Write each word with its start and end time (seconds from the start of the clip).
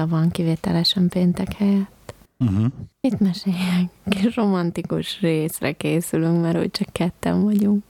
Szerda 0.00 0.16
van 0.16 0.30
kivételesen 0.30 1.08
péntek 1.08 1.52
helyett. 1.52 2.14
Uh-huh. 2.38 2.66
Mit 3.00 3.20
meséljek? 3.20 3.90
Kis 4.08 4.36
romantikus 4.36 5.20
részre 5.20 5.72
készülünk, 5.72 6.40
mert 6.40 6.58
úgy 6.58 6.70
csak 6.70 6.88
ketten 6.92 7.42
vagyunk. 7.42 7.82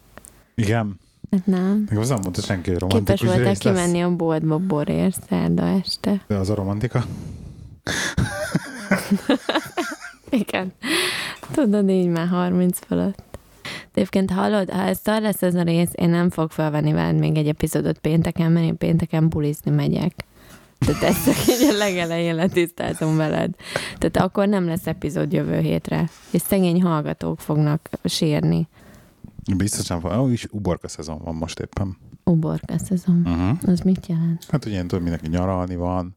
Igen. 0.54 0.98
Hát 1.30 1.46
nem. 1.46 1.84
Nekem 1.88 1.98
az 1.98 2.08
nem 2.08 2.18
mondta 2.22 2.40
senki, 2.40 2.70
hogy 2.70 2.78
Képes 2.78 2.92
romantikus 2.92 3.20
voltál 3.28 3.44
rész 3.44 3.62
lesz. 3.62 3.74
kimenni 3.74 4.02
a 4.02 4.16
boltba 4.16 4.58
borért 4.58 5.22
szerda 5.28 5.66
este. 5.66 6.24
De 6.26 6.34
az 6.36 6.50
a 6.50 6.54
romantika? 6.54 7.04
Igen. 10.30 10.72
Tudod, 11.52 11.88
így 11.88 12.08
már 12.08 12.28
30 12.28 12.78
fölött. 12.86 13.38
De 13.62 14.00
egyébként 14.00 14.30
hallod, 14.30 14.70
ha 14.70 14.82
ez 14.82 14.98
szar 15.02 15.20
lesz 15.20 15.42
ez 15.42 15.54
a 15.54 15.62
rész, 15.62 15.90
én 15.92 16.10
nem 16.10 16.30
fog 16.30 16.50
felvenni 16.50 16.92
veled 16.92 17.18
még 17.18 17.36
egy 17.36 17.48
epizódot 17.48 17.98
pénteken, 17.98 18.52
mert 18.52 18.66
én 18.66 18.76
pénteken 18.76 19.28
bulizni 19.28 19.70
megyek. 19.70 20.14
Tehát 20.86 21.02
ezt 21.02 21.26
a 21.26 21.72
legelején 21.76 22.34
letisztázom 22.34 23.16
veled. 23.16 23.54
Tehát 23.98 24.16
akkor 24.16 24.48
nem 24.48 24.66
lesz 24.66 24.86
epizód 24.86 25.32
jövő 25.32 25.58
hétre. 25.58 26.10
És 26.30 26.40
szegény 26.40 26.82
hallgatók 26.82 27.40
fognak 27.40 27.90
sírni. 28.04 28.68
Biztos 29.56 29.86
nem 29.86 30.00
van. 30.00 30.18
Ó, 30.18 30.28
is 30.28 30.46
uborka 30.50 30.88
szezon 30.88 31.18
van 31.24 31.34
most 31.34 31.58
éppen. 31.58 31.96
Uborka 32.24 32.78
szezon. 32.78 33.22
Uh-huh. 33.24 33.58
Az 33.66 33.80
mit 33.80 34.06
jelent? 34.06 34.46
Hát 34.50 34.64
ugye 34.64 34.80
tudod, 34.80 35.02
mindenki 35.02 35.28
nyaralni 35.28 35.76
van, 35.76 36.12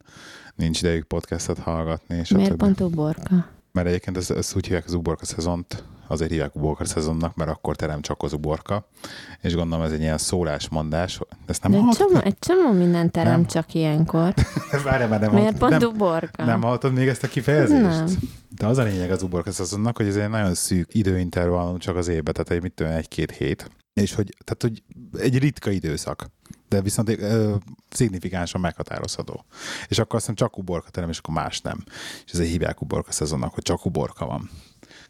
nincs 0.54 0.80
idejük 0.80 1.04
podcastet 1.04 1.58
hallgatni, 1.58 2.16
és 2.16 2.30
Miért 2.30 2.54
pont 2.54 2.80
uborka? 2.80 3.46
Mert 3.72 3.86
egyébként 3.86 4.16
ezt, 4.16 4.30
ezt 4.30 4.56
úgy 4.56 4.64
hívják 4.64 4.84
az 4.84 4.94
uborka 4.94 5.24
szezont, 5.24 5.84
azért 6.06 6.30
hívják 6.30 6.54
uborka 6.56 6.84
szezonnak, 6.84 7.34
mert 7.34 7.50
akkor 7.50 7.76
terem 7.76 8.00
csak 8.00 8.22
az 8.22 8.32
uborka, 8.32 8.88
és 9.40 9.54
gondolom 9.54 9.84
ez 9.84 9.92
egy 9.92 10.00
ilyen 10.00 10.18
szólásmondás, 10.18 11.20
ezt 11.46 11.62
nem 11.62 11.70
De 11.72 11.76
egy 11.76 11.82
hallottad? 11.82 12.06
csomó, 12.08 12.20
egy 12.24 12.38
csomó 12.38 12.72
minden 12.72 13.10
terem 13.10 13.32
Nem. 13.32 13.46
csak 13.46 13.74
ilyenkor. 13.74 14.34
Várjál, 14.84 15.08
mert 15.08 15.20
nem, 15.22 15.30
Miért 15.34 15.58
hallottad- 15.58 15.58
pont 15.58 15.80
nem, 15.80 15.90
uborka? 15.90 16.44
nem 16.44 16.62
hallottad 16.62 16.92
még 16.92 17.08
ezt 17.08 17.22
a 17.22 17.28
kifejezést? 17.28 17.82
Nem. 17.82 18.06
De 18.58 18.66
az 18.66 18.78
a 18.78 18.82
lényeg 18.82 19.10
az 19.10 19.22
uborka 19.22 19.52
szezonnak, 19.52 19.96
hogy 19.96 20.06
ez 20.06 20.16
egy 20.16 20.28
nagyon 20.28 20.54
szűk 20.54 20.94
időintervallum 20.94 21.78
csak 21.78 21.96
az 21.96 22.08
évben, 22.08 22.32
tehát 22.34 22.50
egy 22.50 22.62
mit 22.62 22.72
tudom, 22.72 22.92
egy-két 22.92 23.30
hét. 23.30 23.70
És 24.00 24.14
hogy, 24.14 24.36
tehát, 24.44 24.62
hogy 24.62 24.82
egy 25.22 25.38
ritka 25.38 25.70
időszak, 25.70 26.26
de 26.68 26.80
viszont 26.80 27.08
ö, 27.08 27.54
szignifikánsan 27.90 28.60
meghatározható. 28.60 29.44
És 29.88 29.98
akkor 29.98 30.18
aztán 30.18 30.34
csak 30.34 30.58
uborka 30.58 30.90
terem, 30.90 31.08
és 31.08 31.18
akkor 31.18 31.34
más 31.34 31.60
nem. 31.60 31.84
És 32.26 32.32
ezért 32.32 32.48
hívják 32.48 32.80
uborka 32.80 33.12
szezonnak, 33.12 33.54
hogy 33.54 33.62
csak 33.62 33.86
uborka 33.86 34.26
van. 34.26 34.50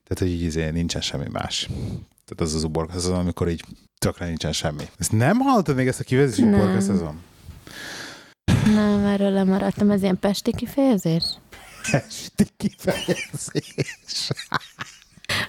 Tehát, 0.04 0.18
hogy 0.18 0.28
így 0.28 0.42
izé 0.42 0.70
nincsen 0.70 1.00
semmi 1.00 1.28
más. 1.32 1.66
Tehát 2.24 2.40
az 2.40 2.54
az 2.54 2.64
uborka 2.64 2.92
szezon, 2.92 3.18
amikor 3.18 3.48
így 3.48 3.64
tökre 3.98 4.26
nincsen 4.26 4.52
semmi. 4.52 4.84
Ezt 4.98 5.12
nem 5.12 5.38
hallottad 5.38 5.76
még 5.76 5.86
ezt 5.86 6.00
a 6.00 6.14
Nem. 6.36 6.54
uborka 6.54 6.80
szezon? 6.80 7.20
Nem, 8.64 9.04
erről 9.04 9.30
lemaradtam. 9.30 9.90
Ez 9.90 10.02
ilyen 10.02 10.18
pesti 10.18 10.52
kifejezés? 10.54 11.24
Esti 11.92 12.44
kifejezés. 12.56 14.30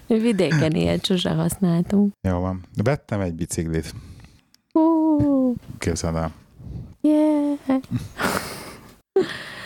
Mi 0.07 0.19
vidéken 0.19 0.71
ilyet 0.71 1.05
sose 1.05 1.29
használtunk. 1.29 2.13
Jó 2.27 2.39
van. 2.39 2.63
Vettem 2.83 3.19
egy 3.21 3.33
biciklit. 3.33 3.93
Uh, 4.73 5.55
Képzeld 5.77 6.15
el. 6.15 6.33
yeah. 7.01 7.57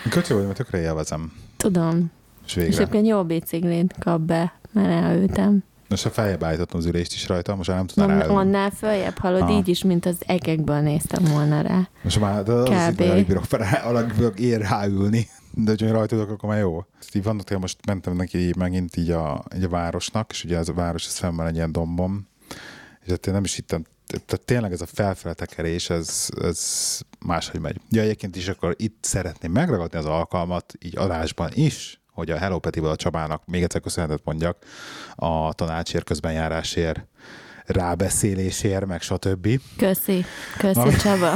Köcsög 0.09 0.35
vagy, 0.37 0.45
mert 0.45 0.57
tökre 0.57 0.79
élvezem. 0.81 1.33
Tudom. 1.57 2.11
És 2.45 2.55
És 2.55 2.61
végre. 2.63 2.77
egyébként 2.77 3.07
jó 3.07 3.23
biciklit 3.23 3.95
kap 3.99 4.21
be, 4.21 4.58
mert 4.71 5.03
elültem. 5.03 5.63
Most 5.89 6.05
a 6.05 6.09
feljebb 6.09 6.43
állítottam 6.43 6.79
az 6.79 6.85
ülést 6.85 7.13
is 7.13 7.27
rajta, 7.27 7.55
most 7.55 7.69
már 7.69 7.77
nem 7.77 7.87
tudnám 7.87 8.09
ráülni. 8.09 8.35
onnál 8.35 8.69
följebb 8.69 9.17
hallod, 9.17 9.41
Aha. 9.41 9.57
így 9.57 9.67
is, 9.67 9.83
mint 9.83 10.05
az 10.05 10.17
egekből 10.25 10.79
néztem 10.79 11.23
volna 11.23 11.61
rá. 11.61 11.89
Most 12.01 12.19
már 12.19 12.49
az, 12.49 12.69
az 12.69 12.93
Kb. 12.93 13.01
alig 13.01 13.25
bírok, 13.27 13.45
bírok 14.15 14.39
ér 14.39 14.59
ráülni. 14.61 15.27
De 15.53 15.69
hogyha 15.69 15.91
rajta 15.91 16.15
tudok, 16.15 16.29
akkor 16.31 16.49
már 16.49 16.59
jó. 16.59 16.85
Így 17.13 17.23
vannak 17.23 17.43
tényleg, 17.43 17.61
most 17.61 17.85
mentem 17.85 18.15
neki 18.15 18.53
megint 18.57 18.97
így 18.97 19.11
a, 19.11 19.43
így 19.55 19.63
a 19.63 19.69
városnak, 19.69 20.31
és 20.31 20.43
ugye 20.43 20.57
ez 20.57 20.69
a 20.69 20.73
város 20.73 21.05
ez 21.05 21.17
fenn 21.17 21.35
van 21.35 21.47
egy 21.47 21.55
ilyen 21.55 21.71
dombom, 21.71 22.27
és 23.03 23.09
hát 23.09 23.27
én 23.27 23.33
nem 23.33 23.43
is 23.43 23.55
hittem, 23.55 23.83
tehát 24.07 24.45
tényleg 24.45 24.71
ez 24.71 24.81
a 24.81 24.85
felfele 24.85 25.33
tekerés, 25.33 25.89
ez, 25.89 26.29
ez 26.41 26.99
máshogy 27.25 27.59
megy. 27.59 27.81
Ja, 27.89 28.01
egyébként 28.01 28.35
is 28.35 28.47
akkor 28.47 28.75
itt 28.77 28.97
szeretném 29.01 29.51
megragadni 29.51 29.97
az 29.97 30.05
alkalmat, 30.05 30.73
így 30.85 30.97
adásban 30.97 31.51
is, 31.53 31.98
hogy 32.19 32.29
a 32.29 32.37
Hello 32.37 32.59
Petivel 32.59 32.91
a 32.91 32.95
Csabának 32.95 33.41
még 33.45 33.63
egyszer 33.63 33.81
köszönetet 33.81 34.21
mondjak 34.23 34.57
a 35.15 35.53
tanácsért, 35.53 36.03
közbenjárásért, 36.03 37.05
rábeszélésért, 37.65 38.85
meg 38.85 39.01
stb. 39.01 39.47
Köszi. 39.77 40.25
Köszi, 40.57 40.79
Na. 40.79 40.97
Csaba. 40.97 41.33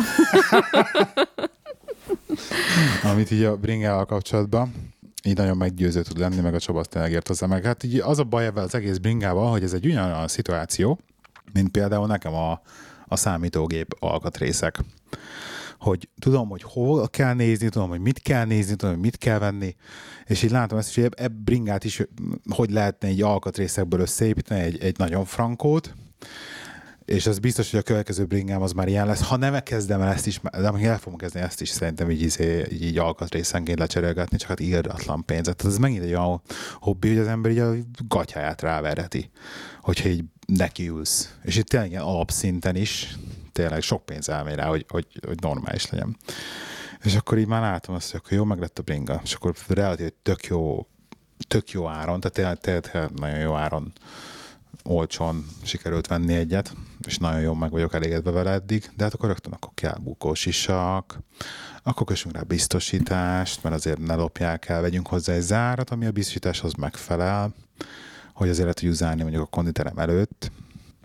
amit 3.11 3.31
így 3.31 3.43
a 3.43 3.55
bringával 3.55 4.05
kapcsolatban 4.05 4.93
így 5.23 5.37
nagyon 5.37 5.57
meggyőző 5.57 6.01
tud 6.01 6.17
lenni, 6.17 6.41
meg 6.41 6.53
a 6.53 6.59
Csaba 6.59 6.79
azt 6.79 6.89
tényleg 6.89 7.11
ért 7.11 7.27
hozzá. 7.27 7.47
Meg 7.47 7.63
hát 7.63 7.83
így 7.83 7.99
az 7.99 8.19
a 8.19 8.23
baj 8.23 8.45
ebben 8.45 8.63
az 8.63 8.75
egész 8.75 8.97
bringával, 8.97 9.51
hogy 9.51 9.63
ez 9.63 9.73
egy 9.73 9.85
ugyanolyan 9.85 10.27
szituáció, 10.27 10.99
mint 11.53 11.71
például 11.71 12.07
nekem 12.07 12.33
a, 12.33 12.61
a 13.07 13.15
számítógép 13.15 13.95
alkatrészek. 13.99 14.79
Hogy 15.79 16.09
tudom, 16.19 16.49
hogy 16.49 16.63
hol 16.63 17.07
kell 17.07 17.33
nézni, 17.33 17.69
tudom, 17.69 17.89
hogy 17.89 17.99
mit 17.99 18.19
kell 18.19 18.45
nézni, 18.45 18.75
tudom, 18.75 18.93
hogy 18.93 19.03
mit 19.03 19.17
kell 19.17 19.39
venni, 19.39 19.75
és 20.25 20.43
így 20.43 20.51
látom 20.51 20.77
ezt, 20.77 20.95
hogy 20.95 21.09
ebb 21.15 21.33
bringát 21.33 21.83
is, 21.83 22.01
hogy 22.49 22.71
lehetne 22.71 23.07
egy 23.07 23.21
alkatrészekből 23.21 23.99
összeépíteni 23.99 24.61
egy, 24.61 24.83
egy 24.83 24.97
nagyon 24.97 25.25
frankót, 25.25 25.93
és 27.05 27.25
az 27.25 27.39
biztos, 27.39 27.71
hogy 27.71 27.79
a 27.79 27.83
következő 27.83 28.25
bringám 28.25 28.61
az 28.61 28.71
már 28.71 28.87
ilyen 28.87 29.05
lesz. 29.05 29.21
Ha 29.21 29.37
nem 29.37 29.59
kezdem 29.63 30.01
el 30.01 30.11
ezt 30.11 30.27
is, 30.27 30.39
amíg 30.51 30.83
el 30.83 30.97
fogom 30.97 31.17
kezdeni 31.17 31.45
ezt 31.45 31.61
is 31.61 31.69
szerintem 31.69 32.11
így, 32.11 32.21
izé, 32.21 32.65
így, 32.71 32.83
így 32.83 32.97
alkatrészenként 32.97 33.79
lecserélgetni, 33.79 34.37
csak 34.37 34.49
hát 34.49 34.59
írdatlan 34.59 35.25
pénzet. 35.25 35.55
Tehát 35.55 35.73
ez 35.73 35.79
megint 35.79 36.03
egy 36.03 36.13
olyan 36.13 36.41
hobbi, 36.79 37.07
hogy 37.07 37.17
az 37.17 37.27
ember 37.27 37.51
így 37.51 37.59
a 37.59 37.73
gatyáját 38.07 38.61
ráverheti, 38.61 39.29
hogyha 39.81 40.09
így 40.09 40.23
nekiülsz. 40.45 41.33
És 41.41 41.55
itt 41.55 41.67
tényleg 41.67 41.89
ilyen 41.89 42.01
alapszinten 42.01 42.75
is 42.75 43.17
tényleg 43.51 43.81
sok 43.81 44.05
pénz 44.05 44.29
elmegy 44.29 44.55
rá, 44.55 44.67
hogy, 44.67 44.85
hogy, 44.87 45.07
hogy 45.25 45.39
normális 45.41 45.89
legyen. 45.89 46.17
És 47.03 47.15
akkor 47.15 47.37
így 47.37 47.47
már 47.47 47.61
látom 47.61 47.95
azt, 47.95 48.11
hogy 48.11 48.19
akkor 48.23 48.37
jó, 48.37 48.43
meg 48.43 48.59
lett 48.59 48.79
a 48.79 48.81
bringa. 48.81 49.21
És 49.23 49.33
akkor 49.33 49.55
relatív 49.67 50.11
tök 50.21 50.45
jó, 50.45 50.87
tök 51.47 51.71
jó 51.71 51.87
áron, 51.87 52.19
tehát 52.19 52.61
tényleg, 52.61 53.11
nagyon 53.15 53.39
jó 53.39 53.53
áron 53.53 53.93
olcsón 54.83 55.45
sikerült 55.63 56.07
venni 56.07 56.33
egyet, 56.33 56.73
és 57.07 57.17
nagyon 57.17 57.41
jól 57.41 57.55
meg 57.55 57.71
vagyok 57.71 57.93
elégedve 57.93 58.31
vele 58.31 58.51
eddig, 58.51 58.91
de 58.95 59.03
hát 59.03 59.13
akkor 59.13 59.29
rögtön 59.29 59.53
akkor 59.53 59.71
kell 59.73 59.97
bukós 60.01 60.45
isak, 60.45 61.19
akkor 61.83 62.05
kössünk 62.05 62.35
rá 62.35 62.41
biztosítást, 62.41 63.63
mert 63.63 63.75
azért 63.75 63.99
ne 63.99 64.15
lopják 64.15 64.69
el, 64.69 64.81
vegyünk 64.81 65.07
hozzá 65.07 65.33
egy 65.33 65.41
zárat, 65.41 65.89
ami 65.89 66.05
a 66.05 66.11
biztosításhoz 66.11 66.73
megfelel, 66.73 67.53
hogy 68.33 68.47
azért 68.47 68.61
lehet 68.61 68.77
tudjuk 68.77 68.95
zárni 68.95 69.21
mondjuk 69.21 69.43
a 69.43 69.47
konditerem 69.47 69.97
előtt. 69.97 70.51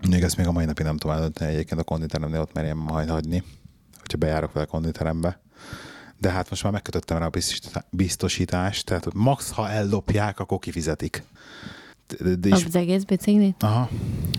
Még 0.09 0.23
ezt 0.23 0.37
még 0.37 0.47
a 0.47 0.51
mai 0.51 0.65
napig 0.65 0.85
nem 0.85 0.97
tudom 0.97 1.15
eldönteni 1.15 1.51
egyébként 1.53 1.81
a 1.81 1.83
konditeremnél 1.83 2.41
ott 2.41 2.53
merjem 2.53 2.77
majd 2.77 3.09
hagyni, 3.09 3.43
hogyha 3.99 4.17
bejárok 4.17 4.53
vele 4.53 4.65
a 4.65 4.71
konditerembe. 4.71 5.39
De 6.21 6.29
hát 6.29 6.49
most 6.49 6.63
már 6.63 6.71
megkötöttem 6.71 7.17
rá 7.17 7.25
a 7.25 7.29
biztosítá- 7.29 7.85
biztosítást, 7.89 8.85
tehát 8.85 9.13
max, 9.13 9.51
ha 9.51 9.69
ellopják, 9.69 10.39
akkor 10.39 10.59
kifizetik. 10.59 11.23
De, 12.19 12.35
de 12.35 12.47
is, 12.47 12.65
Az 12.65 12.75
egész 12.75 13.03
biciklit? 13.03 13.63
aha, 13.63 13.89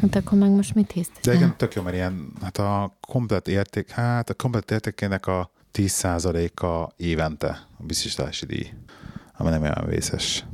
Hát 0.01 0.15
akkor 0.17 0.39
meg 0.39 0.51
most 0.51 0.75
mit 0.75 0.93
hisz? 0.93 1.11
de 1.23 1.35
igen, 1.35 1.57
tök 1.57 1.75
jó, 1.75 1.83
mert 1.83 1.95
ilyen, 1.97 2.33
hát 2.43 2.59
a 2.59 2.97
komplet 3.01 3.49
érték, 3.49 3.91
hát 3.91 4.31
a 4.31 4.35
komplet 4.35 4.71
értékének 4.71 5.27
a 5.27 5.51
10%-a 5.73 6.93
évente 6.97 7.67
a 7.79 7.83
biztosítási 7.83 8.47
díj, 8.47 8.71
ami 9.37 9.51
nem 9.51 9.63
olyan 9.63 9.85
vészes. 9.87 10.45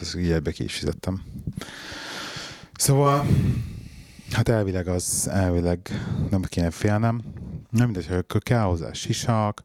Ezt 0.00 0.16
így 0.16 0.30
ebbe 0.30 0.50
ki 0.52 0.64
is 0.64 0.74
fizettem. 0.74 1.22
Szóval, 2.74 3.26
hát 4.30 4.48
elvileg 4.48 4.88
az, 4.88 5.28
elvileg 5.32 5.78
nem 6.30 6.42
kéne 6.42 6.70
félnem. 6.70 7.22
Nem 7.70 7.84
mindegy, 7.84 8.06
hogy 8.06 8.42
kell 8.42 8.62
hozzá 8.62 8.92
sisak, 8.92 9.64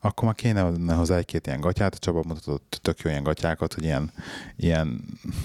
akkor 0.00 0.24
már 0.24 0.34
kéne 0.34 0.62
adni 0.64 0.92
hozzá 0.92 1.16
egy-két 1.16 1.46
ilyen 1.46 1.60
gatyát, 1.60 1.94
a 1.94 1.98
Csaba 1.98 2.22
mutatott 2.26 2.78
tök 2.82 2.98
jó 3.00 3.10
ilyen 3.10 3.22
gatyákat, 3.22 3.74
hogy 3.74 3.84
ilyen, 3.84 4.10
ilyen 4.56 5.04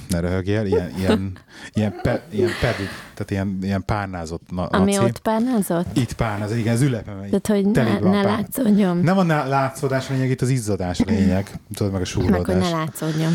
ne 0.10 0.20
röhögjél, 0.20 0.66
ilyen, 0.66 0.94
ilyen, 0.98 1.38
ilyen, 1.74 2.00
pe, 2.02 2.26
ilyen 2.32 2.50
pedig, 2.62 2.88
tehát 3.14 3.32
ilyen, 3.32 3.58
ilyen 3.62 3.86
párnázott 3.86 4.52
na, 4.52 4.66
Ami 4.66 4.94
naci. 4.96 5.06
ott 5.06 5.20
párnázott? 5.20 5.98
Itt 5.98 6.14
párnázott, 6.14 6.58
igen, 6.58 6.74
az 6.74 6.82
ülepem. 6.82 7.20
Tehát, 7.20 7.48
hogy 7.48 7.66
ne, 7.66 8.00
ne 8.00 8.22
látszódjon. 8.22 8.98
Nem 8.98 9.18
a 9.18 9.24
ná- 9.24 9.48
látszódás 9.48 10.10
lényeg, 10.10 10.30
itt 10.30 10.42
az 10.42 10.50
izzadás 10.50 11.00
lényeg. 11.00 11.60
Tudod, 11.74 11.92
meg 11.92 12.02
a 12.02 12.20
Meg, 12.20 12.34
hogy 12.34 12.56
ne 12.56 12.62
súrlódás. 12.64 12.72
látszódjon. 12.72 13.32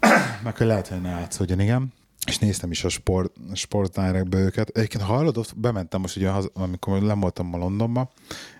Meg 0.44 0.56
hogy 0.56 0.66
lehet, 0.66 0.88
hogy 0.88 1.00
ne 1.00 1.10
látszódjon, 1.10 1.60
igen. 1.60 1.92
És 2.26 2.38
néztem 2.38 2.70
is 2.70 2.84
a 2.84 2.88
sport, 2.88 3.32
sport 3.54 3.94
Direct-be 3.94 4.38
őket. 4.38 4.68
Egyébként 4.68 5.02
hallod, 5.02 5.36
ott 5.36 5.52
bementem 5.56 6.00
most 6.00 6.16
ugye, 6.16 6.30
amikor 6.52 7.02
nem 7.02 7.20
voltam 7.20 7.46
ma 7.46 7.56
Londonba, 7.56 8.10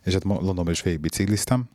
és 0.04 0.12
hát 0.12 0.24
Londonban 0.24 0.70
is 0.70 0.82
végig 0.82 1.00
bicikliztem, 1.00 1.68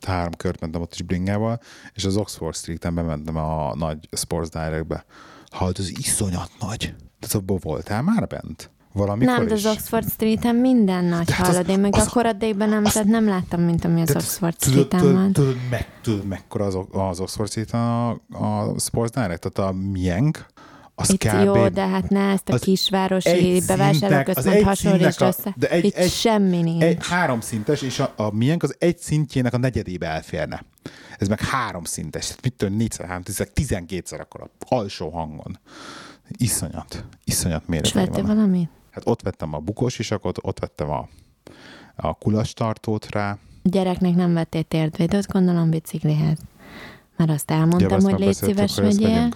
tehát 0.00 0.16
három 0.18 0.32
kört 0.36 0.60
mentem 0.60 0.80
ott 0.80 0.92
is 0.92 1.02
bringával, 1.02 1.60
és 1.92 2.04
az 2.04 2.16
Oxford 2.16 2.54
Street-en 2.56 2.94
bementem 2.94 3.36
a 3.36 3.74
nagy 3.76 4.08
Sports 4.16 4.48
Direct-be. 4.50 5.04
Hallod, 5.50 5.78
az 5.78 5.98
iszonyat 5.98 6.50
nagy. 6.60 6.94
Tehát 7.20 7.34
abból 7.36 7.58
voltál 7.62 8.02
már 8.02 8.26
bent? 8.26 8.70
Valamikor 8.92 9.36
nem, 9.36 9.46
de 9.46 9.54
az 9.54 9.66
Oxford 9.66 10.10
Street-en 10.10 10.54
minden 10.54 11.04
nagy 11.04 11.24
De 11.24 11.34
hát 11.34 11.48
az- 11.48 11.54
hallod. 11.54 11.68
Én 11.68 11.80
meg 11.80 11.94
akkor 11.96 12.26
addigra 12.26 12.66
nem, 12.66 12.82
tehát 12.84 13.08
nem 13.08 13.28
láttam, 13.28 13.60
mint 13.60 13.84
ami 13.84 14.00
az 14.00 14.06
Tehát 14.06 14.22
Oxford 14.22 14.54
Street-en 14.60 15.12
van. 15.12 15.32
tudod, 15.32 15.56
meg, 15.70 15.88
tudod, 16.02 16.24
mekkora 16.26 16.64
az, 16.64 16.78
az 16.90 17.20
Oxford 17.20 17.48
street 17.50 17.70
a, 17.72 18.08
a 18.30 18.74
Sports 18.78 19.12
Direct, 19.12 19.50
tehát 19.50 19.70
a 19.70 19.76
Mienk, 19.76 20.46
az 20.94 21.10
Itt 21.12 21.24
kb. 21.24 21.44
jó, 21.44 21.68
de 21.68 21.86
hát 21.86 22.08
ne 22.08 22.30
ezt 22.30 22.48
a 22.48 22.58
kisvárosi 22.58 23.62
bevásárlóközpont 23.66 24.62
hasonlítsd 24.62 25.22
össze. 25.22 25.54
de 25.56 25.68
egy- 25.70 25.84
Itt 25.84 25.94
egy- 25.94 26.10
semmi 26.10 26.62
nincs. 26.62 26.82
Egy, 26.82 27.06
három 27.06 27.40
szintes, 27.40 27.82
és 27.82 27.98
a, 27.98 28.12
a 28.16 28.34
miénk 28.34 28.62
az 28.62 28.74
egy 28.78 28.98
szintjének 28.98 29.54
a 29.54 29.58
negyedébe 29.58 30.06
elférne. 30.06 30.64
Ez 31.18 31.28
meg 31.28 31.40
három 31.40 31.84
szintes. 31.84 32.26
Tehát 32.26 32.42
mit 32.42 32.52
tudom, 32.54 32.76
négyszer, 32.76 33.06
három, 33.06 33.22
tízszer, 33.22 33.48
tizenkégyszer 33.48 34.20
akkor 34.20 34.50
alsó 34.68 35.08
hangon. 35.10 35.58
Iszonyat. 36.36 37.04
Iszonyat 37.24 37.62
És 37.62 37.68
méretei 37.68 38.04
vettél 38.04 38.24
valamit? 38.24 38.68
Hát 38.90 39.02
ott 39.06 39.22
vettem 39.22 39.54
a 39.54 39.58
bukós 39.58 39.98
isakot, 39.98 40.38
ott 40.42 40.58
vettem 40.58 40.90
a, 40.90 41.08
a 41.96 42.14
kulastartót 42.14 43.10
rá. 43.10 43.38
Gyereknek 43.62 44.14
nem 44.14 44.34
vettél 44.34 44.62
térdvédőt, 44.62 45.26
gondolom 45.26 45.70
biciklihez. 45.70 46.38
Már 47.16 47.30
azt 47.30 47.50
elmondtam, 47.50 47.92
azt 47.92 48.10
hogy 48.10 48.18
légy 48.18 48.34
szíves 48.34 48.76
vegyél. 48.76 49.28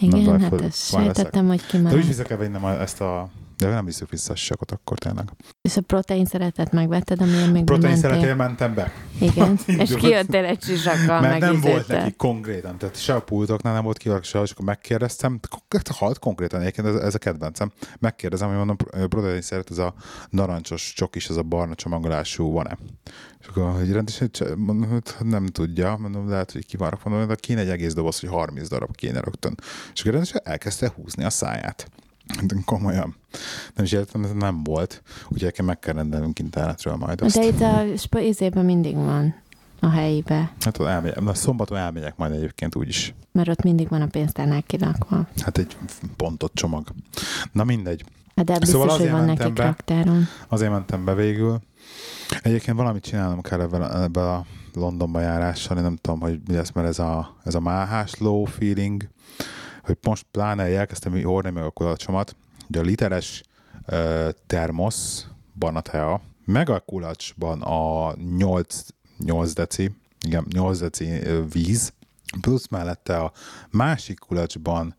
Igen, 0.00 0.24
baj, 0.24 0.40
hát 0.40 0.60
ezt 0.60 0.88
sejtettem, 0.88 1.46
hogy 1.46 1.62
De 1.72 1.94
úgy 1.94 2.06
vissza 2.06 2.22
kell 2.22 2.36
vinnem 2.36 2.64
a- 2.64 2.80
ezt 2.80 3.00
a... 3.00 3.28
De 3.56 3.68
nem 3.68 3.84
visszük 3.84 4.10
vissza 4.10 4.32
a 4.32 4.36
sisakot 4.36 4.70
akkor 4.70 4.98
tényleg. 4.98 5.28
És 5.60 5.76
a 5.76 5.80
protein 5.80 6.24
szeretet 6.24 6.72
megvetted, 6.72 7.20
amiért 7.20 7.52
még 7.52 7.64
Protein 7.64 7.96
szeretél, 7.96 8.34
mentem 8.34 8.74
be. 8.74 8.92
Igen, 9.20 9.58
és 9.82 9.94
kijöttél 9.94 10.44
egy 10.44 10.62
sisakkal, 10.62 11.20
Mert 11.20 11.40
nem 11.40 11.60
volt 11.60 11.88
neki 11.88 12.14
konkrétan, 12.16 12.78
tehát 12.78 13.00
se 13.00 13.14
a 13.14 13.20
pultoknál 13.20 13.74
nem 13.74 13.84
volt 13.84 13.98
kivalak 13.98 14.24
se, 14.24 14.40
és 14.40 14.50
akkor 14.50 14.64
megkérdeztem, 14.64 15.40
halt 15.88 16.18
konkrétan 16.18 16.60
egyébként, 16.60 16.86
ez, 16.86 16.94
ez 16.94 17.14
a 17.14 17.18
kedvencem, 17.18 17.72
megkérdezem, 17.98 18.48
hogy 18.48 18.56
mondom, 18.56 18.76
protein 19.08 19.40
szeret, 19.40 19.70
ez 19.70 19.78
a 19.78 19.94
narancsos 20.30 20.92
csokis, 20.92 21.28
ez 21.28 21.36
a 21.36 21.42
barna 21.42 21.74
csomagolású 21.74 22.50
van-e? 22.50 22.78
És 23.40 23.46
akkor, 23.46 23.72
hogy 23.72 23.92
rendesen, 23.92 24.30
mondom, 24.56 24.90
hogy 24.90 25.02
nem 25.28 25.46
tudja, 25.46 25.96
mondom, 25.96 26.28
lehet, 26.28 26.52
hogy 26.52 26.66
kivarok, 26.66 27.04
mondom, 27.04 27.28
de 27.28 27.34
kéne 27.34 27.60
egy 27.60 27.68
egész 27.68 27.94
doboz, 27.94 28.20
hogy 28.20 28.28
30 28.28 28.68
darab 28.68 28.96
kéne 28.96 29.20
rögtön. 29.20 29.54
És 29.92 30.00
akkor 30.00 30.12
rendesen 30.12 30.40
elkezdte 30.44 30.92
húzni 30.96 31.24
a 31.24 31.30
száját. 31.30 31.90
Komolyan. 32.64 33.16
Nem 33.74 33.84
is 33.84 33.92
értem, 33.92 34.24
ez 34.24 34.30
nem 34.32 34.62
volt. 34.64 35.02
Úgyhogy 35.24 35.42
nekem 35.42 35.64
meg 35.66 35.78
kell 35.78 35.94
rendelnünk 35.94 36.38
internetről 36.38 36.96
majd 36.96 37.20
azt. 37.20 37.36
De 37.38 37.44
itt 37.46 37.60
a 38.12 38.18
izében 38.18 38.64
mindig 38.64 38.94
van 38.94 39.34
a 39.80 39.88
helyibe, 39.88 40.52
Hát 40.60 40.78
ott 40.78 40.86
elmegyek, 40.86 41.20
na 41.20 41.34
szombaton 41.34 41.78
elmegyek 41.78 42.16
majd 42.16 42.32
egyébként 42.32 42.76
úgyis. 42.76 43.14
mert 43.32 43.48
ott 43.48 43.62
mindig 43.62 43.88
van 43.88 44.02
a 44.02 44.06
pénztárnál 44.06 44.62
kilakva. 44.62 45.26
Hát 45.42 45.58
egy 45.58 45.76
pontot 46.16 46.52
csomag. 46.54 46.88
Na 47.52 47.64
mindegy. 47.64 48.04
Hát 48.36 48.44
de 48.44 48.52
biztos, 48.58 48.68
Szóval 48.68 48.86
hogy 48.88 48.96
azért 48.96 49.12
van 49.12 49.24
mentem 49.24 49.36
nekik 49.46 49.58
be. 49.58 49.64
raktáron. 49.64 50.26
Azért 50.48 50.70
mentem 50.70 51.04
be 51.04 51.14
végül. 51.14 51.60
Egyébként 52.42 52.76
valamit 52.76 53.02
csinálnom 53.04 53.40
kell 53.40 53.60
ebben, 53.60 54.02
ebben 54.02 54.24
a 54.26 54.44
Londonba 54.74 55.20
járással, 55.20 55.76
én 55.76 55.82
nem 55.82 55.96
tudom, 55.96 56.20
hogy 56.20 56.40
mi 56.46 56.54
lesz, 56.54 56.72
mert 56.72 56.88
ez 56.88 56.98
a, 56.98 57.36
ez 57.44 57.54
a 57.54 57.60
máhás 57.60 58.14
low 58.18 58.44
feeling, 58.44 59.08
hogy 59.82 59.98
most 60.02 60.26
pláne 60.30 60.62
elkezdtem 60.62 61.22
hordni 61.22 61.50
meg 61.50 61.64
a 61.64 61.70
kulacsomat, 61.70 62.36
hogy 62.66 62.76
a 62.76 62.82
literes 62.82 63.42
uh, 63.86 64.28
termoszban 64.46 65.76
a 65.76 66.20
meg 66.44 66.70
a 66.70 66.80
kulacsban 66.80 67.62
a 67.62 68.14
8, 68.36 68.86
8 69.18 69.52
deci, 69.52 69.90
igen, 70.26 70.46
8 70.52 70.78
deci 70.78 71.20
víz, 71.52 71.92
plusz 72.40 72.68
mellette 72.68 73.16
a 73.16 73.32
másik 73.70 74.18
kulacsban 74.18 74.94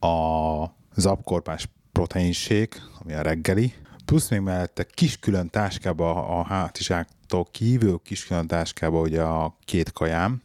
a 0.00 0.64
zapkorpás 0.94 1.68
proteinsék, 1.92 2.82
ami 3.02 3.12
a 3.12 3.22
reggeli, 3.22 3.74
plusz 4.04 4.28
még 4.28 4.40
mellette 4.40 4.84
kis 4.84 5.18
külön 5.18 5.50
táskába 5.50 6.38
a 6.38 6.44
hátizsáktól 6.44 7.44
kívül 7.50 8.00
kis 8.04 8.26
külön 8.26 8.46
táskába 8.46 9.00
ugye 9.00 9.22
a 9.22 9.56
két 9.64 9.92
kajám, 9.92 10.42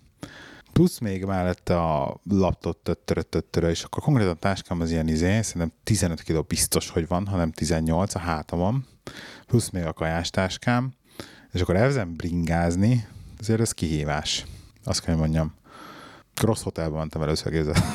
plusz 0.74 1.00
még 1.00 1.26
mellette 1.26 1.82
a 1.82 2.20
laptop 2.30 2.84
töttörö, 2.84 3.22
töttörö, 3.22 3.70
és 3.70 3.84
akkor 3.84 4.04
konkrétan 4.04 4.32
a 4.32 4.40
táskám 4.40 4.82
az 4.82 4.92
ilyen 4.92 5.08
izé, 5.08 5.42
szerintem 5.42 5.72
15 5.84 6.24
kg 6.24 6.48
biztos, 6.48 6.90
hogy 6.90 7.08
van, 7.08 7.28
hanem 7.28 7.52
18 7.52 8.16
a 8.16 8.20
hátamon, 8.20 8.86
plusz 9.46 9.70
még 9.70 9.86
a 9.86 9.94
kajás 9.94 10.30
táskám, 10.30 10.94
és 11.52 11.62
akkor 11.62 11.76
elvezem 11.76 12.16
bringázni, 12.16 13.08
azért 13.40 13.60
ez 13.60 13.72
kihívás. 13.72 14.46
Azt 14.84 15.02
kell, 15.02 15.14
hogy 15.14 15.24
mondjam. 15.24 15.54
Rossz 16.42 16.62
hotelben 16.62 16.98
mentem 16.98 17.22
először 17.22 17.52
képzel. 17.52 17.84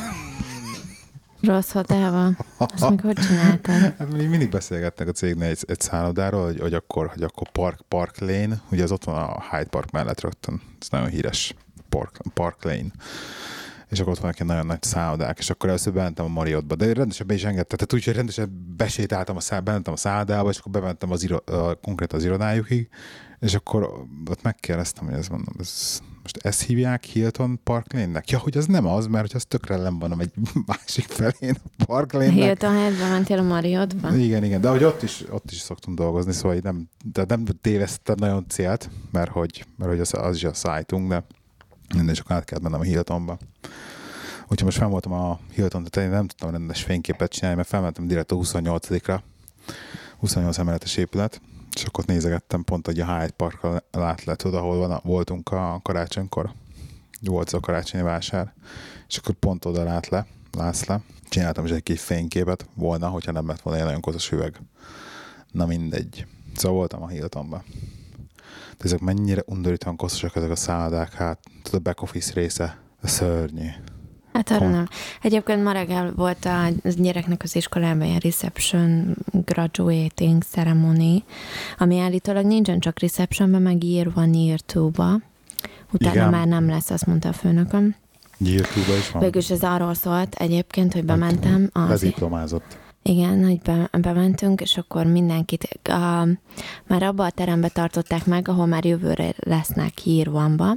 Rossz 1.40 1.70
hotelban. 1.72 2.38
Azt 2.56 2.88
meg 2.88 3.00
hogy 3.00 3.16
csináltad? 3.16 3.74
Hát 3.98 4.12
még 4.12 4.28
mindig 4.28 4.50
beszélgetnek 4.50 5.08
a 5.08 5.12
cégnél 5.12 5.48
egy, 5.48 5.64
egy 5.66 5.80
szállodáról, 5.80 6.44
hogy, 6.44 6.60
hogy, 6.60 6.74
akkor, 6.74 7.06
hogy 7.06 7.22
akkor 7.22 7.50
Park, 7.50 7.80
Park 7.88 8.18
Lane, 8.18 8.60
ugye 8.70 8.82
az 8.82 8.92
ott 8.92 9.04
van 9.04 9.16
a 9.16 9.42
Hyde 9.50 9.68
Park 9.70 9.90
mellett 9.90 10.20
rögtön, 10.20 10.62
ez 10.80 10.88
nagyon 10.88 11.08
híres 11.08 11.54
Park, 11.88 12.20
Park 12.34 12.64
Lane. 12.64 12.90
És 13.88 14.00
akkor 14.00 14.12
ott 14.12 14.18
vannak 14.18 14.34
ilyen 14.34 14.46
nagyon 14.46 14.66
nagy 14.66 14.82
szállodák, 14.82 15.38
és 15.38 15.50
akkor 15.50 15.68
először 15.68 15.92
bementem 15.92 16.24
a 16.24 16.28
Marriottba, 16.28 16.74
de 16.74 16.92
rendesen 16.92 17.26
be 17.26 17.34
is 17.34 17.44
engedte, 17.44 17.76
tehát 17.76 17.92
úgy, 17.92 18.04
hogy 18.04 18.14
rendesen 18.14 18.74
besétáltam 18.76 19.36
a 19.36 19.40
száll, 19.40 19.60
bementem 19.60 19.92
a 19.92 19.96
szállodába, 19.96 20.48
és 20.50 20.58
akkor 20.58 20.72
bementem 20.72 21.10
az 21.10 21.22
iro, 21.22 21.38
uh, 21.50 21.72
konkrét 21.82 22.12
az 22.12 22.24
irodájukig, 22.24 22.88
és 23.40 23.54
akkor 23.54 24.06
ott 24.30 24.42
megkérdeztem, 24.42 25.04
hogy 25.04 25.14
ez 25.14 25.28
mondom, 25.28 25.54
ez, 25.58 26.00
most 26.22 26.36
ezt 26.36 26.62
hívják 26.62 27.04
Hilton 27.04 27.60
Park 27.64 27.92
Lane-nek? 27.92 28.30
Ja, 28.30 28.38
hogy 28.38 28.56
az 28.56 28.66
nem 28.66 28.86
az, 28.86 29.06
mert 29.06 29.26
hogy 29.26 29.36
az 29.36 29.44
tökre 29.44 29.76
nem 29.76 29.98
van 29.98 30.20
egy 30.20 30.32
másik 30.66 31.04
felén 31.04 31.56
a 31.78 31.84
Park 31.84 32.12
A 32.12 32.18
Lane-nek. 32.18 32.36
Hilton 32.36 32.74
Headbe 32.74 33.08
mentél 33.08 33.38
a 33.38 33.42
Marriottba? 33.42 34.14
Igen, 34.16 34.44
igen, 34.44 34.60
de 34.60 34.68
hogy 34.68 34.84
ott 34.84 35.02
is, 35.02 35.24
ott 35.30 35.50
is 35.50 35.58
szoktunk 35.58 35.98
dolgozni, 35.98 36.32
szóval 36.32 36.58
nem, 36.62 36.88
de 37.04 37.24
nem 37.28 37.44
tévesztettem 37.60 38.14
nagyon 38.18 38.44
célt, 38.48 38.90
mert 39.10 39.30
hogy, 39.30 39.64
mert 39.76 39.90
hogy 39.90 40.00
az, 40.00 40.14
az 40.14 40.36
is 40.36 40.44
a 40.44 40.54
szájtunk, 40.54 41.08
de 41.08 41.24
minden 41.94 42.14
csak 42.14 42.30
át 42.30 42.44
kellett 42.44 42.62
mennem 42.62 42.80
a 42.80 42.82
Hiltonba. 42.82 43.38
Úgyhogy 44.42 44.64
most 44.64 44.78
fel 44.78 44.88
voltam 44.88 45.12
a 45.12 45.38
Hilton 45.52 45.84
tetején, 45.84 46.10
nem 46.10 46.26
tudtam 46.26 46.50
rendes 46.50 46.82
fényképet 46.82 47.30
csinálni, 47.30 47.56
mert 47.56 47.68
felmentem 47.68 48.06
direkt 48.06 48.32
a 48.32 48.36
28-ra, 48.36 49.20
28 50.18 50.58
emeletes 50.58 50.96
épület, 50.96 51.40
és 51.74 51.84
akkor 51.84 52.00
ott 52.00 52.10
nézegettem 52.10 52.64
pont, 52.64 52.86
hogy 52.86 53.00
a 53.00 53.18
Hyde 53.18 53.30
Park 53.36 53.60
lát 53.90 54.36
tudod, 54.36 54.54
ahol 54.54 54.88
van, 54.88 55.00
voltunk 55.04 55.52
a 55.52 55.80
karácsonykor. 55.82 56.52
Volt 57.20 57.50
a 57.50 57.60
karácsonyi 57.60 58.02
vásár, 58.02 58.52
és 59.08 59.16
akkor 59.16 59.34
pont 59.34 59.64
oda 59.64 59.84
lát 59.84 60.08
le, 60.08 60.26
látsz 60.52 60.84
le. 60.84 61.00
Csináltam 61.28 61.64
is 61.64 61.70
egy-két 61.70 62.00
fényképet 62.00 62.68
volna, 62.74 63.08
hogyha 63.08 63.32
nem 63.32 63.46
lett 63.46 63.60
volna 63.60 63.78
egy 63.78 63.84
nagyon 63.84 64.00
koszos 64.00 64.30
üveg. 64.30 64.60
Na 65.52 65.66
mindegy. 65.66 66.26
Szóval 66.54 66.76
voltam 66.76 67.02
a 67.02 67.08
Hiltonban. 67.08 67.62
De 68.78 68.84
ezek 68.84 69.00
mennyire 69.00 69.42
undorítóan 69.46 69.96
koszosak 69.96 70.36
ezek 70.36 70.50
a 70.50 70.56
szállodák, 70.56 71.12
hát 71.12 71.38
tudod, 71.62 71.80
a 71.80 71.82
back 71.82 72.02
office 72.02 72.32
része, 72.34 72.78
szörnyű. 73.02 73.68
Hát 74.32 74.50
arra 74.50 74.68
nem. 74.68 74.88
Egyébként 75.22 75.62
ma 75.62 75.72
reggel 75.72 76.12
volt 76.16 76.44
a 76.44 76.68
gyereknek 76.96 77.42
az 77.42 77.56
iskolában 77.56 78.06
ilyen 78.06 78.18
reception 78.18 79.16
graduating 79.44 80.42
ceremony, 80.42 81.24
ami 81.78 81.98
állítólag 81.98 82.44
nincsen 82.44 82.80
csak 82.80 83.00
receptionben, 83.00 83.62
meg 83.62 83.84
year 83.84 84.12
one, 84.14 84.36
year 84.36 84.60
two-ba. 84.60 85.20
Utána 85.92 86.14
Igen. 86.14 86.30
már 86.30 86.46
nem 86.46 86.68
lesz, 86.68 86.90
azt 86.90 87.06
mondta 87.06 87.28
a 87.28 87.32
főnököm. 87.32 87.94
YouTube-ban 88.38 88.96
is 88.96 89.10
van. 89.10 89.22
Végülis 89.22 89.50
ez 89.50 89.62
arról 89.62 89.94
szólt 89.94 90.34
egyébként, 90.34 90.92
hogy 90.92 91.04
bementem 91.04 91.70
az, 91.72 91.88
Leziplomázott. 91.88 92.78
Igen, 93.08 93.44
hogy 93.44 93.58
be, 93.58 93.88
bementünk, 94.00 94.60
és 94.60 94.76
akkor 94.76 95.06
mindenkit, 95.06 95.78
a, 95.88 96.26
már 96.86 97.02
abba 97.02 97.24
a 97.24 97.30
terembe 97.30 97.68
tartották 97.68 98.26
meg, 98.26 98.48
ahol 98.48 98.66
már 98.66 98.84
jövőre 98.84 99.34
lesznek 99.36 99.98
hírvanba, 99.98 100.76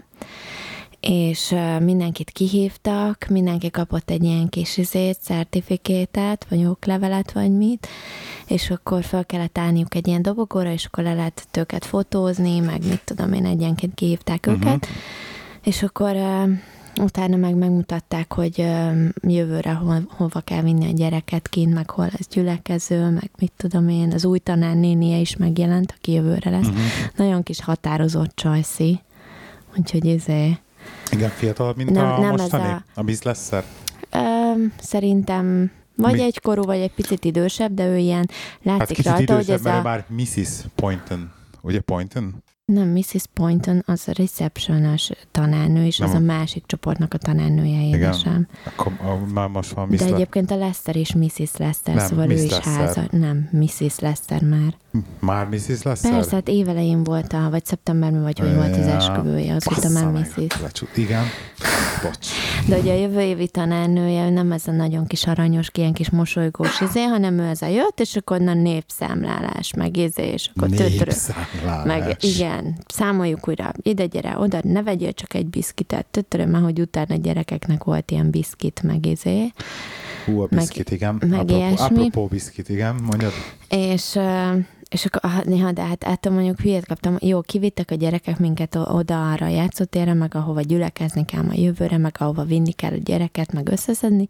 és 0.99 1.55
mindenkit 1.79 2.29
kihívtak, 2.29 3.25
mindenki 3.29 3.69
kapott 3.69 4.09
egy 4.09 4.23
ilyen 4.23 4.49
kis 4.49 4.77
izét, 4.77 5.17
certifikétet, 5.21 6.45
vagy 6.49 6.65
oklevelet, 6.65 7.31
vagy 7.31 7.51
mit, 7.51 7.87
és 8.47 8.69
akkor 8.69 9.03
fel 9.03 9.25
kellett 9.25 9.57
állniuk 9.57 9.95
egy 9.95 10.07
ilyen 10.07 10.21
dobogóra, 10.21 10.71
és 10.71 10.85
akkor 10.85 11.03
le 11.03 11.13
lehetett 11.13 11.57
őket 11.57 11.85
fotózni, 11.85 12.59
meg 12.59 12.85
mit 12.87 13.01
tudom 13.05 13.33
én, 13.33 13.45
egyenként 13.45 13.93
kihívták 13.93 14.45
Mhm. 14.45 14.55
őket, 14.55 14.87
és 15.63 15.83
akkor 15.83 16.15
utána 16.99 17.35
meg 17.35 17.55
megmutatták, 17.55 18.33
hogy 18.33 18.57
jövőre 19.21 19.71
hol, 19.73 20.01
hova 20.09 20.39
kell 20.39 20.61
vinni 20.61 20.87
a 20.87 20.91
gyereket 20.93 21.47
kint, 21.49 21.73
meg 21.73 21.89
hol 21.89 22.05
lesz 22.05 22.27
gyülekező, 22.27 23.09
meg 23.09 23.29
mit 23.39 23.51
tudom 23.57 23.89
én, 23.89 24.11
az 24.13 24.25
új 24.25 24.39
tanár 24.39 24.75
nénie 24.75 25.17
is 25.17 25.35
megjelent, 25.35 25.93
aki 25.97 26.11
jövőre 26.11 26.49
lesz. 26.49 26.67
Uh-huh. 26.67 26.81
Nagyon 27.15 27.43
kis 27.43 27.61
határozott 27.61 28.35
csajszi, 28.35 28.99
úgyhogy 29.77 30.05
izé, 30.05 30.57
Igen, 31.11 31.29
fiatalabb, 31.29 31.75
mint 31.77 31.89
Nem- 31.89 32.05
a 32.11 32.19
nem 32.19 32.33
ez 32.33 32.39
mostani? 32.39 32.63
a- 32.63 32.83
A 32.93 33.03
Bizlesser? 33.03 33.63
ö, 34.11 34.19
szerintem 34.81 35.71
vagy 35.95 36.13
Mi? 36.13 36.21
egykorú, 36.21 36.63
vagy 36.63 36.79
egy 36.79 36.93
picit 36.93 37.25
idősebb, 37.25 37.73
de 37.73 37.85
ő 37.87 37.97
ilyen 37.97 38.29
Hát 38.29 38.77
látszik 38.77 38.95
kicsit 38.95 39.11
rajta, 39.11 39.35
hogy 39.35 39.49
ez 39.49 39.65
a... 39.65 39.81
már 39.81 40.05
Mrs. 40.07 40.49
Poynton. 40.75 41.31
Ugye 41.61 41.79
Poynton? 41.79 42.43
Nem, 42.73 42.87
Mrs. 42.87 43.23
Poynton 43.33 43.83
az 43.85 44.03
a 44.07 44.11
receptionos 44.15 45.09
tanárnő, 45.31 45.85
és 45.85 45.97
Nem 45.97 46.09
az 46.09 46.15
a 46.15 46.19
másik 46.19 46.63
csoportnak 46.65 47.13
a 47.13 47.17
tanárnője 47.17 47.87
édesem. 47.87 48.47
Akkor 48.65 48.91
a, 49.01 49.31
már 49.33 49.47
most 49.47 49.71
van 49.71 49.87
Miss 49.87 49.99
De 49.99 50.05
Le- 50.09 50.13
egyébként 50.15 50.51
a 50.51 50.55
Lester 50.55 50.95
és 50.95 51.13
Mrs. 51.13 51.55
Lester, 51.57 51.95
Nem, 51.95 52.07
szóval 52.07 52.25
ő 52.25 52.33
Miss 52.33 52.43
is 52.43 52.51
Lester. 52.51 52.73
háza. 52.73 53.03
Nem, 53.11 53.49
Mrs. 53.51 53.99
Lester 53.99 54.41
már. 54.41 54.73
Már 55.19 55.47
Mrs. 55.47 55.81
lesz? 55.83 56.01
Persze, 56.01 56.35
hát 56.35 56.47
évelején 56.47 57.03
volt, 57.03 57.33
a, 57.33 57.49
vagy 57.49 57.65
szeptemberben, 57.65 58.21
vagy 58.21 58.39
hogy 58.39 58.55
volt 58.55 58.77
az 58.77 58.85
esküvője, 58.85 59.55
azóta 59.55 59.89
már 59.89 60.05
Mrs. 60.05 60.83
Igen. 60.95 61.23
Bocs. 62.03 62.27
De 62.67 62.77
ugye 62.77 62.93
a 62.93 62.97
jövő 62.97 63.19
évi 63.19 63.47
tanárnője, 63.47 64.29
nem 64.29 64.51
ez 64.51 64.67
a 64.67 64.71
nagyon 64.71 65.07
kis 65.07 65.27
aranyos, 65.27 65.67
ilyen 65.73 65.93
kis 65.93 66.09
mosolygós 66.09 66.81
izé, 66.81 67.03
hanem 67.03 67.39
ő 67.39 67.43
ez 67.43 67.61
a 67.61 67.67
jött, 67.67 67.99
és 67.99 68.15
akkor 68.15 68.39
na 68.39 68.53
népszámlálás, 68.53 69.73
meg 69.73 69.97
izé, 69.97 70.31
és 70.31 70.49
akkor. 70.55 70.69
Népszámlálás. 70.69 71.85
Meg 71.85 72.17
igen, 72.19 72.77
számoljuk 72.87 73.47
újra, 73.47 73.71
ide 73.81 74.05
gyere, 74.05 74.37
oda, 74.37 74.59
ne 74.63 74.83
vegyél 74.83 75.13
csak 75.13 75.33
egy 75.33 75.47
biszkitet, 75.47 76.05
tötörő, 76.05 76.45
mert 76.45 76.63
hogy 76.63 76.79
utána 76.79 77.15
gyerekeknek 77.15 77.83
volt 77.83 78.11
ilyen 78.11 78.29
biszkit, 78.29 78.81
meg 78.83 79.05
izé. 79.05 79.51
Hú, 80.25 80.41
a 80.41 80.47
biszkit, 80.49 80.91
igen. 80.91 81.15
meg 81.19 81.39
apropó, 81.39 81.55
ilyesmi. 81.55 81.85
apropó 81.85 82.25
biszkit, 82.25 82.69
igen. 82.69 82.95
Mondjad. 82.95 83.31
És, 83.69 84.15
ö, 84.15 84.51
és 84.89 85.05
akkor 85.05 85.31
ah, 85.31 85.43
néha, 85.43 85.71
de 85.71 85.81
hát 85.81 86.03
ettől 86.03 86.33
mondjuk 86.33 86.59
hülyét 86.59 86.85
kaptam, 86.85 87.17
jó, 87.19 87.41
kivittek 87.41 87.91
a 87.91 87.95
gyerekek 87.95 88.39
minket 88.39 88.75
oda 88.75 89.31
arra 89.31 89.45
a 89.45 89.49
játszótérre, 89.49 90.13
meg 90.13 90.35
ahova 90.35 90.61
gyülekezni 90.61 91.25
kell 91.25 91.43
a 91.49 91.53
jövőre, 91.53 91.97
meg 91.97 92.15
ahova 92.19 92.43
vinni 92.43 92.71
kell 92.71 92.93
a 92.93 92.97
gyereket, 93.03 93.53
meg 93.53 93.69
összeszedni. 93.69 94.27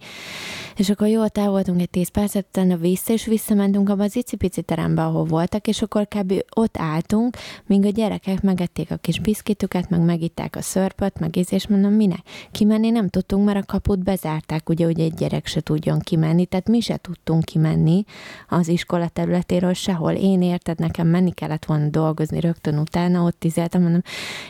És 0.75 0.89
akkor 0.89 1.07
jól 1.07 1.29
távol 1.29 1.51
voltunk 1.51 1.81
egy 1.81 1.89
10 1.89 2.09
percet, 2.09 2.45
utána 2.49 2.75
vissza, 2.75 3.13
és 3.13 3.25
visszamentünk 3.25 3.89
abba 3.89 4.03
az 4.03 4.15
icipici 4.15 4.61
terembe, 4.61 5.03
ahol 5.03 5.23
voltak, 5.23 5.67
és 5.67 5.81
akkor 5.81 6.07
kb. 6.07 6.33
ott 6.55 6.77
álltunk, 6.77 7.37
míg 7.65 7.85
a 7.85 7.89
gyerekek 7.89 8.41
megették 8.41 8.91
a 8.91 8.95
kis 8.95 9.19
biszkitüket, 9.19 9.89
meg 9.89 10.01
megitták 10.01 10.55
a 10.55 10.61
szörpöt, 10.61 11.19
meg 11.19 11.35
íz, 11.35 11.53
és 11.53 11.67
mondom, 11.67 11.93
minek? 11.93 12.21
Kimenni 12.51 12.89
nem 12.89 13.09
tudtunk, 13.09 13.45
mert 13.45 13.57
a 13.57 13.65
kaput 13.65 14.03
bezárták, 14.03 14.69
ugye, 14.69 14.85
hogy 14.85 14.99
egy 14.99 15.13
gyerek 15.13 15.45
se 15.45 15.61
tudjon 15.61 15.99
kimenni, 15.99 16.45
tehát 16.45 16.67
mi 16.67 16.79
se 16.79 16.97
tudtunk 16.97 17.43
kimenni 17.43 18.03
az 18.49 18.67
iskola 18.67 19.07
területéről 19.07 19.73
sehol. 19.73 20.11
Én 20.11 20.41
érted, 20.49 20.79
nekem 20.79 21.07
menni 21.07 21.31
kellett 21.31 21.65
volna 21.65 21.89
dolgozni 21.89 22.39
rögtön 22.39 22.79
utána, 22.79 23.23
ott 23.23 23.39
tizeltem, 23.39 23.81
mondom, 23.81 24.01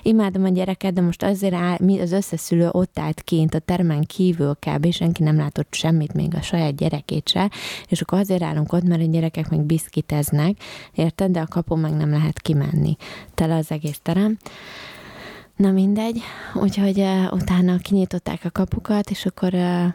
imádom 0.01 0.43
a 0.43 0.49
gyereket, 0.49 0.93
de 0.93 1.01
most 1.01 1.23
azért 1.23 1.53
áll, 1.53 1.77
mi 1.79 1.99
az 1.99 2.11
összes 2.11 2.39
szülő 2.39 2.69
ott 2.71 2.99
állt 2.99 3.21
kint 3.21 3.53
a 3.53 3.59
termen 3.59 4.03
kívül 4.03 4.57
kb. 4.59 4.91
senki 4.91 5.23
nem 5.23 5.37
látott 5.37 5.73
semmit, 5.73 6.13
még 6.13 6.35
a 6.35 6.41
saját 6.41 6.75
gyerekét 6.75 7.29
se, 7.29 7.51
és 7.87 8.01
akkor 8.01 8.19
azért 8.19 8.43
állunk 8.43 8.73
ott, 8.73 8.83
mert 8.83 9.01
a 9.01 9.05
gyerekek 9.05 9.49
meg 9.49 9.61
biszkiteznek, 9.61 10.57
érted, 10.93 11.31
de 11.31 11.39
a 11.39 11.47
kapun 11.47 11.79
meg 11.79 11.93
nem 11.93 12.09
lehet 12.09 12.39
kimenni. 12.39 12.95
Tele 13.33 13.55
az 13.55 13.71
egész 13.71 13.99
terem. 14.01 14.37
Na 15.55 15.71
mindegy, 15.71 16.21
úgyhogy 16.53 16.99
uh, 16.99 17.33
utána 17.33 17.77
kinyitották 17.77 18.45
a 18.45 18.49
kapukat, 18.49 19.09
és 19.09 19.25
akkor 19.25 19.53
uh, 19.53 19.85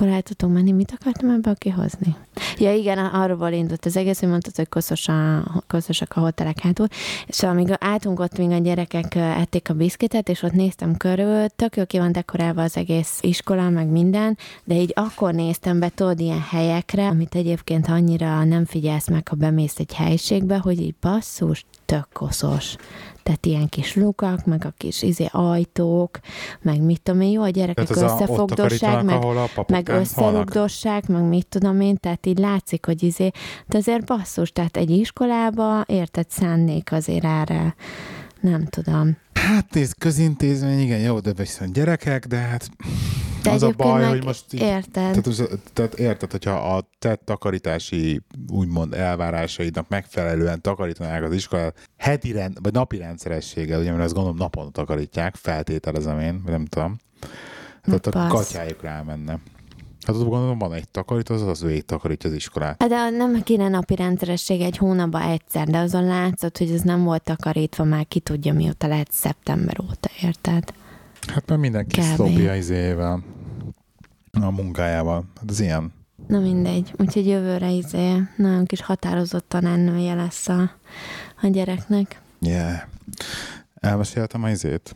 akkor 0.00 0.12
el 0.12 0.22
tudtunk 0.22 0.52
menni. 0.52 0.72
Mit 0.72 0.96
akartam 1.00 1.30
ebből 1.30 1.54
kihozni? 1.54 2.16
Ja 2.58 2.74
igen, 2.74 2.98
arról 2.98 3.50
indult 3.50 3.86
az 3.86 3.96
egész, 3.96 4.20
hogy 4.20 4.28
mondtad, 4.28 4.56
hogy 4.56 4.68
koszos 4.68 5.06
koszosak 5.66 6.16
a 6.16 6.20
hotelek 6.20 6.58
hátul. 6.58 6.86
És 7.26 7.42
amíg 7.42 7.74
álltunk 7.78 8.20
ott, 8.20 8.38
míg 8.38 8.50
a 8.50 8.58
gyerekek 8.58 9.14
ették 9.14 9.70
a 9.70 9.74
biszkitet, 9.74 10.28
és 10.28 10.42
ott 10.42 10.52
néztem 10.52 10.96
körül, 10.96 11.46
tök 11.48 11.76
jó 11.76 11.84
ki 11.84 11.98
van 11.98 12.12
dekorálva 12.12 12.62
az 12.62 12.76
egész 12.76 13.18
iskola, 13.20 13.70
meg 13.70 13.86
minden, 13.86 14.38
de 14.64 14.74
így 14.74 14.92
akkor 14.94 15.34
néztem 15.34 15.78
be, 15.78 15.88
tudod, 15.88 16.20
ilyen 16.20 16.44
helyekre, 16.50 17.06
amit 17.06 17.34
egyébként 17.34 17.88
annyira 17.88 18.44
nem 18.44 18.64
figyelsz 18.64 19.08
meg, 19.08 19.28
ha 19.28 19.36
bemész 19.36 19.78
egy 19.78 19.94
helyiségbe, 19.94 20.58
hogy 20.58 20.80
így 20.80 20.94
basszus, 21.00 21.64
tök 21.90 22.08
koszos. 22.12 22.76
Tehát 23.22 23.46
ilyen 23.46 23.68
kis 23.68 23.94
lukak, 23.94 24.44
meg 24.44 24.64
a 24.64 24.72
kis 24.76 25.02
izé 25.02 25.26
ajtók, 25.30 26.18
meg 26.62 26.82
mit 26.82 27.02
tudom 27.02 27.20
én, 27.20 27.30
jó, 27.30 27.42
a 27.42 27.48
gyerekek 27.48 27.90
ott 27.90 27.96
összefogdossák, 27.96 29.02
meg 29.02 29.24
a 29.24 29.64
meg 29.68 29.88
összerugdossák, 29.88 31.06
meg 31.06 31.22
mit 31.22 31.46
tudom 31.46 31.80
én, 31.80 31.96
tehát 31.96 32.26
így 32.26 32.38
látszik, 32.38 32.86
hogy 32.86 33.02
izé, 33.02 33.30
de 33.66 33.78
azért 33.78 34.04
basszus, 34.04 34.52
tehát 34.52 34.76
egy 34.76 34.90
iskolába 34.90 35.84
érted 35.86 36.30
szánnék 36.30 36.92
azért 36.92 37.24
erre, 37.24 37.74
nem 38.40 38.66
tudom. 38.66 39.16
Hát 39.32 39.74
nézd, 39.74 39.98
közintézmény, 39.98 40.80
igen, 40.80 41.00
jó, 41.00 41.18
de 41.18 41.32
viszont 41.32 41.72
gyerekek, 41.72 42.26
de 42.26 42.36
hát 42.36 42.68
De 43.42 43.50
az 43.50 43.62
a 43.62 43.70
baj, 43.76 44.04
hogy 44.04 44.24
most 44.24 44.44
így, 44.50 44.60
Érted? 44.60 45.20
tehát, 45.22 45.60
tehát 45.72 45.94
érted, 45.94 46.30
hogyha 46.30 46.76
a 46.76 46.88
te 46.98 47.14
takarítási 47.14 48.20
úgymond 48.48 48.94
elvárásaidnak 48.94 49.88
megfelelően 49.88 50.60
takarítanák 50.60 51.22
az 51.22 51.32
iskolát 51.32 51.88
heti 51.96 52.32
rend, 52.32 52.58
vagy 52.62 52.72
napi 52.72 52.96
rendszerességgel, 52.96 53.80
ugye, 53.80 53.90
mert 53.90 54.04
azt 54.04 54.14
gondolom 54.14 54.38
naponta 54.38 54.70
takarítják, 54.70 55.34
feltételezem 55.34 56.20
én, 56.20 56.42
nem 56.46 56.64
tudom. 56.64 56.96
Hát 57.82 57.94
ott 57.94 58.06
a 58.06 58.26
katyájuk 58.26 58.82
rámenne. 58.82 59.38
Hát 60.06 60.16
ott 60.16 60.28
gondolom 60.28 60.58
van 60.58 60.72
egy 60.72 60.88
takarító, 60.88 61.34
az 61.34 61.42
az 61.42 61.62
végig 61.62 61.84
takarítja 61.84 62.30
az 62.30 62.36
iskolát. 62.36 62.82
Hát 62.82 62.88
de 62.88 63.10
nem 63.10 63.42
kéne 63.42 63.68
napi 63.68 63.94
rendszeresség 63.94 64.60
egy 64.60 64.76
hónapban 64.76 65.22
egyszer, 65.22 65.66
de 65.66 65.78
azon 65.78 66.04
látszott, 66.04 66.58
hogy 66.58 66.70
ez 66.70 66.80
nem 66.80 67.04
volt 67.04 67.22
takarítva 67.22 67.84
már 67.84 68.06
ki 68.08 68.20
tudja 68.20 68.52
mióta 68.52 68.86
lehet 68.86 69.12
szeptember 69.12 69.80
óta, 69.80 70.10
érted? 70.22 70.72
Hát 71.28 71.46
mert 71.48 71.60
mindenki 71.60 72.00
Kb. 72.00 72.06
szlopja 72.06 72.54
izével, 72.54 73.22
a 74.40 74.50
munkájával. 74.50 75.24
Hát 75.40 75.50
ez 75.50 75.60
ilyen. 75.60 75.92
Na 76.26 76.38
mindegy, 76.40 76.94
úgyhogy 76.98 77.26
jövőre 77.26 77.70
izé 77.70 78.22
nagyon 78.36 78.64
kis 78.64 78.80
határozott 78.82 79.48
tanárnője 79.48 80.14
lesz 80.14 80.48
a, 80.48 80.70
a 81.42 81.46
gyereknek. 81.46 82.20
Yeah. 82.40 82.80
Elmeséltem 83.74 84.42
a 84.42 84.50
izét? 84.50 84.94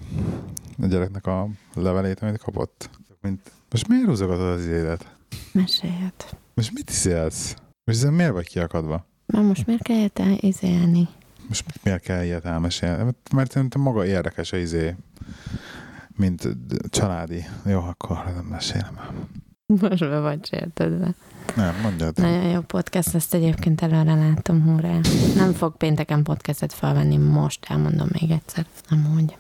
A 0.82 0.86
gyereknek 0.86 1.26
a 1.26 1.48
levelét, 1.74 2.20
amit 2.20 2.38
kapott? 2.38 2.90
Mint, 3.20 3.40
most 3.70 3.88
miért 3.88 4.06
húzogatod 4.06 4.46
az 4.46 4.60
izédet? 4.60 5.06
Meséljed. 5.52 6.12
Most 6.54 6.72
mit 6.72 6.90
iszélsz? 6.90 7.54
Most 7.84 7.98
ezen 7.98 8.12
miért 8.12 8.32
vagy 8.32 8.48
kiakadva? 8.48 9.06
Már 9.26 9.42
most 9.42 9.66
miért 9.66 9.82
kell 9.82 9.96
érte 9.96 10.36
izélni? 10.40 11.08
Most 11.48 11.64
miért 11.82 12.02
kell 12.02 12.24
ilyet 12.24 12.44
elmesélni? 12.44 13.02
Mert- 13.04 13.32
Mert 13.32 13.50
szerintem 13.50 13.80
maga 13.80 14.06
érdekes 14.06 14.52
a 14.52 14.56
izé, 14.56 14.94
mint 16.16 16.48
családi. 16.88 17.44
Jó, 17.64 17.78
akkor 17.78 18.22
nem 18.34 18.44
mesélem. 18.44 18.98
Most 19.66 19.98
be 19.98 20.20
vagy 20.20 20.46
sértődve. 20.46 21.14
Nem, 21.56 21.74
mondjad. 21.82 22.18
Nagyon 22.18 22.48
jó 22.48 22.60
podcast, 22.60 23.14
ezt 23.14 23.34
egyébként 23.34 23.82
előre 23.82 24.14
látom, 24.14 24.62
hurrá. 24.62 25.00
Nem 25.36 25.52
fog 25.52 25.76
pénteken 25.76 26.22
podcastet 26.22 26.72
felvenni, 26.72 27.16
most 27.16 27.66
elmondom 27.68 28.08
még 28.20 28.30
egyszer. 28.30 28.66
Amúgy. 28.88 29.36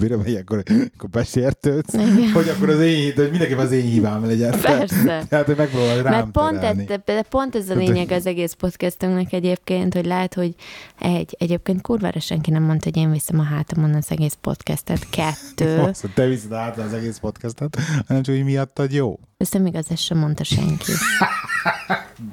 Mire 0.00 0.16
megy, 0.16 0.34
akkor, 0.34 0.62
akkor 0.94 1.08
besértődsz, 1.10 1.94
Igen. 1.94 2.32
hogy 2.32 2.48
akkor 2.48 2.68
az 2.68 2.80
én, 2.80 3.12
de 3.16 3.28
mindenképp 3.28 3.58
az 3.58 3.72
én 3.72 3.82
hibám 3.82 4.26
legyen. 4.26 4.60
Persze. 4.60 5.22
Tehát, 5.28 5.46
hogy 5.46 5.56
megpróbálod 5.56 6.02
rám 6.02 6.12
Mert 6.12 6.30
pont, 6.30 6.54
terelni. 6.54 6.86
ez, 6.88 6.98
de 7.04 7.22
pont 7.22 7.54
ez 7.54 7.68
a 7.68 7.74
lényeg 7.74 8.10
az 8.10 8.26
egész 8.26 8.52
podcastunknak 8.52 9.32
egyébként, 9.32 9.94
hogy 9.94 10.06
lehet, 10.06 10.34
hogy 10.34 10.54
egy, 10.98 11.36
egyébként 11.38 11.80
kurvára 11.80 12.20
senki 12.20 12.50
nem 12.50 12.62
mondta, 12.62 12.84
hogy 12.84 12.96
én 12.96 13.10
viszem 13.10 13.38
a 13.38 13.42
hátamon 13.42 13.94
az 13.94 14.06
egész 14.10 14.38
podcastet. 14.40 15.08
Kettő, 15.10 15.76
hogy 16.00 16.12
te 16.14 16.26
viszed 16.26 16.52
át 16.52 16.78
az 16.78 16.92
egész 16.92 17.18
podcastet, 17.18 17.78
hanem 18.06 18.22
csak, 18.22 18.34
hogy 18.34 18.44
miattad 18.44 18.92
jó. 18.92 19.18
Ezt 19.40 19.52
nem 19.52 19.66
igaz, 19.66 19.86
ezt 19.90 20.02
sem 20.02 20.18
mondta 20.18 20.44
senki. 20.44 20.92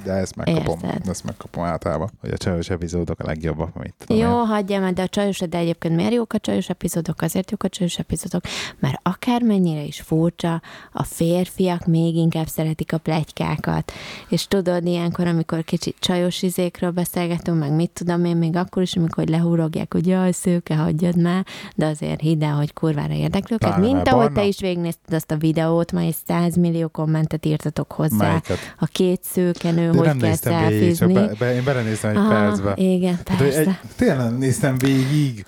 De 0.04 0.12
ezt 0.14 0.36
megkapom. 0.36 0.80
Érted. 0.84 1.08
Ezt 1.08 1.24
megkapom 1.24 1.64
általában, 1.64 2.10
hogy 2.22 2.32
a 2.32 2.38
csajos 2.38 2.70
epizódok 2.70 3.20
a 3.20 3.26
legjobbak, 3.26 3.76
amit 3.76 3.94
tudom 3.98 4.24
Jó, 4.24 4.40
én. 4.42 4.46
hagyjam 4.46 4.84
el, 4.84 4.94
de 4.94 5.02
a 5.02 5.08
csajos, 5.08 5.40
de 5.40 5.58
egyébként 5.58 5.96
miért 5.96 6.14
jók 6.14 6.34
a 6.34 6.40
csajos 6.40 6.70
epizódok? 6.70 7.22
Azért 7.22 7.52
jók 7.52 7.64
a 7.64 7.70
csajos 7.70 8.00
epizódok, 8.00 8.42
mert 8.80 9.00
akármennyire 9.04 9.82
is 9.82 10.02
furcsa, 10.02 10.62
a 10.92 11.04
férfiak 11.04 11.86
még 11.86 12.16
inkább 12.16 12.48
szeretik 12.48 12.94
a 12.94 12.98
plegykákat. 12.98 13.92
És 14.30 14.48
tudod, 14.48 14.86
ilyenkor, 14.86 15.28
amikor 15.28 15.64
kicsit 15.64 15.96
csajos 16.00 16.42
izékről 16.42 16.92
beszélgetünk, 16.92 17.60
meg 17.60 17.72
mit 17.72 17.92
tudom 17.92 18.26
én, 18.26 18.38
még 18.38 18.56
akkor 18.56 18.82
is, 18.82 18.96
amikor 18.96 19.28
lehúrogják, 19.28 19.94
hogy 19.94 20.08
jaj, 20.08 20.32
szőke, 20.32 20.76
hagyjad 20.76 21.22
már, 21.22 21.46
de 21.76 21.86
azért 21.86 22.20
hidd 22.20 22.44
el, 22.44 22.56
hogy 22.56 22.74
kurvára 22.74 23.14
érdekli 23.14 23.54
őket. 23.56 23.70
Pláne, 23.70 23.86
Mint 23.94 24.08
ahogy 24.08 24.24
barna. 24.26 24.42
te 24.42 24.46
is 24.48 24.60
végignézted 24.60 25.14
azt 25.14 25.32
a 25.32 25.38
videót, 25.38 25.92
majd 25.92 26.14
100 26.28 26.56
millió 26.56 26.88
kommentet 26.98 27.46
írtatok 27.46 27.92
hozzá. 27.92 28.28
Melyiket? 28.28 28.58
A 28.80 28.86
két 28.86 29.24
szőkenő, 29.24 29.90
De 29.92 29.98
hogy 29.98 30.08
nem 30.08 30.18
kell 30.20 30.30
csak 30.32 30.38
szelfizni. 30.40 31.14
be, 31.14 31.30
be, 31.40 31.56
én 31.56 31.64
belenéztem 31.64 32.10
egy 32.12 32.18
Ah, 32.18 32.28
percbe. 32.28 32.74
Igen, 32.76 33.20
Hát, 33.28 33.38
persze. 33.38 33.60
egy, 33.60 33.76
tényleg 33.96 34.18
nem 34.18 34.36
néztem 34.38 34.78
végig. 34.78 35.46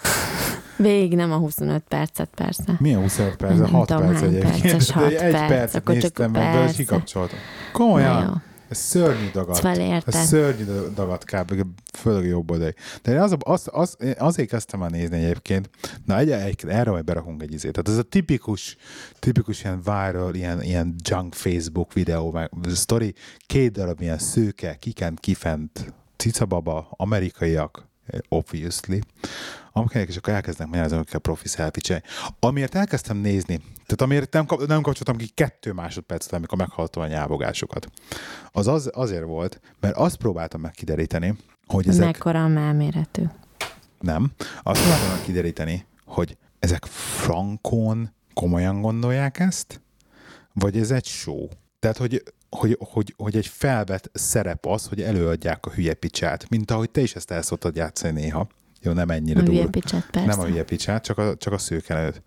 Végig 0.77 1.15
nem 1.15 1.31
a 1.31 1.35
25 1.35 1.83
percet, 1.87 2.29
persze. 2.35 2.63
Milyen 2.79 2.99
25 3.01 3.35
perc? 3.35 3.57
Nem 3.57 3.69
6 3.69 3.87
tudom, 3.87 4.07
perc 4.07 4.21
egyébként. 4.21 4.61
perces, 4.61 4.87
De 4.87 4.93
hat 4.93 5.11
egy 5.11 5.31
perc, 5.31 5.47
percet 5.47 5.75
akkor 5.81 5.93
csak 5.97 6.01
néztem 6.17 6.31
meg, 6.31 6.51
de 6.51 6.57
persze. 6.59 6.75
kikapcsoltam. 6.75 7.37
Komolyan. 7.73 8.43
Ez 8.69 8.77
szörnyű 8.77 9.29
érted. 9.79 10.13
Ez 10.13 10.27
szörnyű 10.27 10.63
dagadt 10.93 11.23
kb. 11.23 11.65
Főleg 11.97 12.25
jobb 12.25 12.51
oldali. 12.51 12.73
De 13.01 13.21
az, 13.21 13.35
az, 13.39 13.67
az, 13.71 13.95
én 13.99 14.15
azért 14.17 14.49
kezdtem 14.49 14.83
el 14.83 14.89
nézni 14.89 15.17
egyébként. 15.23 15.69
Na, 16.05 16.17
egy, 16.17 16.31
egy, 16.31 16.63
erre 16.67 16.91
majd 16.91 17.03
berakunk 17.03 17.41
egy 17.41 17.53
izét. 17.53 17.71
Tehát 17.71 17.89
ez 17.89 17.97
a 17.97 18.09
tipikus, 18.09 18.77
tipikus 19.19 19.63
ilyen 19.63 19.81
viral, 19.81 20.35
ilyen, 20.35 20.61
ilyen 20.63 20.95
junk 21.09 21.33
Facebook 21.33 21.93
videó, 21.93 22.31
meg 22.31 22.51
story, 22.75 23.13
két 23.45 23.71
darab 23.71 24.01
ilyen 24.01 24.17
szőke, 24.17 24.75
kikent, 24.75 25.19
kifent, 25.19 25.93
cicababa, 26.15 26.87
amerikaiak, 26.91 27.88
obviously, 28.29 28.99
amiknek 29.71 30.07
és 30.07 30.17
akkor 30.17 30.33
elkezdnek 30.33 30.67
magyarázni, 30.67 30.97
hogy 30.97 31.09
kell 31.09 31.19
profi 31.19 31.47
selfie 31.47 31.81
csinálni. 31.81 32.05
Amiért 32.39 32.75
elkezdtem 32.75 33.17
nézni, 33.17 33.57
tehát 33.57 34.01
amiért 34.01 34.33
nem, 34.33 34.45
kap- 34.45 34.67
nem 34.67 34.81
kapcsoltam 34.81 35.17
ki 35.17 35.27
kettő 35.27 35.71
másodpercet, 35.71 36.33
amikor 36.33 36.57
meghallottam 36.57 37.03
a 37.03 37.07
nyávogásokat, 37.07 37.89
az, 38.51 38.67
az 38.67 38.89
azért 38.93 39.23
volt, 39.23 39.61
mert 39.79 39.95
azt 39.95 40.17
próbáltam 40.17 40.61
meg 40.61 40.71
kideríteni, 40.71 41.35
hogy 41.67 41.87
ezek... 41.87 42.05
Mekkora 42.05 42.43
a 42.43 42.47
melméretű. 42.47 43.23
Nem. 43.99 44.31
Azt 44.63 44.81
próbáltam 44.81 45.09
meg 45.09 45.21
kideríteni, 45.21 45.85
hogy 46.05 46.37
ezek 46.59 46.85
frankon 46.85 48.13
komolyan 48.33 48.81
gondolják 48.81 49.39
ezt, 49.39 49.81
vagy 50.53 50.77
ez 50.77 50.91
egy 50.91 51.05
show. 51.05 51.47
Tehát, 51.79 51.97
hogy, 51.97 52.23
hogy, 52.49 52.77
hogy, 52.79 53.13
hogy 53.17 53.35
egy 53.35 53.47
felvett 53.47 54.09
szerep 54.13 54.65
az, 54.65 54.85
hogy 54.85 55.01
előadják 55.01 55.65
a 55.65 55.69
hülye 55.69 55.93
picsát, 55.93 56.49
mint 56.49 56.71
ahogy 56.71 56.89
te 56.89 57.01
is 57.01 57.15
ezt 57.15 57.31
el 57.31 57.41
szoktad 57.41 57.75
játszani 57.75 58.19
néha. 58.21 58.47
Jó, 58.81 58.91
nem 58.91 59.09
ennyire 59.09 59.41
durva. 59.41 59.67
picsát, 59.69 60.09
persze. 60.11 60.27
Nem 60.27 60.39
a 60.39 60.45
hülye 60.45 60.63
picsát, 60.63 61.03
csak 61.03 61.17
a, 61.17 61.35
csak 61.37 61.53
a 61.53 61.57
szőkenőt. 61.57 62.21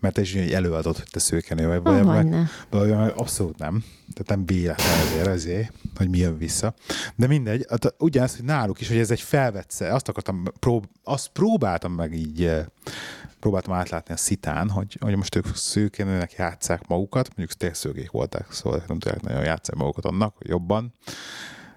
Mert 0.00 0.14
te 0.14 0.20
is 0.20 0.34
így 0.34 0.52
előadod, 0.52 0.96
hogy 0.96 1.08
te 1.10 1.18
szőkenő 1.18 1.66
vagy. 1.66 1.82
Vagy, 1.82 2.02
vagy, 2.02 2.28
vagy, 2.70 2.88
vagy 2.88 3.12
abszolút 3.16 3.58
nem. 3.58 3.84
Tehát 4.14 4.28
nem 4.28 4.46
véletlen 4.46 4.98
ezért, 5.06 5.26
ezért, 5.26 5.72
hogy 5.96 6.08
mi 6.08 6.18
jön 6.18 6.38
vissza. 6.38 6.74
De 7.16 7.26
mindegy, 7.26 7.66
hát 7.68 7.94
ugyanaz, 7.98 8.36
hogy 8.36 8.44
náluk 8.44 8.80
is, 8.80 8.88
hogy 8.88 8.96
ez 8.96 9.10
egy 9.10 9.20
felvetszer. 9.20 9.92
Azt 9.92 10.08
akartam, 10.08 10.44
prób- 10.60 10.90
azt 11.02 11.28
próbáltam 11.28 11.92
meg 11.92 12.14
így, 12.14 12.44
eh, 12.44 12.64
próbáltam 13.42 13.72
átlátni 13.72 14.14
a 14.14 14.16
szitán, 14.16 14.68
hogy, 14.68 14.96
hogy 15.00 15.16
most 15.16 15.36
ők 15.36 15.46
szőkenőnek 15.54 16.32
játszák 16.32 16.86
magukat, 16.86 17.28
mondjuk 17.36 17.58
tényleg 17.58 18.10
voltak, 18.10 18.52
szóval 18.52 18.82
nem 18.88 18.98
tudják 18.98 19.22
nagyon 19.22 19.44
játszani 19.44 19.78
magukat 19.78 20.04
annak, 20.04 20.36
jobban, 20.40 20.92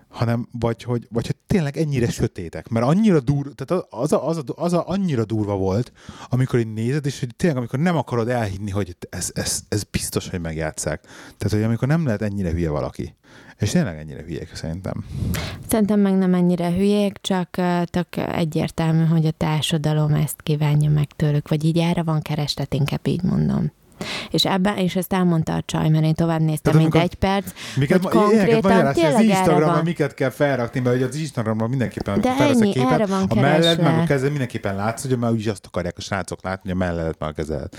hanem 0.07 0.47
vagy 0.51 0.83
hogy, 0.83 1.07
vagy 1.09 1.25
hogy 1.25 1.35
tényleg 1.47 1.77
ennyire 1.77 2.09
sötétek, 2.09 2.67
mert 2.67 2.85
annyira 2.85 3.19
dur, 3.19 3.53
tehát 3.55 3.85
az, 3.89 4.11
a, 4.11 4.27
az, 4.27 4.37
a, 4.37 4.43
az 4.55 4.73
a 4.73 4.87
annyira 4.87 5.25
durva 5.25 5.55
volt, 5.55 5.91
amikor 6.29 6.59
így 6.59 6.73
nézed, 6.73 7.05
és 7.05 7.19
hogy 7.19 7.35
tényleg 7.35 7.57
amikor 7.57 7.79
nem 7.79 7.97
akarod 7.97 8.29
elhinni, 8.29 8.71
hogy 8.71 8.97
ez, 9.09 9.31
ez, 9.33 9.59
ez 9.69 9.83
biztos, 9.83 10.29
hogy 10.29 10.41
megjátszák. 10.41 11.01
Tehát, 11.37 11.53
hogy 11.53 11.63
amikor 11.63 11.87
nem 11.87 12.05
lehet 12.05 12.21
ennyire 12.21 12.51
hülye 12.51 12.69
valaki. 12.69 13.15
És 13.59 13.69
tényleg 13.69 13.97
ennyire 13.97 14.21
hülyék 14.21 14.49
szerintem. 14.53 15.05
Szerintem 15.67 15.99
meg 15.99 16.13
nem 16.17 16.33
ennyire 16.33 16.71
hülyék, 16.71 17.17
csak 17.21 17.49
tök 17.85 18.07
egyértelmű, 18.31 19.05
hogy 19.05 19.25
a 19.25 19.31
társadalom 19.31 20.13
ezt 20.13 20.41
kívánja 20.41 20.89
meg 20.89 21.07
tőlük, 21.15 21.47
vagy 21.47 21.63
így 21.63 21.77
erre 21.77 22.03
van 22.03 22.21
kereslet, 22.21 22.73
inkább 22.73 23.07
így 23.07 23.23
mondom. 23.23 23.71
És 24.29 24.45
ebben, 24.45 24.77
és 24.77 24.95
ezt 24.95 25.13
elmondta 25.13 25.53
a 25.53 25.61
csaj, 25.65 25.89
mert 25.89 26.03
én 26.03 26.13
tovább 26.13 26.39
néztem, 26.41 26.73
Tehát 26.73 26.91
mint 26.91 27.03
egy 27.03 27.15
perc, 27.15 27.51
Miket, 27.75 28.03
hogy 28.03 28.11
konkrétan 28.11 28.71
hogy 28.71 28.85
az 28.85 28.95
tényleg 28.95 29.13
erre 29.13 29.23
Instagramra 29.23 29.65
van. 29.65 29.83
miket 29.83 30.13
kell 30.13 30.29
felrakni, 30.29 30.79
mert 30.79 30.95
ugye 30.95 31.05
az 31.05 31.15
Instagramra 31.15 31.67
mindenképpen, 31.67 32.21
De 32.21 32.35
ennyi, 32.39 32.69
a 32.69 32.73
képet, 32.73 32.91
erre 32.91 33.05
van 33.05 33.23
a 33.29 33.35
melled, 33.35 33.81
meg 33.81 33.99
a 33.99 34.03
kezed 34.03 34.29
mindenképpen 34.29 34.75
látsz, 34.75 35.07
hogy 35.07 35.17
már 35.17 35.31
úgyis 35.31 35.47
azt 35.47 35.65
akarják 35.65 35.97
a 35.97 36.01
srácok 36.01 36.43
látni, 36.43 36.71
hogy 36.71 36.81
a 36.81 36.85
melledet, 36.85 37.19
meg 37.19 37.29
a 37.29 37.33
kezedet. 37.33 37.77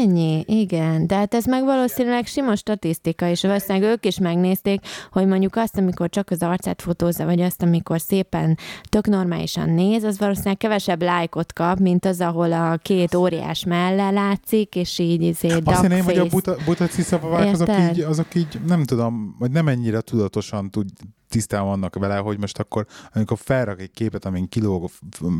Ennyi, 0.00 0.44
igen. 0.46 1.06
De 1.06 1.14
hát 1.14 1.34
ez 1.34 1.44
meg 1.44 1.64
valószínűleg 1.64 2.26
sima 2.26 2.56
statisztika, 2.56 3.28
és 3.28 3.42
valószínűleg 3.42 3.90
ők 3.90 4.06
is 4.06 4.18
megnézték, 4.18 4.80
hogy 5.12 5.26
mondjuk 5.26 5.56
azt, 5.56 5.76
amikor 5.76 6.08
csak 6.08 6.30
az 6.30 6.42
arcát 6.42 6.82
fotózza, 6.82 7.24
vagy 7.24 7.40
azt, 7.40 7.62
amikor 7.62 8.00
szépen 8.00 8.58
tök 8.88 9.06
normálisan 9.06 9.70
néz, 9.70 10.02
az 10.02 10.18
valószínűleg 10.18 10.56
kevesebb 10.56 11.02
lájkot 11.02 11.52
kap, 11.52 11.78
mint 11.78 12.04
az, 12.04 12.20
ahol 12.20 12.52
a 12.52 12.76
két 12.76 13.14
óriás 13.14 13.64
melle 13.64 14.10
látszik, 14.10 14.74
és 14.74 14.98
így 14.98 15.22
izé 15.22 15.48
Azt 15.64 15.80
hinném, 15.80 16.04
hogy 16.04 16.18
a 16.18 16.26
buta, 16.26 16.56
buta 16.64 16.86
ciszapavák 16.86 17.52
azok 17.52 17.68
így, 17.90 18.00
azok 18.00 18.34
így, 18.34 18.60
nem 18.66 18.84
tudom, 18.84 19.36
vagy 19.38 19.50
nem 19.50 19.68
ennyire 19.68 20.00
tudatosan 20.00 20.70
tud, 20.70 20.88
tisztában 21.30 21.68
vannak 21.68 21.98
vele, 21.98 22.16
hogy 22.16 22.38
most 22.38 22.58
akkor, 22.58 22.86
amikor 23.14 23.38
felrak 23.38 23.80
egy 23.80 23.90
képet, 23.90 24.24
amin 24.24 24.48
kilóg 24.48 24.90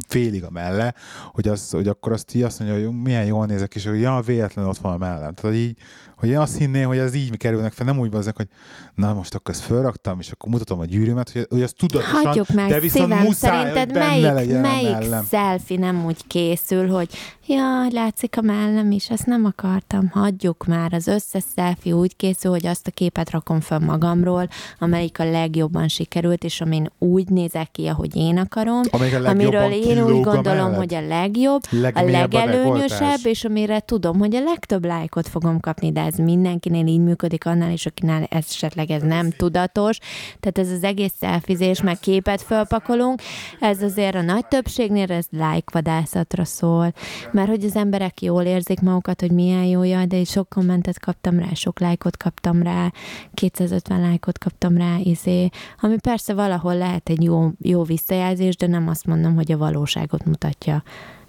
félig 0.09 0.45
a 0.45 0.51
melle, 0.51 0.95
hogy, 1.33 1.49
az, 1.49 1.71
hogy 1.71 1.89
akkor 1.89 2.13
azt 2.13 2.35
így 2.35 2.43
azt 2.43 2.59
mondja, 2.59 2.87
hogy 2.87 3.03
milyen 3.03 3.25
jól 3.25 3.47
nézek, 3.47 3.75
és 3.75 3.87
hogy 3.87 4.01
ja, 4.01 4.21
véletlen 4.27 4.67
ott 4.67 4.79
van 4.79 4.93
a 4.93 4.97
mellem. 4.97 5.35
Tehát, 5.35 5.57
így, 5.57 5.79
hogy 6.21 6.29
én 6.29 6.39
azt 6.39 6.57
hinném, 6.57 6.87
hogy 6.87 6.99
ez 6.99 7.15
így 7.15 7.37
kerülnek 7.37 7.73
fel, 7.73 7.87
nem 7.87 7.99
úgy 7.99 8.11
van 8.11 8.23
hogy 8.37 8.47
na 8.95 9.15
most 9.15 9.35
akkor 9.35 9.55
ezt 9.55 9.63
felraktam, 9.63 10.19
és 10.21 10.31
akkor 10.31 10.51
mutatom 10.51 10.81
a 10.81 10.85
gyűrűmet, 10.85 11.31
hogy, 11.31 11.47
hogy 11.51 11.63
az 11.63 11.73
tudatosan, 11.79 12.25
Hagyjuk 12.25 12.49
meg, 12.49 12.69
de 12.69 12.81
viszont 12.81 13.11
szívem, 13.11 13.25
muszáj, 13.25 13.73
szerinted 13.73 13.99
melyik, 13.99 14.25
legyen 14.25 14.61
melyik 14.61 14.91
mellem. 14.91 15.25
selfie 15.31 15.79
nem 15.79 16.05
úgy 16.05 16.27
készül, 16.27 16.89
hogy 16.89 17.09
jaj, 17.47 17.91
látszik 17.91 18.37
a 18.39 18.41
mellem 18.41 18.91
is, 18.91 19.11
ezt 19.11 19.27
nem 19.27 19.45
akartam, 19.45 20.09
hagyjuk 20.09 20.67
már. 20.67 20.93
Az 20.93 21.07
összes 21.07 21.45
selfie 21.57 21.95
úgy 21.95 22.17
készül, 22.17 22.51
hogy 22.51 22.67
azt 22.67 22.87
a 22.87 22.91
képet 22.91 23.31
rakom 23.31 23.61
fel 23.61 23.79
magamról, 23.79 24.49
amelyik 24.79 25.19
a 25.19 25.31
legjobban 25.31 25.89
sikerült, 25.89 26.45
és 26.45 26.61
amin 26.61 26.93
úgy 26.99 27.29
nézek 27.29 27.71
ki, 27.71 27.87
ahogy 27.87 28.17
én 28.17 28.39
akarom, 28.39 28.81
amiről 29.25 29.73
én 29.73 30.03
úgy 30.03 30.21
gondolom, 30.23 30.71
melled. 30.71 30.77
hogy 30.77 30.95
a 30.95 31.01
legjobb, 31.01 31.63
a 31.71 31.81
Legmélyebb 31.81 32.33
a 32.33 32.39
legelőnyösebb, 32.39 33.19
és 33.23 33.45
amire 33.45 33.81
tudom, 33.81 34.19
hogy 34.19 34.35
a 34.35 34.41
legtöbb 34.41 34.85
lájkot 34.85 35.29
fogom 35.29 35.61
kapni, 35.61 35.93
de 35.93 36.01
ez 36.13 36.19
mindenkinél 36.19 36.87
így 36.87 37.01
működik, 37.01 37.47
annál 37.47 37.73
is, 37.73 37.87
akinál 37.87 38.27
esetleg 38.31 38.91
ez 38.91 39.03
nem 39.03 39.31
tudatos. 39.31 39.99
Tehát 40.41 40.59
ez 40.59 40.71
az 40.71 40.85
egész 40.85 41.13
szelfizés, 41.21 41.83
meg 41.83 41.99
képet 41.99 42.43
fölpakolunk, 42.43 43.21
ez 43.61 43.83
azért 43.83 44.15
a 44.15 44.23
nagy 44.23 44.47
többségnél 44.47 45.13
ez 45.13 45.27
lájkvadászatra 45.31 46.45
szól, 46.45 46.93
mert 47.33 47.49
hogy 47.49 47.65
az 47.65 47.77
emberek 47.77 48.23
jól 48.23 48.43
érzik 48.43 48.81
magukat, 48.81 49.21
hogy 49.21 49.33
milyen 49.33 49.65
jó, 49.65 49.83
jaj, 49.83 50.07
de 50.07 50.25
sok 50.25 50.49
kommentet 50.49 51.01
kaptam 51.01 51.39
rá, 51.39 51.53
sok 51.55 51.81
lájkot 51.81 52.17
kaptam 52.17 52.63
rá, 52.63 52.93
250 53.35 54.01
lájkot 54.01 54.39
kaptam 54.39 54.77
rá, 54.77 54.97
izé, 55.03 55.49
ami 55.81 55.97
persze 55.99 56.35
valahol 56.35 56.77
lehet 56.77 57.09
egy 57.09 57.23
jó, 57.23 57.51
jó 57.59 57.83
visszajelzés, 57.83 58.57
de 58.57 58.67
nem 58.67 58.89
azt 58.89 59.07
mondom, 59.07 59.35
hogy 59.35 59.53
a 59.53 59.59
valóságot 59.59 60.25
mutatja. 60.25 60.83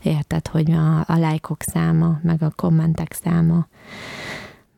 Érted, 0.04 0.48
hogy 0.48 0.72
a, 0.72 1.00
a 1.00 1.18
lájkok 1.18 1.62
száma, 1.62 2.20
meg 2.24 2.42
a 2.42 2.52
kommentek 2.56 3.14
száma. 3.24 3.68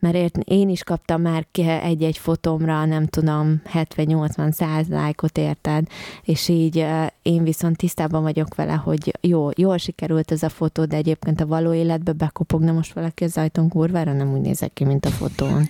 Mert 0.03 0.37
én 0.37 0.69
is 0.69 0.83
kaptam 0.83 1.21
már 1.21 1.45
egy-egy 1.81 2.17
fotómra, 2.17 2.85
nem 2.85 3.05
tudom, 3.05 3.61
70-80-100 3.73 4.87
lájkot 4.87 5.37
érted, 5.37 5.87
és 6.23 6.47
így 6.47 6.85
én 7.21 7.43
viszont 7.43 7.77
tisztában 7.77 8.21
vagyok 8.21 8.55
vele, 8.55 8.73
hogy 8.73 9.13
jó, 9.21 9.49
jól 9.55 9.77
sikerült 9.77 10.31
ez 10.31 10.43
a 10.43 10.49
fotó, 10.49 10.85
de 10.85 10.95
egyébként 10.95 11.41
a 11.41 11.45
való 11.45 11.73
életbe 11.73 12.11
bekopogna 12.11 12.71
most 12.71 12.93
valaki 12.93 13.23
az 13.23 13.37
ajtón 13.37 13.69
kurvára, 13.69 14.13
nem 14.13 14.33
úgy 14.33 14.41
nézek 14.41 14.73
ki, 14.73 14.83
mint 14.83 15.05
a 15.05 15.09
fotón. 15.09 15.65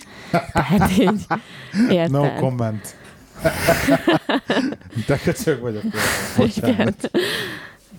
Tehát 0.52 0.98
így, 0.98 1.26
érted? 1.90 2.10
No 2.10 2.34
comment. 2.34 2.96
Te 5.06 5.18
köcsög 5.18 5.60
vagyok. 5.60 5.82
Igen. 6.56 6.94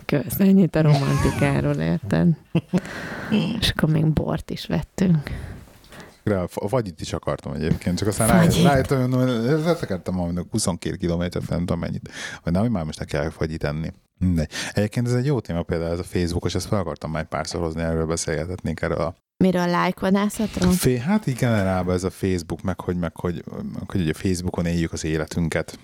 Kösz, 0.06 0.39
ennyit 0.39 0.76
a 0.76 0.82
romantikáról, 0.82 1.76
érted? 1.76 2.28
És 3.60 3.69
akkor 3.69 3.89
még 3.89 4.06
bort 4.06 4.50
is 4.50 4.65
vettünk. 4.65 5.54
Rá, 6.26 6.46
A 6.54 6.68
fagyit 6.68 7.02
is 7.02 7.14
akartam 7.14 7.54
egyébként, 7.54 7.98
csak 7.98 8.08
aztán 8.08 8.28
rájöttem, 8.28 8.64
rájöttem 8.64 9.12
hogy 9.12 9.64
letekertem 9.64 10.14
mondjuk 10.14 10.52
22 10.52 10.96
kilométert, 10.96 11.50
nem 11.50 11.60
tudom 11.60 11.80
mennyit. 11.80 12.10
Vagy 12.44 12.54
nem, 12.54 12.62
hogy 12.62 12.72
már 12.72 12.84
most 12.84 13.00
ne 13.00 13.06
kell 13.06 13.30
fagyit 13.30 13.64
enni. 13.64 13.92
Mindegy. 14.18 14.50
Egyébként 14.74 15.08
ez 15.08 15.14
egy 15.14 15.26
jó 15.26 15.40
téma 15.40 15.64
például 15.64 15.92
ez 15.92 16.00
a 16.00 16.04
Facebookos, 16.04 16.56
ezt 16.56 16.68
fel 16.68 16.80
akartam 16.80 17.12
már 17.12 17.28
párszor 17.28 17.62
hozni, 17.62 17.82
erről 17.82 18.06
beszélgetnénk 18.06 18.82
erről 18.82 18.98
a 18.98 19.16
Miről 19.38 19.68
lájkvadászatról? 19.68 20.72
Fé, 20.72 20.98
hát 20.98 21.28
így 21.28 21.36
generálban 21.36 21.94
ez 21.94 22.04
a 22.04 22.10
Facebook, 22.10 22.62
meg 22.62 22.80
hogy, 22.80 22.96
meg 22.96 23.16
hogy, 23.16 23.44
meg 23.74 23.92
hogy 23.92 24.02
ugye 24.02 24.14
Facebookon 24.14 24.66
éljük 24.66 24.94
az 24.94 25.04
életünket 25.04 25.80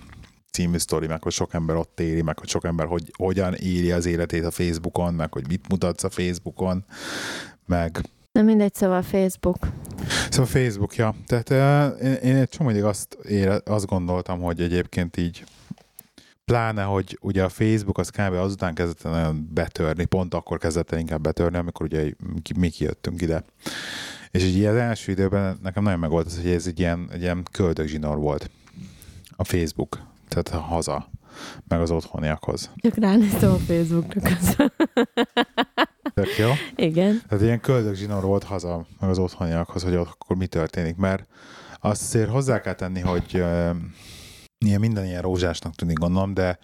című 0.52 0.78
sztori, 0.78 1.08
meg 1.08 1.24
hogy 1.24 1.32
sok 1.32 1.54
ember 1.54 1.76
ott 1.76 2.00
éli, 2.00 2.22
meg 2.22 2.40
hogy 2.40 2.50
sok 2.50 2.66
ember 2.66 2.86
hogy, 2.86 3.12
hogyan 3.18 3.54
éli 3.54 3.92
az 3.92 4.06
életét 4.06 4.46
a 4.46 4.52
Facebookon, 4.52 5.14
meg 5.14 5.34
hogy 5.34 5.48
mit 5.48 5.68
mutatsz 5.68 6.04
a 6.04 6.10
Facebookon, 6.10 6.86
meg 7.66 8.02
Na 8.32 8.42
mindegy, 8.42 8.74
szóval 8.74 9.02
Facebook. 9.02 9.58
Szóval 10.30 10.46
Facebook, 10.46 10.96
ja. 10.96 11.16
Tehát 11.26 11.50
uh, 11.50 12.06
én, 12.06 12.14
én 12.14 12.36
egy 12.36 12.50
csomóig 12.50 12.84
azt, 12.84 13.18
ére, 13.24 13.62
azt 13.66 13.86
gondoltam, 13.86 14.42
hogy 14.42 14.62
egyébként 14.62 15.18
így 15.18 15.44
pláne, 16.46 16.84
hogy 16.84 17.18
ugye 17.22 17.44
a 17.44 17.50
Facebook 17.50 17.98
az 17.98 18.10
kb. 18.10 18.34
azután 18.34 18.74
kezdett 18.74 19.04
nagyon 19.04 19.50
betörni, 19.54 20.06
pont 20.06 20.34
akkor 20.34 20.58
kezdett 20.58 20.92
el 20.92 21.00
inkább 21.00 21.22
betörni, 21.22 21.58
amikor 21.58 21.86
ugye 21.86 22.14
mi 22.56 22.70
kijöttünk 22.70 23.22
ide. 23.22 23.44
És 24.32 24.44
így 24.44 24.66
az 24.66 24.76
első 24.76 25.12
időben 25.12 25.60
nekem 25.62 25.84
nagyon 25.84 26.00
meg 26.00 26.10
volt 26.10 26.26
az, 26.26 26.42
hogy 26.42 26.52
ez 26.52 26.68
egy 26.68 26.80
ilyen, 26.80 27.10
egy 27.12 27.22
ilyen 27.22 27.44
köldögzsinór 27.52 28.18
volt 28.18 28.50
a 29.36 29.44
Facebook, 29.44 29.98
tehát 30.28 30.50
a 30.50 30.58
haza, 30.58 31.10
meg 31.68 31.82
az 31.82 31.92
otthoniakhoz. 31.92 32.70
Csak 32.76 32.96
ránéztem 32.96 33.52
a 33.52 33.58
Facebookra 33.58 34.22
közben. 34.22 34.72
Tök 36.14 36.38
jó? 36.38 36.50
Igen. 36.76 37.22
Tehát 37.28 37.44
ilyen 37.44 37.60
köldögzsinór 37.60 38.24
volt 38.24 38.44
haza, 38.44 38.86
meg 39.00 39.10
az 39.10 39.18
otthoniakhoz, 39.20 39.84
hogy 39.84 39.96
ott 39.96 40.08
akkor 40.12 40.36
mi 40.36 40.48
történik, 40.48 40.96
mert 40.96 41.26
azt 41.80 42.02
azért 42.02 42.30
hozzá 42.30 42.62
kell 42.62 42.74
tenni, 42.74 43.00
hogy 43.00 43.26
uh, 43.34 43.70
ilyen 44.66 44.80
minden 44.80 45.06
ilyen 45.06 45.22
rózsásnak 45.22 45.76
tűnik 45.76 45.98
gondolom, 45.98 46.34
de 46.34 46.60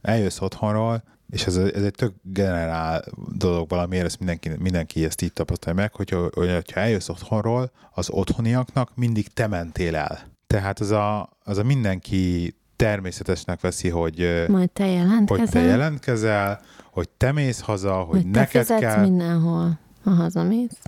eljössz 0.00 0.40
otthonról, 0.40 1.02
és 1.30 1.46
ez, 1.46 1.56
ez 1.56 1.82
egy 1.82 1.94
tök 1.94 2.14
generál 2.22 3.04
dolog 3.36 3.68
valamiért, 3.68 4.04
ezt 4.04 4.18
mindenki, 4.18 4.50
mindenki 4.58 5.04
ezt 5.04 5.22
így 5.22 5.32
tapasztalja 5.32 5.80
meg, 5.80 5.94
hogy, 5.94 6.10
hogy 6.34 6.72
ha 6.72 6.80
eljössz 6.80 7.08
otthonról, 7.08 7.70
az 7.94 8.10
otthoniaknak 8.10 8.90
mindig 8.94 9.28
te 9.28 9.46
mentél 9.46 9.96
el. 9.96 10.18
Tehát 10.46 10.80
az 10.80 10.90
a, 10.90 11.36
az 11.44 11.58
a 11.58 11.62
mindenki 11.62 12.54
természetesnek 12.76 13.60
veszi, 13.60 13.88
hogy, 13.88 14.44
Majd 14.48 14.70
te 14.70 14.86
jelentkezel. 14.86 15.44
hogy 15.44 15.48
te 15.48 15.60
jelentkezel, 15.60 16.60
hogy 16.92 17.08
te 17.08 17.32
mész 17.32 17.60
haza, 17.60 17.94
hogy, 17.94 18.22
hogy 18.22 18.30
te 18.30 18.38
neked 18.38 18.60
fizetsz 18.60 18.80
kell. 18.80 19.00
mindenhol, 19.00 19.78
ha 20.04 20.10
hazamész. 20.10 20.78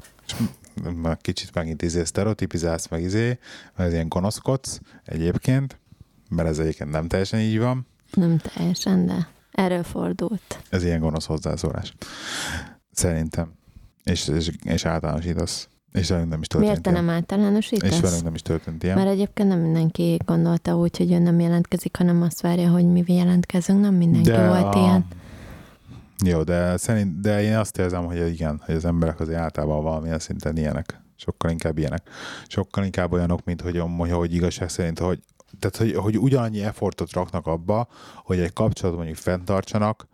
Már 0.94 1.16
kicsit 1.16 1.54
megint 1.54 1.82
izé 1.82 2.04
sztereotipizálsz, 2.04 2.88
meg 2.88 3.02
izé, 3.02 3.26
mert 3.76 3.88
ez 3.88 3.92
ilyen 3.92 4.08
gonoszkodsz 4.08 4.80
egyébként, 5.04 5.80
mert 6.28 6.48
ez 6.48 6.58
egyébként 6.58 6.90
nem 6.90 7.08
teljesen 7.08 7.40
így 7.40 7.58
van. 7.58 7.86
Nem 8.12 8.38
teljesen, 8.38 9.06
de 9.06 9.28
erről 9.52 9.82
fordult. 9.82 10.62
Ez 10.68 10.84
ilyen 10.84 11.00
gonosz 11.00 11.26
hozzászólás. 11.26 11.94
Szerintem. 12.92 13.52
És, 14.02 14.28
és, 14.28 14.50
és 14.64 14.84
általánosítasz. 14.84 15.68
És 15.92 16.08
velünk 16.08 16.28
nem 16.28 16.40
is 16.40 16.46
történt 16.46 16.70
Miért 16.70 16.82
te 16.82 16.90
nem 16.90 17.10
általánosítasz? 17.10 17.90
És 17.90 18.00
velünk 18.00 18.22
nem 18.22 18.34
is 18.34 18.42
történt 18.42 18.82
ilyen. 18.82 18.96
Mert 18.96 19.08
egyébként 19.08 19.48
nem 19.48 19.58
mindenki 19.58 20.18
gondolta 20.24 20.76
úgy, 20.76 20.96
hogy 20.96 21.12
ő 21.12 21.18
nem 21.18 21.40
jelentkezik, 21.40 21.96
hanem 21.96 22.22
azt 22.22 22.40
várja, 22.40 22.70
hogy 22.70 22.86
mi 22.86 23.04
jelentkezünk. 23.06 23.80
Nem 23.80 23.94
mindenki 23.94 24.30
de 24.30 24.48
volt 24.48 24.74
ilyen. 24.74 25.06
Jó, 26.26 26.42
de, 26.42 26.76
szerint, 26.76 27.20
de 27.20 27.42
én 27.42 27.56
azt 27.56 27.78
érzem, 27.78 28.04
hogy 28.04 28.32
igen, 28.32 28.62
hogy 28.64 28.74
az 28.74 28.84
emberek 28.84 29.20
azért 29.20 29.38
általában 29.38 29.82
valamilyen 29.82 30.18
szinten 30.18 30.56
ilyenek. 30.56 31.02
Sokkal 31.16 31.50
inkább 31.50 31.78
ilyenek. 31.78 32.08
Sokkal 32.46 32.84
inkább 32.84 33.12
olyanok, 33.12 33.44
mint 33.44 33.60
hogy, 33.60 33.82
hogy, 33.98 34.34
igazság 34.34 34.68
szerint, 34.68 34.98
hogy, 34.98 35.22
tehát, 35.58 35.76
hogy, 35.76 36.02
hogy 36.02 36.18
ugyanannyi 36.18 36.62
effortot 36.62 37.12
raknak 37.12 37.46
abba, 37.46 37.88
hogy 38.16 38.38
egy 38.38 38.52
kapcsolatot 38.52 38.98
mondjuk 38.98 39.18
fenntartsanak, 39.18 40.08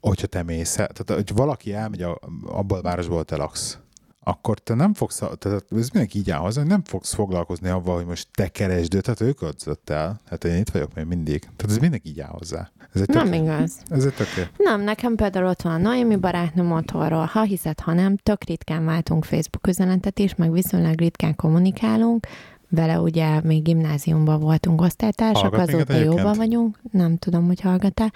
hogyha 0.00 0.26
te 0.26 0.42
mész 0.42 0.72
tehát 0.72 1.10
hogy 1.10 1.32
valaki 1.34 1.72
elmegy 1.72 2.02
a, 2.02 2.18
abból 2.46 2.78
a 2.78 2.82
városból, 2.82 3.24
te 3.24 3.36
laksz, 3.36 3.78
akkor 4.28 4.58
te 4.58 4.74
nem 4.74 4.94
fogsz, 4.94 5.16
tehát 5.16 5.64
ez 5.76 5.88
mindenki 5.92 6.18
így 6.18 6.30
áll 6.30 6.38
hozzá, 6.38 6.60
hogy 6.60 6.70
nem 6.70 6.84
fogsz 6.84 7.14
foglalkozni 7.14 7.68
avval, 7.68 7.96
hogy 7.96 8.06
most 8.06 8.28
te 8.34 8.48
keresd 8.48 8.94
őt, 8.94 9.02
tehát 9.02 9.20
ő 9.20 9.32
költözött 9.32 9.90
el. 9.90 10.20
Hát 10.28 10.44
én 10.44 10.56
itt 10.56 10.70
vagyok 10.70 10.94
még 10.94 11.04
mindig. 11.04 11.40
Tehát 11.40 11.66
ez 11.68 11.78
mindenki 11.78 12.08
így 12.08 12.20
áll 12.20 12.30
hozzá. 12.38 12.70
Ez 12.94 13.00
egy 13.00 13.08
Nem 13.08 13.30
tök, 13.30 13.34
igaz. 13.34 13.78
ez 13.90 14.04
egy 14.04 14.14
tök, 14.14 14.26
Nem, 14.56 14.80
nekem 14.80 15.14
például 15.14 15.46
ott 15.46 15.62
van 15.62 15.72
a 15.72 15.76
Naomi 15.76 16.16
barátnőm 16.16 16.72
otthonról. 16.72 17.24
Ha 17.24 17.42
hiszed, 17.42 17.80
ha 17.80 17.92
nem, 17.92 18.16
tök 18.16 18.44
ritkán 18.44 18.84
váltunk 18.84 19.24
Facebook 19.24 19.66
üzenetet 19.66 20.18
is, 20.18 20.34
meg 20.34 20.52
viszonylag 20.52 20.98
ritkán 20.98 21.34
kommunikálunk. 21.36 22.26
Vele 22.68 23.00
ugye 23.00 23.40
még 23.40 23.62
gimnáziumban 23.62 24.40
voltunk 24.40 24.80
osztálytársak, 24.80 25.54
Hallgat 25.54 25.68
azóta 25.68 25.94
jóban 25.94 26.36
vagyunk. 26.36 26.78
Nem 26.92 27.16
tudom, 27.16 27.46
hogy 27.46 27.60
hallgat-e. 27.60 28.12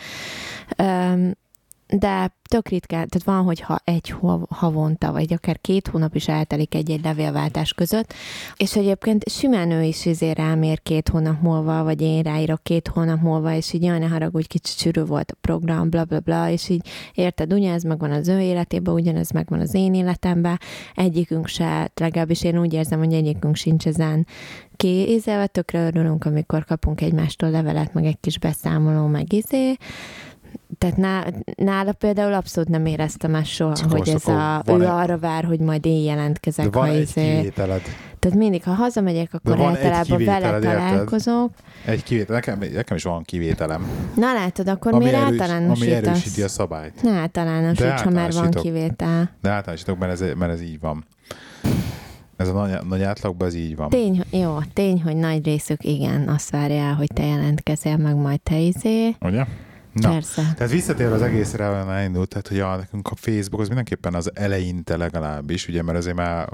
Öm, 0.76 1.34
de 1.92 2.38
tök 2.48 2.68
ritkán, 2.68 3.08
tehát 3.08 3.26
van, 3.26 3.44
hogy 3.44 3.60
ha 3.60 3.80
egy 3.84 4.08
hav- 4.08 4.50
havonta, 4.50 5.12
vagy 5.12 5.32
akár 5.32 5.60
két 5.60 5.88
hónap 5.88 6.14
is 6.14 6.28
eltelik 6.28 6.74
egy-egy 6.74 7.04
levélváltás 7.04 7.72
között, 7.72 8.14
és 8.56 8.76
egyébként 8.76 9.28
simán 9.28 9.70
ő 9.70 9.82
is 9.82 10.06
izé 10.06 10.30
rám 10.30 10.62
ér 10.62 10.82
két 10.82 11.08
hónap 11.08 11.40
múlva, 11.40 11.84
vagy 11.84 12.00
én 12.00 12.22
ráírok 12.22 12.62
két 12.62 12.88
hónap 12.88 13.20
múlva, 13.20 13.54
és 13.54 13.72
így 13.72 13.82
jaj, 13.82 13.98
ne 13.98 14.06
haragudj, 14.06 14.46
kicsit 14.46 14.78
sűrű 14.78 15.04
volt 15.04 15.30
a 15.30 15.36
program, 15.40 15.90
bla 15.90 16.04
bla 16.04 16.20
bla, 16.20 16.48
és 16.48 16.68
így 16.68 16.88
érted, 17.14 17.52
ugyanez 17.52 17.82
megvan 17.82 18.10
az 18.10 18.28
ő 18.28 18.40
életében, 18.40 18.94
ugyanez 18.94 19.30
megvan 19.30 19.60
az 19.60 19.74
én 19.74 19.94
életemben, 19.94 20.58
egyikünk 20.94 21.46
se, 21.46 21.90
legalábbis 21.94 22.42
én 22.42 22.58
úgy 22.58 22.72
érzem, 22.72 22.98
hogy 22.98 23.12
egyikünk 23.12 23.56
sincs 23.56 23.86
ezen 23.86 24.26
kézelve, 24.76 25.46
tökre 25.46 25.86
örülünk, 25.86 26.24
amikor 26.24 26.64
kapunk 26.64 27.00
egymástól 27.00 27.50
levelet, 27.50 27.94
meg 27.94 28.04
egy 28.04 28.20
kis 28.20 28.38
beszámoló, 28.38 29.06
meg 29.06 29.32
izé, 29.32 29.76
tehát 30.80 30.96
ná, 30.96 31.24
nála 31.56 31.92
például 31.92 32.32
abszolút 32.32 32.68
nem 32.68 32.86
éreztem 32.86 33.34
ezt 33.34 33.46
soha, 33.50 33.74
Csak 33.74 33.90
hogy 33.90 34.08
ez 34.08 34.26
a, 34.26 34.62
van 34.64 34.80
ő 34.80 34.82
egy- 34.84 34.88
arra 34.90 35.18
vár, 35.18 35.44
hogy 35.44 35.58
majd 35.60 35.86
én 35.86 36.02
jelentkezek, 36.04 36.64
de 36.64 36.78
van 36.78 36.88
ha 36.88 36.94
egy 36.94 37.00
izé. 37.00 37.36
kivételed. 37.36 37.80
Tehát 38.18 38.38
mindig, 38.38 38.62
ha 38.64 38.72
hazamegyek, 38.72 39.34
akkor 39.34 39.56
van 39.56 39.74
egy 39.76 39.84
általában 39.86 40.24
vele 40.24 40.38
kivételed, 40.38 40.62
érted? 40.64 40.78
találkozok. 40.78 41.50
Egy 41.84 42.02
kivétel, 42.02 42.34
nekem, 42.34 42.58
nekem 42.74 42.96
is 42.96 43.02
van 43.02 43.22
kivételem. 43.22 43.86
Na 44.16 44.32
látod, 44.32 44.68
akkor 44.68 44.92
ami, 44.94 45.04
miért 45.04 45.40
erős, 45.40 45.80
ami 45.80 45.90
erősíti 45.92 46.42
a 46.42 46.48
szabályt. 46.48 47.02
Ne 47.02 47.10
általánosíts, 47.10 47.78
De 47.80 48.00
ha 48.02 48.10
már 48.10 48.32
van 48.32 48.50
kivétel. 48.50 49.30
De 49.42 49.50
általánosítok, 49.50 49.98
mert 49.98 50.12
ez, 50.12 50.20
mert 50.38 50.52
ez 50.52 50.62
így 50.62 50.80
van. 50.80 51.04
Ez 52.36 52.48
a 52.48 52.52
nagy, 52.52 52.78
nagy 52.88 53.02
átlagban 53.02 53.48
ez 53.48 53.54
így 53.54 53.76
van. 53.76 53.88
Tény, 53.88 54.22
jó, 54.30 54.58
tény, 54.72 55.02
hogy 55.02 55.16
nagy 55.16 55.44
részük 55.44 55.84
igen, 55.84 56.28
azt 56.28 56.50
várja 56.50 56.82
el, 56.82 56.94
hogy 56.94 57.08
te 57.14 57.24
jelentkezel, 57.26 57.96
meg 57.96 58.16
majd 58.16 58.40
te 58.40 58.56
izé. 58.58 59.14
Ugye? 59.20 59.44
Na, 59.92 60.10
Persze. 60.10 60.52
tehát 60.56 60.72
visszatérve 60.72 61.14
az 61.14 61.22
egészre, 61.22 61.68
ahol 61.68 61.92
elindult, 61.92 62.28
tehát 62.28 62.48
hogy 62.48 62.60
a, 62.60 62.76
nekünk 62.76 63.08
a 63.08 63.14
Facebook 63.14 63.60
az 63.60 63.66
mindenképpen 63.66 64.14
az 64.14 64.30
eleinte 64.34 64.96
legalábbis, 64.96 65.68
ugye, 65.68 65.82
mert 65.82 65.98
azért 65.98 66.16
már 66.16 66.48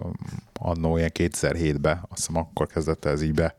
annó 0.52 0.96
ilyen 0.96 1.10
2007-ben, 1.14 2.04
azt 2.08 2.26
hiszem 2.26 2.36
akkor 2.36 2.66
kezdett 2.66 3.04
ez 3.04 3.22
így 3.22 3.34
be 3.34 3.56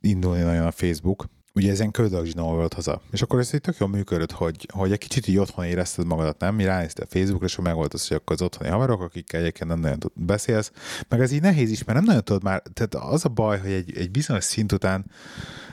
indulni 0.00 0.42
nagyon 0.42 0.66
a 0.66 0.70
Facebook. 0.70 1.26
Ugye 1.56 1.70
ezen 1.70 1.90
köldögzsinó 1.90 2.54
volt 2.54 2.72
haza. 2.72 3.00
És 3.12 3.22
akkor 3.22 3.38
ez 3.38 3.54
így 3.54 3.60
tök 3.60 3.76
jól 3.78 3.88
működött, 3.88 4.32
hogy, 4.32 4.68
hogy 4.72 4.92
egy 4.92 4.98
kicsit 4.98 5.26
így 5.28 5.38
otthon 5.38 5.64
érezted 5.64 6.06
magadat, 6.06 6.38
nem? 6.38 6.54
Mi 6.54 6.64
ránéztél 6.64 7.06
Facebookra, 7.08 7.46
és 7.46 7.56
meg 7.56 7.74
volt 7.74 7.94
az, 7.94 8.08
hogy 8.08 8.16
akkor 8.16 8.36
az 8.36 8.42
otthoni 8.42 8.70
haverok, 8.70 9.00
akikkel 9.00 9.40
egyébként 9.40 9.70
nem 9.70 9.80
nagyon 9.80 9.98
tud- 9.98 10.12
beszélsz. 10.14 10.72
Meg 11.08 11.20
ez 11.20 11.32
így 11.32 11.40
nehéz 11.40 11.70
is, 11.70 11.84
mert 11.84 11.98
nem 11.98 12.06
nagyon 12.06 12.24
tudod 12.24 12.42
már, 12.42 12.62
tehát 12.72 12.94
az 12.94 13.24
a 13.24 13.28
baj, 13.28 13.58
hogy 13.58 13.70
egy, 13.70 13.96
egy 13.96 14.10
bizonyos 14.10 14.44
szint 14.44 14.72
után 14.72 15.04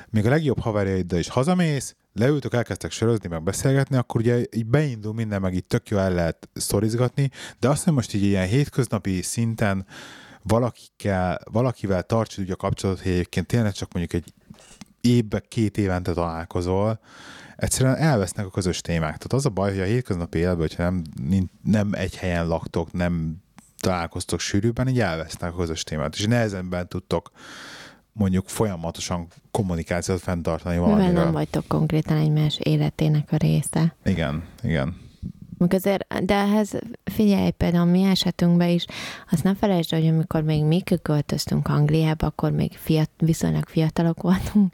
még 0.09 0.25
a 0.25 0.29
legjobb 0.29 0.59
haverjaiddal 0.59 1.19
is 1.19 1.27
hazamész, 1.27 1.95
leültök, 2.13 2.53
elkezdtek 2.53 2.91
sörözni, 2.91 3.29
meg 3.29 3.43
beszélgetni, 3.43 3.95
akkor 3.95 4.21
ugye 4.21 4.45
így 4.51 4.65
beindul 4.65 5.13
minden, 5.13 5.41
meg 5.41 5.53
így 5.53 5.65
tök 5.65 5.89
jó 5.89 5.97
el 5.97 6.13
lehet 6.13 6.49
sztorizgatni, 6.53 7.29
de 7.59 7.67
azt 7.67 7.77
hiszem 7.77 7.93
most 7.93 8.13
így 8.13 8.23
ilyen 8.23 8.47
hétköznapi 8.47 9.21
szinten 9.21 9.85
valakikkel, 10.43 11.39
valakivel 11.51 12.03
tartsd 12.03 12.39
úgy 12.39 12.51
a 12.51 12.55
kapcsolatot, 12.55 13.03
hogy 13.03 13.11
egyébként 13.11 13.47
tényleg 13.47 13.71
csak 13.71 13.93
mondjuk 13.93 14.23
egy 14.23 14.33
évben, 15.03 15.43
két 15.47 15.77
évente 15.77 16.13
találkozol, 16.13 16.99
egyszerűen 17.55 17.95
elvesznek 17.95 18.45
a 18.45 18.49
közös 18.49 18.81
témák. 18.81 19.17
Tehát 19.17 19.33
az 19.33 19.45
a 19.45 19.49
baj, 19.49 19.71
hogy 19.71 19.79
a 19.79 19.85
hétköznapi 19.85 20.37
életben, 20.37 20.67
hogyha 20.67 20.83
nem, 20.83 21.03
nem 21.63 21.89
egy 21.91 22.15
helyen 22.15 22.47
laktok, 22.47 22.91
nem 22.91 23.35
találkoztok 23.79 24.39
sűrűbben, 24.39 24.87
így 24.87 24.99
elvesznek 24.99 25.53
a 25.53 25.57
közös 25.57 25.83
témát, 25.83 26.15
és 26.15 26.25
nehezenben 26.25 26.87
tudtok 26.87 27.31
mondjuk 28.11 28.49
folyamatosan 28.49 29.27
kommunikációt 29.51 30.19
fenntartani 30.19 30.75
Mivel 30.75 30.89
valamiről. 30.89 31.23
nem 31.23 31.31
vagytok 31.33 31.67
konkrétan 31.67 32.17
egymás 32.17 32.57
életének 32.59 33.31
a 33.31 33.35
része. 33.35 33.95
Igen, 34.05 34.43
igen. 34.61 34.95
Meg 35.63 35.73
azért, 35.73 36.25
de 36.25 36.33
ehhez 36.33 36.79
figyelj, 37.03 37.49
például 37.49 37.85
mi 37.85 38.01
esetünkben 38.01 38.69
is, 38.69 38.85
azt 39.31 39.43
nem 39.43 39.55
felejtsd, 39.55 39.91
hogy 39.91 40.07
amikor 40.07 40.41
még 40.41 40.63
mi 40.63 40.81
költöztünk 41.01 41.67
Angliába, 41.67 42.27
akkor 42.27 42.51
még 42.51 42.71
fiat, 42.77 43.09
viszonylag 43.17 43.63
fiatalok 43.67 44.21
voltunk, 44.21 44.73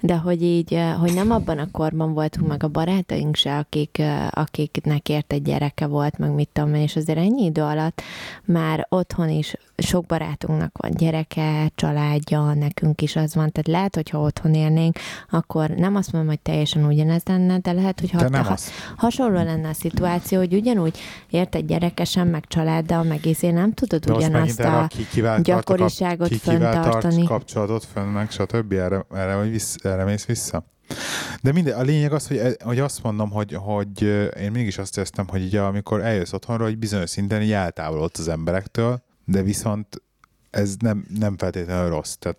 de 0.00 0.16
hogy 0.16 0.42
így, 0.42 0.74
eh, 0.74 0.94
hogy 0.94 1.14
nem 1.14 1.30
abban 1.30 1.58
a 1.58 1.70
korban 1.70 2.12
voltunk 2.12 2.48
meg 2.48 2.62
a 2.62 2.68
barátaink 2.68 3.36
se, 3.36 3.58
akik, 3.58 3.98
eh, 3.98 4.28
akiknek 4.30 5.08
ért 5.08 5.32
egy 5.32 5.42
gyereke 5.42 5.86
volt, 5.86 6.18
meg 6.18 6.30
mit 6.30 6.48
tudom 6.52 6.74
én, 6.74 6.82
és 6.82 6.96
azért 6.96 7.18
ennyi 7.18 7.44
idő 7.44 7.62
alatt 7.62 8.02
már 8.44 8.86
otthon 8.88 9.28
is 9.28 9.54
sok 9.82 10.06
barátunknak 10.06 10.78
van 10.78 10.90
gyereke, 10.90 11.70
családja, 11.74 12.54
nekünk 12.54 13.02
is 13.02 13.16
az 13.16 13.34
van, 13.34 13.50
tehát 13.50 13.68
lehet, 13.68 13.94
hogyha 13.94 14.20
otthon 14.20 14.54
élnénk, 14.54 14.98
akkor 15.30 15.70
nem 15.70 15.96
azt 15.96 16.12
mondom, 16.12 16.30
hogy 16.30 16.40
teljesen 16.40 16.84
ugyanez 16.84 17.22
lenne, 17.24 17.58
de 17.58 17.72
lehet, 17.72 18.00
hogy 18.00 18.10
ha, 18.10 18.42
ha, 18.42 18.56
hasonló 18.96 19.42
lenne 19.42 19.68
a 19.68 19.72
szituáció, 19.72 20.38
hogy 20.38 20.54
ugyanúgy 20.54 20.98
érted 21.30 21.66
gyerekesen, 21.66 22.26
meg 22.26 22.44
családdal, 22.46 23.02
meg 23.02 23.26
izé 23.26 23.50
nem 23.50 23.72
tudod 23.72 24.04
De 24.04 24.12
ugyanazt 24.12 24.60
a... 24.60 24.88
kap, 25.12 25.40
gyakoriságot 25.42 26.28
tart 26.28 26.40
fenntartani. 26.40 27.24
kapcsolatot 27.24 27.84
fönn, 27.84 28.06
meg 28.06 28.30
stb. 28.30 28.72
Erre, 28.72 29.06
erre, 29.14 29.40
vissz, 29.40 29.76
erre 29.84 30.04
mész 30.04 30.26
vissza. 30.26 30.64
De 31.42 31.52
minden, 31.52 31.78
a 31.78 31.82
lényeg 31.82 32.12
az, 32.12 32.26
hogy, 32.28 32.36
e- 32.36 32.56
hogy 32.64 32.78
azt 32.78 33.02
mondom, 33.02 33.30
hogy, 33.30 33.54
hogy 33.54 34.02
én 34.40 34.50
mégis 34.52 34.78
azt 34.78 34.96
éreztem, 34.96 35.28
hogy 35.28 35.42
így, 35.42 35.56
amikor 35.56 36.00
eljössz 36.00 36.32
otthonról, 36.32 36.66
hogy 36.66 36.78
bizonyos 36.78 37.10
szinten 37.10 37.42
így 37.42 37.52
eltávolodsz 37.52 38.18
az 38.18 38.28
emberektől, 38.28 39.02
de 39.24 39.42
viszont 39.42 40.02
ez 40.50 40.76
nem, 40.78 41.06
nem 41.18 41.36
feltétlenül 41.36 41.90
rossz. 41.90 42.14
Tehát 42.14 42.38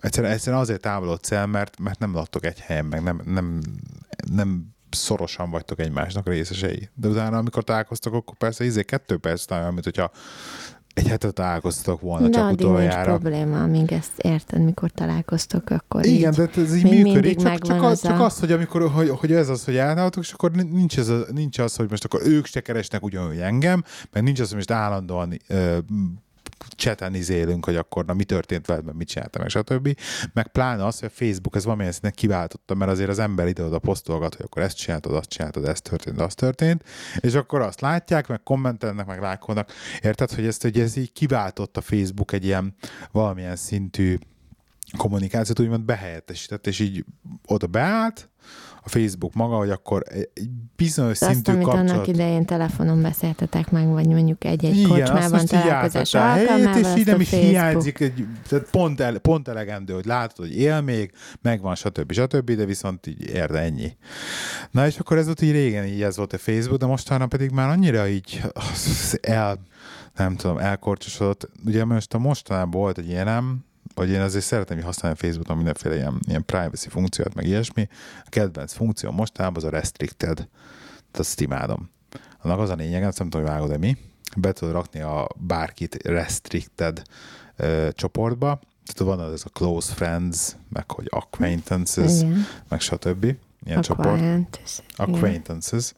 egyszerűen, 0.00 0.32
egyszerűen 0.32 0.62
azért 0.62 0.80
távolodsz 0.80 1.30
el, 1.30 1.46
mert, 1.46 1.78
mert 1.80 1.98
nem 1.98 2.14
laktok 2.14 2.44
egy 2.44 2.60
helyen, 2.60 2.84
meg 2.84 3.02
nem, 3.02 3.20
nem, 3.24 3.60
nem 4.30 4.74
szorosan 4.90 5.50
vagytok 5.50 5.78
egymásnak 5.78 6.26
részesei. 6.26 6.88
De 6.94 7.08
utána, 7.08 7.36
amikor 7.36 7.64
találkoztok, 7.64 8.14
akkor 8.14 8.36
persze 8.36 8.64
izé 8.64 8.82
kettő 8.82 9.16
perc 9.18 9.50
olyan, 9.50 9.72
mint 9.72 9.84
hogyha 9.84 10.10
egy 10.94 11.08
hetet 11.08 11.34
találkoztatok 11.34 12.00
volna 12.00 12.26
De 12.28 12.32
csak 12.32 12.44
addig 12.44 12.58
nincs 12.58 12.70
utoljára. 12.70 13.16
probléma, 13.18 13.62
amíg 13.62 13.92
ezt 13.92 14.12
érted, 14.18 14.64
mikor 14.64 14.90
találkoztok, 14.90 15.70
akkor 15.70 16.06
Igen, 16.06 16.32
így. 16.32 16.38
de 16.38 16.62
ez 16.62 16.74
így 16.74 16.84
működik, 17.04 17.36
csak, 17.38 17.58
csak, 17.58 17.82
az, 17.82 18.00
csak 18.02 18.20
a- 18.20 18.24
az, 18.24 18.38
hogy 18.38 18.52
amikor 18.52 18.90
hogy, 18.90 19.08
hogy 19.08 19.32
ez 19.32 19.48
az, 19.48 19.64
hogy 19.64 19.76
elnálltok, 19.76 20.22
és 20.22 20.32
akkor 20.32 20.50
nincs, 20.50 20.98
ez 20.98 21.08
a, 21.08 21.24
nincs 21.32 21.58
az, 21.58 21.76
hogy 21.76 21.90
most 21.90 22.04
akkor 22.04 22.20
ők 22.24 22.46
se 22.46 22.60
keresnek 22.60 23.02
ugyanúgy 23.04 23.38
engem, 23.38 23.84
meg 24.12 24.22
nincs 24.22 24.40
az, 24.40 24.46
hogy 24.46 24.56
most 24.56 24.70
állandóan 24.70 25.36
ö, 25.48 25.78
cseten 26.68 27.14
izélünk, 27.14 27.64
hogy 27.64 27.76
akkor 27.76 28.04
na 28.04 28.14
mi 28.14 28.24
történt 28.24 28.66
veled, 28.66 28.84
meg 28.84 28.94
mit 28.94 29.08
csináltam, 29.08 29.42
meg 29.42 29.50
stb. 29.50 29.98
Meg 30.32 30.48
pláne 30.48 30.84
az, 30.84 30.98
hogy 30.98 31.08
a 31.12 31.16
Facebook 31.16 31.56
ez 31.56 31.64
valamilyen 31.64 31.92
szinten 31.92 32.12
kiváltotta, 32.14 32.74
mert 32.74 32.90
azért 32.90 33.08
az 33.08 33.18
ember 33.18 33.48
ide-oda 33.48 33.78
posztolgat, 33.78 34.34
hogy 34.34 34.44
akkor 34.44 34.62
ezt 34.62 34.76
csináltad, 34.76 35.14
azt 35.14 35.28
csináltad, 35.28 35.64
ez 35.64 35.80
történt, 35.80 36.20
az 36.20 36.34
történt, 36.34 36.84
és 37.20 37.34
akkor 37.34 37.60
azt 37.60 37.80
látják, 37.80 38.26
meg 38.28 38.42
kommentelnek, 38.42 39.06
meg 39.06 39.20
lájkolnak. 39.20 39.72
Érted, 40.02 40.32
hogy 40.32 40.46
ezt 40.46 40.62
hogy 40.62 40.80
ez 40.80 40.96
így 40.96 41.12
kiváltott 41.12 41.76
a 41.76 41.80
Facebook 41.80 42.32
egy 42.32 42.44
ilyen 42.44 42.74
valamilyen 43.10 43.56
szintű 43.56 44.18
kommunikációt 44.96 45.60
úgymond 45.60 45.84
behelyettesített, 45.84 46.66
és 46.66 46.80
így 46.80 47.04
oda 47.46 47.66
beállt, 47.66 48.30
a 48.84 48.88
Facebook 48.88 49.34
maga, 49.34 49.56
hogy 49.56 49.70
akkor 49.70 50.02
egy 50.08 50.50
bizonyos 50.76 51.20
Azt, 51.20 51.32
szintű 51.32 51.52
amit 51.52 51.64
kapcsolat... 51.64 51.90
annak 51.90 52.06
idején 52.06 52.44
telefonon 52.44 53.02
beszéltetek 53.02 53.70
meg, 53.70 53.88
vagy 53.88 54.06
mondjuk 54.06 54.44
egy-egy 54.44 54.76
Igen, 54.76 54.88
kocsmában 54.88 55.46
találkozás 55.46 56.14
alkalmával, 56.14 56.78
és 56.78 56.96
így 56.96 57.06
nem 57.06 57.20
is 57.20 57.28
Facebook. 57.28 57.50
hiányzik, 57.50 58.00
egy, 58.00 58.26
tehát 58.48 58.70
pont, 58.70 59.00
el, 59.00 59.18
pont 59.18 59.48
elegendő, 59.48 59.92
hogy 59.92 60.04
látod, 60.04 60.46
hogy 60.46 60.56
él 60.56 60.80
még, 60.80 61.12
megvan, 61.42 61.74
stb. 61.74 62.12
stb., 62.12 62.50
de 62.50 62.64
viszont 62.64 63.06
így 63.06 63.28
érde 63.28 63.58
ennyi. 63.58 63.96
Na 64.70 64.86
és 64.86 64.98
akkor 64.98 65.18
ez 65.18 65.24
volt 65.24 65.42
így 65.42 65.52
régen, 65.52 65.84
így 65.84 66.02
ez 66.02 66.16
volt 66.16 66.32
a 66.32 66.38
Facebook, 66.38 66.78
de 66.78 66.86
mostanra 66.86 67.26
pedig 67.26 67.50
már 67.50 67.68
annyira 67.68 68.08
így 68.08 68.42
el, 69.20 69.58
nem 70.16 70.36
tudom, 70.36 70.58
elkorcsosodott. 70.58 71.50
Ugye 71.64 71.84
most 71.84 72.14
a 72.14 72.18
mostanában 72.18 72.70
volt 72.70 72.98
egy 72.98 73.08
ilyenem, 73.08 73.64
vagy 73.94 74.10
én 74.10 74.20
azért 74.20 74.44
szeretem 74.44 74.78
így 74.78 74.84
használni 74.84 75.18
a 75.18 75.20
Facebookon 75.20 75.56
mindenféle 75.56 75.94
ilyen, 75.94 76.20
ilyen 76.28 76.44
privacy 76.44 76.88
funkciót, 76.88 77.34
meg 77.34 77.46
ilyesmi. 77.46 77.88
A 78.24 78.28
kedvenc 78.28 78.72
funkció 78.72 79.10
mostában 79.10 79.56
az 79.56 79.64
a 79.64 79.70
restricted. 79.70 80.36
Tehát 80.36 81.18
azt 81.18 81.40
imádom. 81.40 81.90
Annak 82.42 82.58
az 82.58 82.70
a 82.70 82.74
lényege, 82.74 83.00
nem 83.00 83.12
tudom, 83.12 83.42
hogy 83.42 83.50
vágod 83.50 83.68
de 83.68 83.78
mi, 83.78 83.96
be 84.36 84.52
tudod 84.52 84.74
rakni 84.74 85.00
a 85.00 85.28
bárkit 85.36 86.02
restricted 86.02 87.02
ö, 87.56 87.88
csoportba, 87.92 88.60
tehát 88.84 89.16
van 89.16 89.26
az 89.26 89.42
a 89.44 89.48
close 89.48 89.92
friends, 89.94 90.56
meg 90.68 90.90
hogy 90.90 91.06
acquaintances, 91.10 92.20
Igen. 92.20 92.46
meg 92.68 92.80
stb. 92.80 93.34
Ilyen 93.64 93.82
csoport. 93.82 94.08
Acquaintances. 94.08 94.82
Acquaintances. 94.96 95.92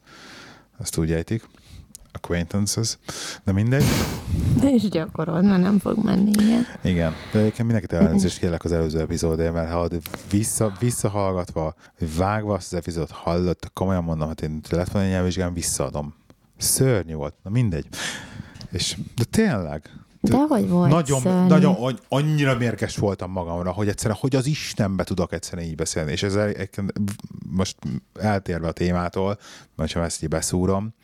Ezt 0.81 0.97
úgy 0.97 1.13
ejtik. 1.13 1.49
Acquaintances. 2.15 2.99
De 3.45 3.53
mindegy. 3.53 3.85
De 4.61 4.71
is 4.71 4.89
gyakorold, 4.89 5.45
mert 5.45 5.63
nem 5.63 5.79
fog 5.79 6.05
menni, 6.05 6.31
igen. 6.31 6.67
Igen. 6.83 7.13
De 7.33 7.39
egyébként 7.39 7.65
mindenkit 7.67 7.93
ellenőrzést 7.93 8.39
kérlek 8.39 8.65
az 8.65 8.73
előző 8.73 9.01
epizódért, 9.01 9.53
mert 9.53 9.71
ha 9.73 9.89
vissza, 10.31 10.73
visszahallgatva, 10.79 11.75
vágva 12.17 12.55
azt 12.55 12.73
az 12.73 12.79
epizódot 12.79 13.11
hallott, 13.11 13.71
komolyan 13.73 14.05
mondom, 14.05 14.29
hogy 14.29 14.43
én 14.43 14.61
lett 14.71 14.91
volna 14.91 15.07
egy 15.07 15.13
nyelvvizsgám, 15.13 15.55
visszaadom. 15.55 16.15
Szörnyű 16.57 17.15
volt. 17.15 17.35
Na 17.43 17.51
mindegy. 17.51 17.87
És, 18.71 18.97
de 19.17 19.25
tényleg, 19.25 19.91
De 20.21 20.37
hogy 20.37 20.69
volt 20.69 20.91
nagyon, 20.91 21.21
szörnyű. 21.21 21.49
nagyon 21.49 21.99
annyira 22.09 22.57
mérges 22.57 22.97
voltam 22.97 23.31
magamra, 23.31 23.71
hogy 23.73 23.89
egyszerűen, 23.89 24.19
hogy 24.21 24.37
az 24.37 24.47
Istenbe 24.47 25.05
tudok 25.05 25.33
egyszerűen 25.33 25.67
így 25.69 25.75
beszélni. 25.75 26.13
És 26.13 26.23
ezzel 26.23 26.53
most 27.51 27.77
eltérve 28.21 28.67
a 28.69 28.73
témától, 28.73 29.39
mert 29.77 29.93
ha 29.93 30.05
ezt 30.05 30.23
így 30.23 30.29
beszúrom, 30.29 30.95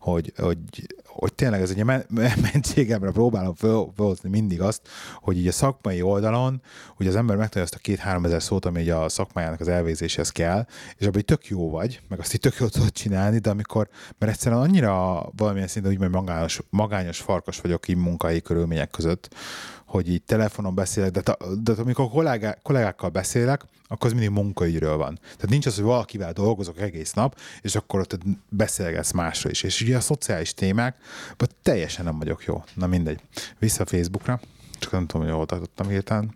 hogy, 0.00 0.32
hogy, 0.36 0.58
hogy 1.04 1.34
tényleg 1.34 1.60
ez 1.60 1.70
egy 1.70 1.84
men- 1.84 2.06
mentségemre 2.52 3.10
próbálom 3.10 3.54
föl- 3.54 4.22
mindig 4.22 4.60
azt, 4.60 4.88
hogy 5.20 5.38
így 5.38 5.46
a 5.46 5.52
szakmai 5.52 6.02
oldalon, 6.02 6.62
hogy 6.96 7.06
az 7.06 7.16
ember 7.16 7.36
megtalálja 7.36 7.70
azt 7.72 7.80
a 7.80 7.82
két-három 7.82 8.24
ezer 8.24 8.42
szót, 8.42 8.64
ami 8.64 8.80
így 8.80 8.88
a 8.88 9.08
szakmájának 9.08 9.60
az 9.60 9.68
elvégzéshez 9.68 10.30
kell, 10.30 10.66
és 10.96 11.06
abban 11.06 11.22
tök 11.22 11.46
jó 11.46 11.70
vagy, 11.70 12.00
meg 12.08 12.18
azt 12.18 12.34
így 12.34 12.40
tök 12.40 12.56
jól 12.58 12.68
tudod 12.68 12.92
csinálni, 12.92 13.38
de 13.38 13.50
amikor, 13.50 13.88
mert 14.18 14.32
egyszerűen 14.32 14.60
annyira 14.60 15.26
valamilyen 15.36 15.68
szinten 15.68 15.92
úgy, 15.92 16.10
magányos, 16.10 16.60
magányos 16.70 17.20
farkas 17.20 17.60
vagyok 17.60 17.88
így 17.88 17.96
munkai 17.96 18.40
körülmények 18.40 18.90
között, 18.90 19.28
hogy 19.90 20.08
így 20.08 20.22
telefonon 20.22 20.74
beszélek, 20.74 21.10
de, 21.10 21.20
ta, 21.20 21.36
de 21.62 21.72
amikor 21.78 22.08
kollégá, 22.08 22.56
kollégákkal 22.62 23.10
beszélek, 23.10 23.64
akkor 23.88 24.06
az 24.06 24.12
mindig 24.12 24.30
munkaügyről 24.30 24.96
van. 24.96 25.18
Tehát 25.22 25.48
nincs 25.48 25.66
az, 25.66 25.74
hogy 25.74 25.84
valakivel 25.84 26.32
dolgozok 26.32 26.80
egész 26.80 27.12
nap, 27.12 27.38
és 27.60 27.74
akkor 27.74 28.00
ott 28.00 28.18
beszélgetsz 28.48 29.12
másról 29.12 29.52
is. 29.52 29.62
És 29.62 29.80
ugye 29.80 29.96
a 29.96 30.00
szociális 30.00 30.54
témák, 30.54 30.96
teljesen 31.62 32.04
nem 32.04 32.18
vagyok 32.18 32.44
jó. 32.44 32.64
Na 32.74 32.86
mindegy. 32.86 33.20
Vissza 33.58 33.86
Facebookra, 33.86 34.40
csak 34.78 34.92
nem 34.92 35.06
tudom, 35.06 35.26
hogy 35.26 35.36
hol 35.36 35.46
tartottam 35.46 35.88
hirtelen. 35.88 36.34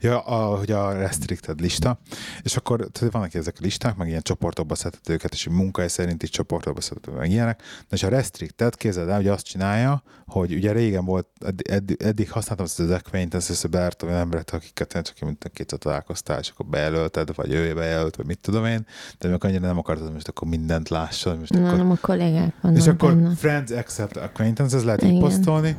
Ja, 0.00 0.20
a, 0.20 0.56
hogy 0.56 0.70
a 0.70 0.92
restricted 0.92 1.60
lista, 1.60 1.98
és 2.42 2.56
akkor 2.56 2.88
tehát 2.92 3.12
vannak 3.12 3.34
ezek 3.34 3.54
a 3.58 3.62
listák, 3.62 3.96
meg 3.96 4.08
ilyen 4.08 4.22
csoportokba 4.22 4.74
szedett 4.74 5.08
őket, 5.08 5.32
és 5.32 5.48
munkahely 5.48 5.88
szerinti 5.88 6.26
csoportokba 6.26 6.80
szedett, 6.80 7.16
meg 7.16 7.30
ilyenek. 7.30 7.58
De 7.58 7.96
és 7.96 8.02
a 8.02 8.08
restricted, 8.08 8.76
képzeld 8.76 9.08
el, 9.08 9.16
hogy 9.16 9.28
azt 9.28 9.44
csinálja, 9.44 10.02
hogy 10.26 10.54
ugye 10.54 10.72
régen 10.72 11.04
volt, 11.04 11.26
eddig, 11.44 11.68
eddig, 11.68 12.02
eddig 12.02 12.30
használtam 12.30 12.66
ezt 12.66 12.80
az 12.80 12.90
acquaintance, 12.90 13.52
ezt 13.52 13.70
beártam 13.70 14.08
olyan 14.08 14.20
embereket, 14.20 14.54
akiket 14.54 15.02
csak 15.02 15.18
mint 15.20 15.50
kétszer 15.52 15.78
találkoztál, 15.78 16.38
és 16.38 16.48
akkor 16.48 16.66
bejelölted, 16.66 17.34
vagy 17.34 17.52
ő 17.52 17.74
bejelölt, 17.74 18.16
vagy 18.16 18.26
mit 18.26 18.38
tudom 18.40 18.64
én, 18.64 18.86
de 19.18 19.28
még 19.28 19.44
annyira 19.44 19.66
nem 19.66 19.78
akartad, 19.78 20.12
most 20.12 20.28
akkor 20.28 20.48
mindent 20.48 20.88
lássa, 20.88 21.34
most 21.34 21.52
Na, 21.52 21.66
akkor 21.66 21.76
nem 21.76 21.90
a 21.90 21.96
kollégák 22.00 22.54
és 22.74 22.86
akkor 22.86 23.14
benne. 23.14 23.34
friends 23.34 23.70
accept 23.70 24.16
acquaintance, 24.16 24.76
ez 24.76 24.84
lehet 24.84 25.02
így 25.02 25.18
posztolni. 25.18 25.76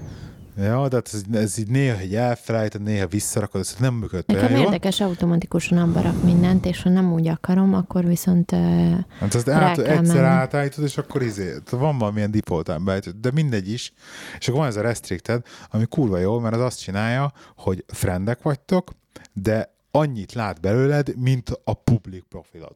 Ja, 0.57 0.87
de 0.87 0.95
hát 0.95 1.09
ez, 1.13 1.21
ez 1.33 1.57
így 1.57 1.67
néha 1.67 2.01
így 2.01 2.15
elfelejted, 2.15 2.81
néha 2.81 3.07
visszarakod, 3.07 3.61
ez 3.61 3.75
nem 3.79 3.93
működött 3.93 4.27
Nekem 4.27 4.51
jól. 4.51 4.59
érdekes, 4.59 5.01
automatikusan 5.01 5.77
abba 5.77 6.01
rak 6.01 6.23
mindent, 6.23 6.65
és 6.65 6.81
ha 6.81 6.89
nem 6.89 7.13
úgy 7.13 7.27
akarom, 7.27 7.73
akkor 7.73 8.05
viszont 8.05 8.51
Hát 9.19 9.35
ezt 9.35 9.49
át, 9.49 9.77
egyszer 9.77 10.03
menni. 10.03 10.17
átállítod, 10.19 10.83
és 10.83 10.97
akkor 10.97 11.21
izé, 11.21 11.53
van 11.69 11.97
valamilyen 11.97 12.31
default 12.31 12.83
beállítod, 12.83 13.15
de 13.15 13.31
mindegy 13.31 13.71
is. 13.71 13.93
És 14.39 14.47
akkor 14.47 14.59
van 14.59 14.69
ez 14.69 14.75
a 14.75 14.81
restricted, 14.81 15.41
ami 15.69 15.85
kurva 15.85 16.17
jó, 16.17 16.39
mert 16.39 16.55
az 16.55 16.61
azt 16.61 16.81
csinálja, 16.81 17.31
hogy 17.55 17.83
friendek 17.87 18.41
vagytok, 18.41 18.91
de 19.33 19.73
annyit 19.91 20.33
lát 20.33 20.61
belőled, 20.61 21.15
mint 21.17 21.49
a 21.63 21.73
public 21.73 22.23
profilod. 22.29 22.73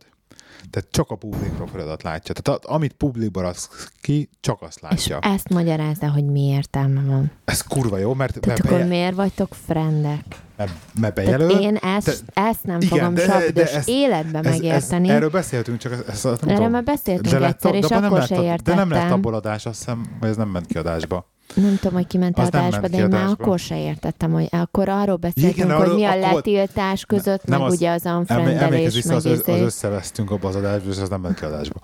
Tehát 0.69 0.87
csak 0.91 1.09
a 1.09 1.15
public 1.15 1.55
profilodat 1.55 2.03
látja. 2.03 2.33
Tehát 2.33 2.65
amit 2.65 2.93
publikba 2.93 3.41
raksz 3.41 3.89
ki, 4.01 4.29
csak 4.39 4.61
azt 4.61 4.75
és 4.75 4.81
látja. 4.81 5.19
ezt 5.19 5.49
magyarázza, 5.49 6.11
hogy 6.11 6.25
mi 6.25 6.41
értelme 6.41 7.01
van. 7.01 7.31
Ez 7.45 7.61
kurva 7.61 7.97
jó, 7.97 8.13
mert, 8.13 8.39
Tehát 8.39 8.63
mert, 8.63 8.73
akkor 8.73 8.85
miért 8.87 9.15
vagytok 9.15 9.55
frendek? 9.65 10.23
Mert, 10.59 11.13
Tehát 11.13 11.13
bejelöl, 11.13 11.49
én 11.49 11.75
ezt, 11.75 12.23
ezt 12.33 12.63
nem 12.63 12.77
Igen, 12.81 12.89
fogom 12.97 13.13
de- 13.13 13.25
de 13.25 13.31
sabdos 13.41 13.71
ezt- 13.73 13.87
életbe 13.89 14.41
megérteni. 14.41 15.09
erről 15.09 15.29
beszéltünk, 15.29 15.77
csak 15.77 15.91
ezt, 15.91 16.07
ezt 16.07 16.23
nem 16.23 16.33
Erről 16.41 16.55
tudom. 16.55 16.71
már 16.71 16.83
beszéltünk 16.83 17.27
De 17.33 17.39
lett- 17.39 17.49
egyszer, 17.65 17.73
és 17.75 17.83
akkor 17.85 18.17
lett 18.17 18.27
se 18.27 18.35
a- 18.35 18.41
De 18.63 18.75
nem 18.75 18.77
lett 18.89 18.97
értettem. 18.97 19.11
abból 19.13 19.33
adás, 19.33 19.65
azt 19.65 19.77
hiszem, 19.77 20.05
vagy 20.19 20.29
ez 20.29 20.35
nem 20.35 20.47
ment 20.49 20.65
ki 20.65 20.77
adásba. 20.77 21.27
Nem 21.55 21.77
tudom, 21.81 21.93
hogy 21.93 22.07
kiment 22.07 22.37
Az 22.39 22.47
adásba, 22.47 22.87
de 22.87 22.97
én 22.97 23.07
már 23.07 23.25
akkor 23.39 23.59
se 23.59 23.81
értettem, 23.83 24.31
hogy 24.31 24.47
akkor 24.51 24.89
arról 24.89 25.15
beszéltünk, 25.15 25.55
Igen, 25.55 25.71
hogy 25.71 25.81
arról- 25.85 25.95
mi 25.95 26.03
a 26.03 26.15
letiltás 26.15 27.05
között, 27.05 27.45
Nem 27.45 27.59
meg 27.59 27.67
az- 27.67 27.73
ugye 27.75 27.91
az 27.91 28.01
unfriendelés, 28.05 28.93
vissza, 28.93 29.15
az, 29.15 29.25
az, 29.25 29.31
az 29.31 29.47
izé. 29.47 29.61
összevesztünk 29.61 30.31
abba 30.31 30.47
az 30.47 30.55
adásba, 30.55 30.89
és 30.89 30.97
az 30.99 31.09
nem 31.09 31.21
ment 31.21 31.39
ki 31.39 31.45
adásba. 31.45 31.79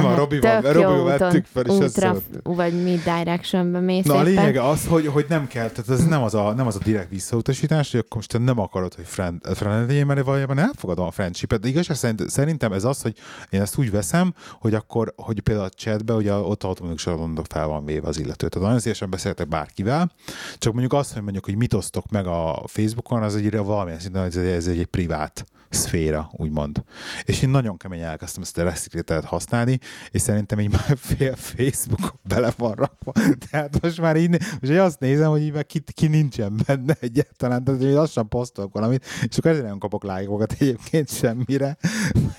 Na, 0.00 0.14
Robival- 0.16 0.72
Robival 0.72 1.04
vettük 1.04 1.44
fel, 1.52 1.64
és 1.64 1.72
útra, 1.72 2.16
vagy 2.42 2.82
mi 2.82 3.00
directionbe 3.04 3.80
mész 3.80 4.04
Na 4.04 4.14
a 4.14 4.22
lényege 4.22 4.68
az, 4.68 4.86
hogy, 4.88 5.06
hogy 5.06 5.26
nem 5.28 5.46
kell, 5.46 5.68
tehát 5.68 5.90
ez 6.00 6.06
nem 6.06 6.22
az 6.22 6.34
a, 6.34 6.52
nem 6.56 6.66
az 6.66 6.74
a 6.76 6.80
direkt 6.84 7.10
visszautasítás, 7.10 7.85
hogy 7.90 8.00
akkor 8.00 8.16
most 8.16 8.28
te 8.28 8.38
nem 8.38 8.58
akarod, 8.58 8.94
hogy 8.94 9.04
friend, 9.04 9.40
friend 9.54 9.86
legyél, 9.86 10.04
mert 10.04 10.24
valójában 10.24 10.58
elfogadom 10.58 11.06
a 11.06 11.10
friendshipet. 11.10 11.60
De 11.60 11.68
igazság 11.68 11.96
szerint, 11.96 12.30
szerintem 12.30 12.72
ez 12.72 12.84
az, 12.84 13.02
hogy 13.02 13.16
én 13.50 13.60
ezt 13.60 13.78
úgy 13.78 13.90
veszem, 13.90 14.34
hogy 14.60 14.74
akkor, 14.74 15.12
hogy 15.16 15.40
például 15.40 15.66
a 15.66 15.70
chatbe, 15.70 16.14
ugye 16.14 16.32
ott 16.32 16.62
automatikusan 16.62 17.18
mondok 17.18 17.46
fel 17.48 17.66
van 17.66 17.84
véve 17.84 18.08
az 18.08 18.18
illető. 18.18 18.48
Tehát 18.48 18.66
nagyon 18.66 18.80
szívesen 18.80 19.10
beszéltek 19.10 19.48
bárkivel, 19.48 20.12
csak 20.58 20.72
mondjuk 20.72 20.92
azt, 20.92 21.12
hogy 21.12 21.22
mondjuk, 21.22 21.44
hogy 21.44 21.56
mit 21.56 21.74
osztok 21.74 22.10
meg 22.10 22.26
a 22.26 22.62
Facebookon, 22.66 23.22
az 23.22 23.36
egy 23.36 23.56
valamilyen 23.56 24.00
szinten, 24.00 24.24
ez 24.24 24.36
ez 24.36 24.66
egy 24.66 24.86
privát 24.86 25.46
szféra, 25.68 26.30
úgymond. 26.32 26.82
És 27.24 27.42
én 27.42 27.48
nagyon 27.48 27.76
keményen 27.76 28.08
elkezdtem 28.08 28.42
ezt 28.42 28.58
a 28.58 28.62
restricted 28.62 29.24
használni, 29.24 29.78
és 30.10 30.20
szerintem 30.20 30.60
így 30.60 30.70
már 30.70 30.96
fél 30.98 31.34
Facebook 31.36 32.14
bele 32.22 32.52
van 32.56 32.72
rakva. 32.74 33.12
Tehát 33.50 33.82
most 33.82 34.00
már 34.00 34.16
így, 34.16 34.30
most 34.30 34.72
így 34.72 34.76
azt 34.76 35.00
nézem, 35.00 35.30
hogy 35.30 35.42
így 35.42 35.52
már 35.52 35.66
ki, 35.66 35.82
ki 35.92 36.06
nincsen 36.06 36.60
benne 36.66 36.96
egyáltalán, 37.00 37.64
tehát 37.64 37.80
hogy 37.80 37.90
lassan 37.92 38.28
posztolok 38.28 38.72
valamit, 38.72 39.04
és 39.28 39.38
akkor 39.38 39.50
ezért 39.50 39.66
nem 39.66 39.78
kapok 39.78 40.04
lájkokat 40.04 40.52
egyébként 40.58 41.10
semmire, 41.10 41.76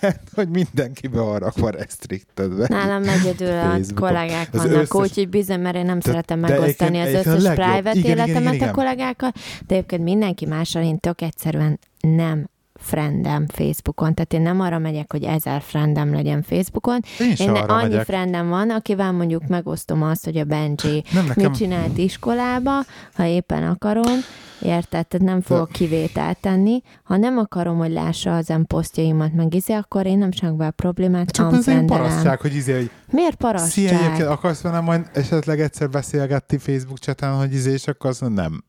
mert 0.01 0.29
hogy 0.33 0.49
mindenki 0.49 1.07
be 1.07 1.19
van 1.19 1.39
rakva 1.39 1.69
restrictedbe. 1.69 2.65
Nálam 2.69 3.03
egyedül 3.09 3.47
a 3.51 3.61
Facebookon. 3.61 4.09
kollégák 4.09 4.51
vannak, 4.51 4.71
összes- 4.71 4.93
úgyhogy 4.93 5.29
bizony, 5.29 5.59
mert 5.59 5.75
én 5.75 5.85
nem 5.85 5.99
De- 5.99 6.09
szeretem 6.09 6.39
megosztani 6.39 6.99
az 6.99 7.13
összes 7.13 7.43
a 7.45 7.53
private 7.53 7.91
Igen, 7.91 7.95
igen, 7.95 8.17
életemet 8.17 8.37
igen, 8.37 8.51
a 8.51 8.53
igen. 8.53 8.71
kollégákkal, 8.73 9.31
de 9.67 9.75
egyébként 9.75 10.03
mindenki 10.03 10.45
mással 10.45 10.83
én 10.83 10.99
tök 10.99 11.21
egyszerűen 11.21 11.79
nem 11.99 12.49
friendem 12.79 13.47
Facebookon, 13.47 14.13
tehát 14.13 14.33
én 14.33 14.41
nem 14.41 14.59
arra 14.59 14.77
megyek, 14.77 15.11
hogy 15.11 15.23
ezer 15.23 15.61
friendem 15.61 16.13
legyen 16.13 16.41
Facebookon. 16.41 16.99
Én 17.19 17.33
Én 17.37 17.49
arra 17.49 17.73
annyi 17.75 17.87
megyek. 17.89 18.05
friendem 18.05 18.49
van, 18.49 18.69
akivel 18.69 19.11
mondjuk 19.11 19.47
megosztom 19.47 20.03
azt, 20.03 20.25
hogy 20.25 20.37
a 20.37 20.43
Benji 20.43 21.03
Nem 21.13 21.25
nekem, 21.25 21.49
mit 21.49 21.59
csinált 21.59 21.97
iskolába, 21.97 22.83
ha 23.13 23.25
éppen 23.25 23.63
akarom, 23.63 24.15
érted? 24.61 25.07
Tehát 25.07 25.25
nem 25.25 25.41
fogok 25.41 25.71
kivételt 25.71 26.37
tenni. 26.37 26.81
Ha 27.03 27.17
nem 27.17 27.37
akarom, 27.37 27.77
hogy 27.77 27.91
lássa 27.91 28.35
az 28.35 28.49
em 28.49 28.65
posztjaimat 28.65 29.33
meg 29.33 29.53
izé, 29.53 29.73
akkor 29.73 30.05
én 30.05 30.17
nem 30.17 30.31
csak 30.31 30.55
be 30.55 30.65
a 30.65 30.71
problémát, 30.71 31.31
csak 31.31 31.51
az 31.51 31.67
én 31.67 31.85
parasztság, 31.85 32.39
hogy 32.39 32.55
izé, 32.55 32.73
hogy 32.73 32.89
Miért 33.11 33.37
Szia, 33.41 33.83
egyébként 33.87 33.99
parasztság? 33.99 34.27
akarsz 34.27 34.61
velem 34.61 34.83
majd 34.83 35.09
esetleg 35.13 35.59
egyszer 35.59 35.89
beszélgetni 35.89 36.57
Facebook 36.57 36.97
chaten, 36.97 37.33
hogy 37.33 37.53
izé, 37.53 37.71
és 37.71 37.87
akkor 37.87 38.09
azt 38.09 38.21
mondom, 38.21 38.43
nem. 38.43 38.63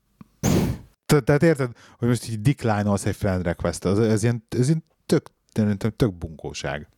Te- 1.13 1.21
Tehát 1.21 1.43
érted, 1.43 1.71
hogy 1.99 2.09
most 2.09 2.29
így 2.31 2.41
decline-olsz 2.41 3.07
egy 3.07 3.17
friend 3.17 3.43
request 3.43 3.85
ez, 3.85 3.99
ez, 3.99 4.23
ilyen, 4.23 4.45
ez 4.59 4.69
ilyen 4.69 4.85
tök, 5.07 5.27
tök, 5.79 5.97
tök 5.97 6.15
bunkóság. 6.15 6.89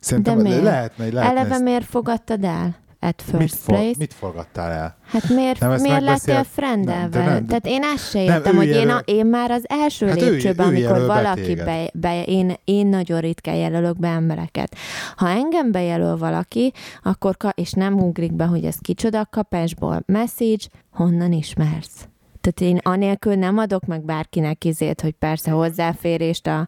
Szerintem 0.00 0.36
De 0.36 0.42
miért? 0.42 0.62
lehetne, 0.62 1.04
lehetne 1.12 1.38
Eleve 1.40 1.54
ezt, 1.54 1.62
miért 1.62 1.84
fogadtad 1.84 2.44
el? 2.44 2.80
at 3.04 3.22
mit, 3.32 3.36
first 3.40 3.54
for, 3.54 3.74
place. 3.74 3.94
mit 3.98 4.12
forgattál 4.14 4.70
el? 4.70 4.96
Hát 5.04 5.28
miért, 5.28 5.60
Nem, 5.60 5.80
miért 5.80 6.02
lettél 6.02 6.44
frendelve? 6.44 7.00
Nem, 7.18 7.24
de 7.26 7.32
nem- 7.32 7.46
Tehát 7.46 7.66
én 7.66 7.82
ezt 7.82 8.10
se 8.10 8.22
értem, 8.22 8.56
hogy 8.56 8.66
én, 8.66 8.72
jelöl- 8.72 8.90
a, 9.08 9.12
én 9.12 9.26
már 9.26 9.50
az 9.50 9.64
első 9.68 10.06
Hát 10.06 10.20
lépcsőben, 10.20 10.66
ő 10.66 10.68
amikor 10.76 10.98
be 10.98 11.06
valaki 11.06 11.40
téged. 11.42 11.64
be, 11.64 11.90
be 11.94 12.24
én, 12.24 12.54
én 12.64 12.86
nagyon 12.86 13.20
ritkán 13.20 13.54
jelölök 13.54 13.98
be 13.98 14.08
embereket. 14.08 14.76
Ha 15.16 15.28
engem 15.28 15.72
bejelöl 15.72 16.16
valaki, 16.16 16.72
akkor 17.02 17.36
ka, 17.36 17.48
és 17.54 17.72
nem 17.72 18.00
ugrik 18.00 18.32
be, 18.32 18.44
hogy 18.44 18.64
ez 18.64 18.76
kicsoda, 18.76 19.26
kapásból 19.30 20.02
message, 20.06 20.64
honnan 20.90 21.32
ismersz? 21.32 22.08
Tehát 22.42 22.72
én 22.72 22.80
anélkül 22.82 23.34
nem 23.34 23.58
adok 23.58 23.84
meg 23.86 24.04
bárkinek 24.04 24.64
izét, 24.64 25.00
hogy 25.00 25.12
persze 25.12 25.50
hozzáférést 25.50 26.46
a, 26.46 26.66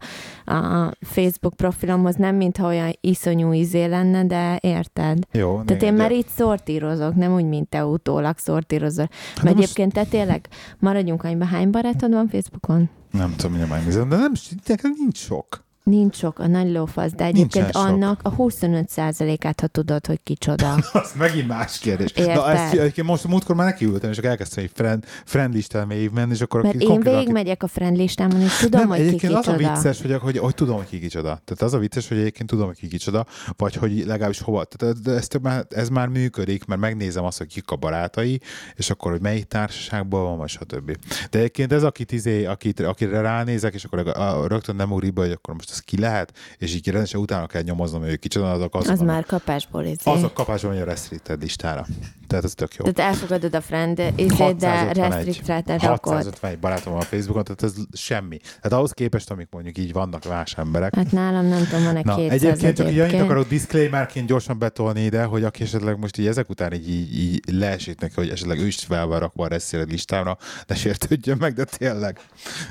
a 0.54 0.92
Facebook 1.00 1.54
profilomhoz, 1.54 2.14
nem 2.16 2.36
mintha 2.36 2.66
olyan 2.66 2.92
iszonyú 3.00 3.52
izé 3.52 3.84
lenne, 3.84 4.24
de 4.24 4.58
érted? 4.62 5.18
Jó, 5.32 5.62
Tehát 5.62 5.82
én 5.82 5.94
már 5.94 6.10
itt 6.12 6.28
szortírozok, 6.28 7.14
nem 7.14 7.34
úgy, 7.34 7.44
mint 7.44 7.68
te 7.68 7.84
utólag 7.86 8.38
szortírozol. 8.38 9.08
Hát 9.10 9.34
de 9.36 9.42
Mert 9.42 9.56
most- 9.56 9.68
egyébként 9.78 9.92
te 9.92 10.04
tényleg, 10.16 10.48
maradjunk 10.78 11.24
annyiba, 11.24 11.44
hány 11.44 11.70
barátod 11.70 12.12
van 12.12 12.28
Facebookon? 12.28 12.90
Nem 13.10 13.34
tudom, 13.36 13.50
mindjárt 13.52 13.74
megnézem, 13.76 14.08
de 14.08 14.16
nem, 14.16 14.32
nekem 14.66 14.94
nincs 14.98 15.18
sok. 15.18 15.64
Nincs 15.90 16.16
sok, 16.16 16.38
a 16.38 16.46
nagy 16.46 16.70
lófasz, 16.70 17.12
de 17.12 17.24
egyébként 17.24 17.52
Nincsen 17.54 17.82
sok. 17.82 17.92
annak 17.92 18.20
a 18.22 18.36
25%-át, 18.36 19.60
ha 19.60 19.66
tudod, 19.66 20.06
hogy 20.06 20.20
kicsoda. 20.22 20.74
Az 20.92 21.12
megint 21.18 21.46
más 21.46 21.78
kérdés. 21.78 22.10
Érted? 22.10 22.34
Na, 22.34 22.50
ezt 22.50 22.72
egyébként 22.72 23.06
most 23.06 23.24
a 23.24 23.28
múltkor 23.28 23.56
már 23.56 23.66
nekiültem, 23.66 24.10
és 24.10 24.18
akkor 24.18 24.30
elkezdtem 24.30 24.64
egy 24.64 24.70
friend, 24.74 25.04
friend 25.24 25.54
listán 25.54 25.86
menni, 25.86 26.32
és 26.32 26.40
akkor 26.40 26.62
Mert 26.62 26.74
én 26.74 27.00
végigmegyek 27.00 27.62
a 27.62 27.66
friend 27.66 27.96
listámon, 27.96 28.40
és 28.40 28.56
tudom, 28.56 28.80
nem, 28.80 28.88
hogy 28.88 28.98
ki 28.98 29.04
egyébként 29.04 29.32
az 29.32 29.48
a 29.48 29.52
kicsoda. 29.52 29.74
vicces, 29.74 30.02
hogy, 30.02 30.12
hogy, 30.20 30.38
hogy, 30.38 30.54
tudom, 30.54 30.76
hogy 30.76 30.86
ki 30.88 30.98
kicsoda. 30.98 31.40
Tehát 31.44 31.62
az 31.62 31.74
a 31.74 31.78
vicces, 31.78 32.08
hogy 32.08 32.18
egyébként 32.18 32.48
tudom, 32.48 32.66
hogy 32.66 32.78
ki 32.78 32.88
kicsoda, 32.88 33.26
vagy 33.56 33.74
hogy 33.74 34.04
legalábbis 34.06 34.40
hova. 34.40 34.64
Tehát 34.64 35.08
ez, 35.08 35.28
már, 35.42 35.66
ez 35.70 35.88
már 35.88 36.08
működik, 36.08 36.64
mert 36.64 36.80
megnézem 36.80 37.24
azt, 37.24 37.38
hogy 37.38 37.46
kik 37.46 37.70
a 37.70 37.76
barátai, 37.76 38.40
és 38.74 38.90
akkor, 38.90 39.10
hogy 39.10 39.20
melyik 39.20 39.44
társaságban 39.44 40.22
van, 40.22 40.38
vagy 40.38 40.48
stb. 40.48 40.96
De 41.30 41.38
egyébként 41.38 41.72
ez, 41.72 41.82
akit, 41.82 42.12
izé, 42.12 42.44
akit, 42.44 42.80
akire 42.80 43.20
ránézek, 43.20 43.74
és 43.74 43.84
akkor 43.84 44.16
rögtön 44.48 44.76
nem 44.76 44.92
ugrik 44.92 45.12
be, 45.12 45.20
hogy 45.20 45.30
akkor 45.30 45.54
most 45.54 45.72
ez 45.74 45.80
ki 45.80 45.98
lehet, 45.98 46.32
és 46.58 46.74
így 46.74 46.88
rendesen 46.88 47.20
utána 47.20 47.46
kell 47.46 47.62
nyomoznom, 47.62 48.02
hogy 48.02 48.18
kicsoda, 48.18 48.50
azok 48.52 48.74
az, 48.74 48.88
Az 48.88 49.00
már 49.00 49.24
kapásból 49.24 49.84
izé. 49.84 50.10
az 50.10 50.22
a 50.22 50.32
kapásban 50.32 50.70
megy 50.72 50.80
a 50.80 50.84
restricted 50.84 51.42
listára. 51.42 51.86
Tehát 52.26 52.44
ez 52.44 52.54
tök 52.54 52.74
jó. 52.74 52.90
Tehát 52.90 53.12
elfogadod 53.12 53.54
a 53.54 53.60
friend 53.60 53.98
izét, 54.16 54.56
de 54.56 54.68
651. 54.70 54.96
restriktráltad 54.96 55.82
rakod. 55.82 56.12
651 56.12 56.58
barátom 56.58 56.92
van 56.92 57.02
a 57.02 57.04
Facebookon, 57.04 57.44
tehát 57.44 57.62
ez 57.62 57.74
semmi. 57.92 58.36
Tehát 58.38 58.72
ahhoz 58.72 58.92
képest, 58.92 59.30
amik 59.30 59.48
mondjuk 59.50 59.78
így 59.78 59.92
vannak 59.92 60.28
más 60.28 60.54
emberek. 60.56 60.94
Hát 60.94 61.12
nálam 61.12 61.46
nem 61.46 61.64
tudom, 61.64 61.84
van-e 61.84 62.00
Na, 62.04 62.14
200 62.14 62.42
egyébként 62.42 62.76
csak 62.76 62.86
így 62.90 62.98
egyébként. 62.98 63.22
akarok 63.22 63.48
disclaimerként 63.48 64.26
gyorsan 64.26 64.58
betolni 64.58 65.00
ide, 65.04 65.24
hogy 65.24 65.44
aki 65.44 65.62
esetleg 65.62 65.98
most 65.98 66.18
így 66.18 66.26
ezek 66.26 66.48
után 66.50 66.72
így, 66.72 66.88
így, 66.88 67.18
így 67.18 67.42
leesik 67.52 68.00
neki, 68.00 68.14
hogy 68.14 68.28
esetleg 68.28 68.58
ő 68.58 68.66
is 68.66 68.76
fel 68.76 69.06
van 69.06 69.18
rakva 69.18 69.44
a 69.44 69.48
restricted 69.48 69.90
listára, 69.90 70.38
ne 70.66 70.74
sértődjön 70.74 71.36
meg, 71.40 71.52
de 71.52 71.64
tényleg. 71.64 72.20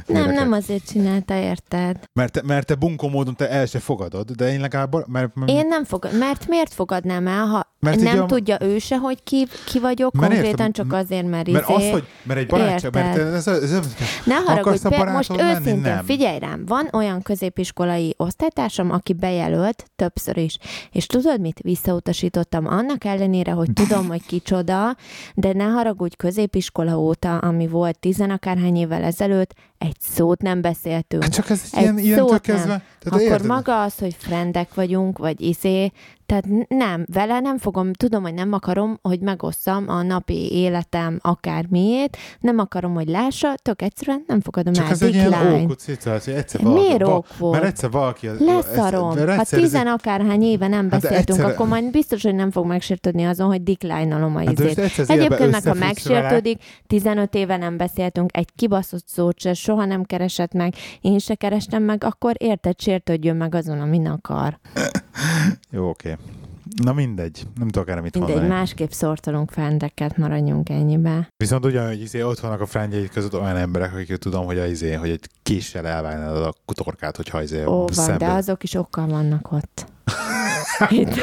Nem, 0.06 0.22
Érdekel. 0.22 0.44
nem 0.44 0.52
azért 0.52 0.88
csinálta, 0.88 1.36
érted? 1.36 1.98
Mert, 2.14 2.42
mert 2.42 2.68
te 2.68 2.76
bunkó 2.98 3.18
módon 3.18 3.36
te 3.36 3.50
el 3.50 3.66
se 3.66 3.80
fogadod, 3.80 4.32
de 4.32 4.52
én 4.52 4.60
legalább... 4.60 4.94
Mert, 5.08 5.36
mert, 5.36 5.52
Én 5.52 5.68
nem 5.68 5.84
fogad, 5.84 6.18
mert 6.18 6.48
miért 6.48 6.74
fogadnám 6.74 7.28
el, 7.28 7.46
ha 7.46 7.72
Mert 7.80 8.00
nem 8.00 8.22
a- 8.22 8.26
tudja 8.26 8.58
ő 8.62 8.80
se, 8.80 8.98
hogy 8.98 9.24
ki, 9.24 9.48
ki 9.66 9.80
vagyok, 9.80 10.14
Mert 10.14 10.28
konkrétan 10.28 10.52
értem, 10.52 10.72
csak 10.72 10.94
azért, 10.94 11.28
mert, 11.28 11.52
mert 11.52 11.70
izé, 11.70 11.86
az, 11.88 11.92
hogy 11.92 12.08
mert 12.24 12.40
egy 12.40 12.48
barátság, 12.48 12.94
mert 12.94 13.18
ez, 13.18 13.48
ez, 13.48 13.72
ez, 13.72 13.96
Ne 14.26 14.36
haragudj, 14.36 14.88
például 14.88 15.12
most 15.12 15.42
őszintén, 15.42 15.80
Nem. 15.80 16.06
figyelj 16.06 16.40
rám, 16.40 16.66
van 16.66 16.88
olyan 16.92 17.22
középiskolai 17.22 18.14
osztálytársam, 18.18 18.92
aki 18.92 19.14
bejelölt 19.14 19.86
többször 19.96 20.38
is, 20.38 20.58
és 20.92 21.06
tudod 21.06 21.40
mit? 21.40 21.60
Visszautasítottam 21.60 22.68
annak 22.68 23.04
ellenére, 23.06 23.52
hogy 23.52 23.74
tudom, 23.74 24.08
hogy 24.08 24.26
kicsoda, 24.26 24.96
de 25.36 25.54
ne 25.54 25.64
haragudj, 25.64 26.16
középiskola 26.16 27.00
óta, 27.00 27.38
ami 27.38 27.68
volt 27.68 28.00
tizenakárhány 28.00 28.76
évvel 28.76 29.04
ezelőtt, 29.04 29.54
egy 29.84 29.96
szót 30.00 30.42
nem 30.42 30.62
beszéltünk. 30.62 31.24
hát 31.24 31.32
csak 31.34 31.50
ez 31.50 31.62
Egy 31.72 31.82
ilyen, 31.82 31.98
ilyen 31.98 32.40
kezdve. 32.42 32.66
nem. 32.68 32.82
Tehát 33.04 33.20
Akkor 33.20 33.32
érted? 33.32 33.48
maga 33.48 33.82
az, 33.82 33.98
hogy 34.00 34.14
frendek 34.18 34.74
vagyunk, 34.74 35.18
vagy 35.18 35.42
izé, 35.42 35.92
tehát 36.26 36.46
nem, 36.68 37.06
vele 37.14 37.40
nem 37.40 37.58
fogom, 37.58 37.94
tudom, 37.94 38.22
hogy 38.24 38.34
nem 38.34 38.54
akarom, 38.54 39.00
hogy 39.02 39.20
megosszam 39.20 39.90
a 39.90 40.02
napi 40.02 40.52
életem 40.52 41.20
akármiét, 41.22 42.18
nem 42.40 42.60
akarom, 42.60 42.94
hogy 42.94 43.08
lássa, 43.08 43.54
tök 43.62 43.82
egyszerűen 43.82 44.24
nem 44.28 44.42
fogadom 44.42 44.74
Csak 44.74 44.86
el. 44.86 44.92
ez 44.92 45.02
egy 45.02 45.14
ilyen 45.14 45.62
ókut 45.62 45.80
szituáció, 45.80 46.34
egyszer 46.36 46.62
Miért 46.62 47.02
valaki, 47.04 47.28
ok? 47.40 47.52
Mert 47.52 47.64
egyszer 47.64 47.92
valaki... 47.92 48.28
Leszarom. 48.40 49.10
Ha 49.10 49.32
egyszer 49.40 49.58
egy- 49.58 49.64
tizen 49.64 49.88
akárhány 49.88 50.42
éve 50.44 50.68
nem 50.68 50.92
Hát 50.92 51.02
beszéltünk, 51.02 51.38
egyszer- 51.40 51.54
akkor 51.54 51.68
majd 51.68 51.92
biztos, 51.92 52.24
hogy 52.24 52.36
nem 52.36 52.52
fog 52.52 52.66
megsértődni 52.66 53.24
azon, 53.24 53.48
hogy 53.48 53.64
decline-olom 53.64 54.36
a 54.36 54.40
Hát 54.40 54.60
izét. 54.60 55.10
Egyébként 55.10 55.52
meg, 55.52 55.64
ha 55.64 55.74
megsértődik, 55.74 56.64
15 56.88 57.36
éve 57.36 57.58
nem 57.58 57.78
beszéltünk, 57.78 58.38
egy 58.38 58.50
kibaszott 58.56 59.08
szót 59.08 59.40
se, 59.40 59.54
soha 59.54 59.86
nem 59.86 60.04
keresett 60.04 60.54
meg, 60.54 60.74
én 61.02 61.20
se 61.20 61.36
kerestem 61.36 61.84
meg, 61.84 62.04
akkor 62.04 62.34
érted, 62.38 62.80
sértődjön 62.94 63.36
meg 63.36 63.56
azon, 63.56 63.80
amin 63.80 64.08
akar. 64.08 64.60
Jó, 65.70 65.90
oké. 65.90 66.18
Na 66.82 66.94
mindegy, 66.94 67.44
nem 67.60 67.68
tudok 67.68 67.90
erre 67.90 68.02
mit 68.02 68.14
Mindegy, 68.14 68.36
mondani. 68.36 68.58
másképp 68.60 68.90
szortolunk 68.90 69.52
frendeket, 69.52 70.18
maradjunk 70.18 70.70
ennyibe. 70.70 71.28
Viszont 71.38 71.66
ugyan, 71.66 71.88
hogy 71.88 72.02
izé, 72.02 72.22
ott 72.22 72.40
vannak 72.40 72.62
a 72.62 72.66
frendjeid 72.66 73.10
között 73.10 73.34
olyan 73.40 73.58
emberek, 73.58 73.94
akik 73.94 74.16
tudom, 74.18 74.46
hogy, 74.46 74.58
a 74.58 74.66
izé, 74.66 74.94
hogy 74.94 75.10
egy 75.10 75.26
késsel 75.44 75.88
elvágnád 75.88 76.36
a 76.36 76.54
kutorkát, 76.66 77.16
hogyha 77.16 77.42
izé 77.42 77.66
Ó, 77.66 77.78
van, 77.78 77.88
szembe- 77.92 78.18
de 78.18 78.28
azok 78.32 78.64
is 78.64 78.74
okkal 78.74 79.08
vannak 79.08 79.52
ott. 79.52 79.86
Itt. 80.90 81.20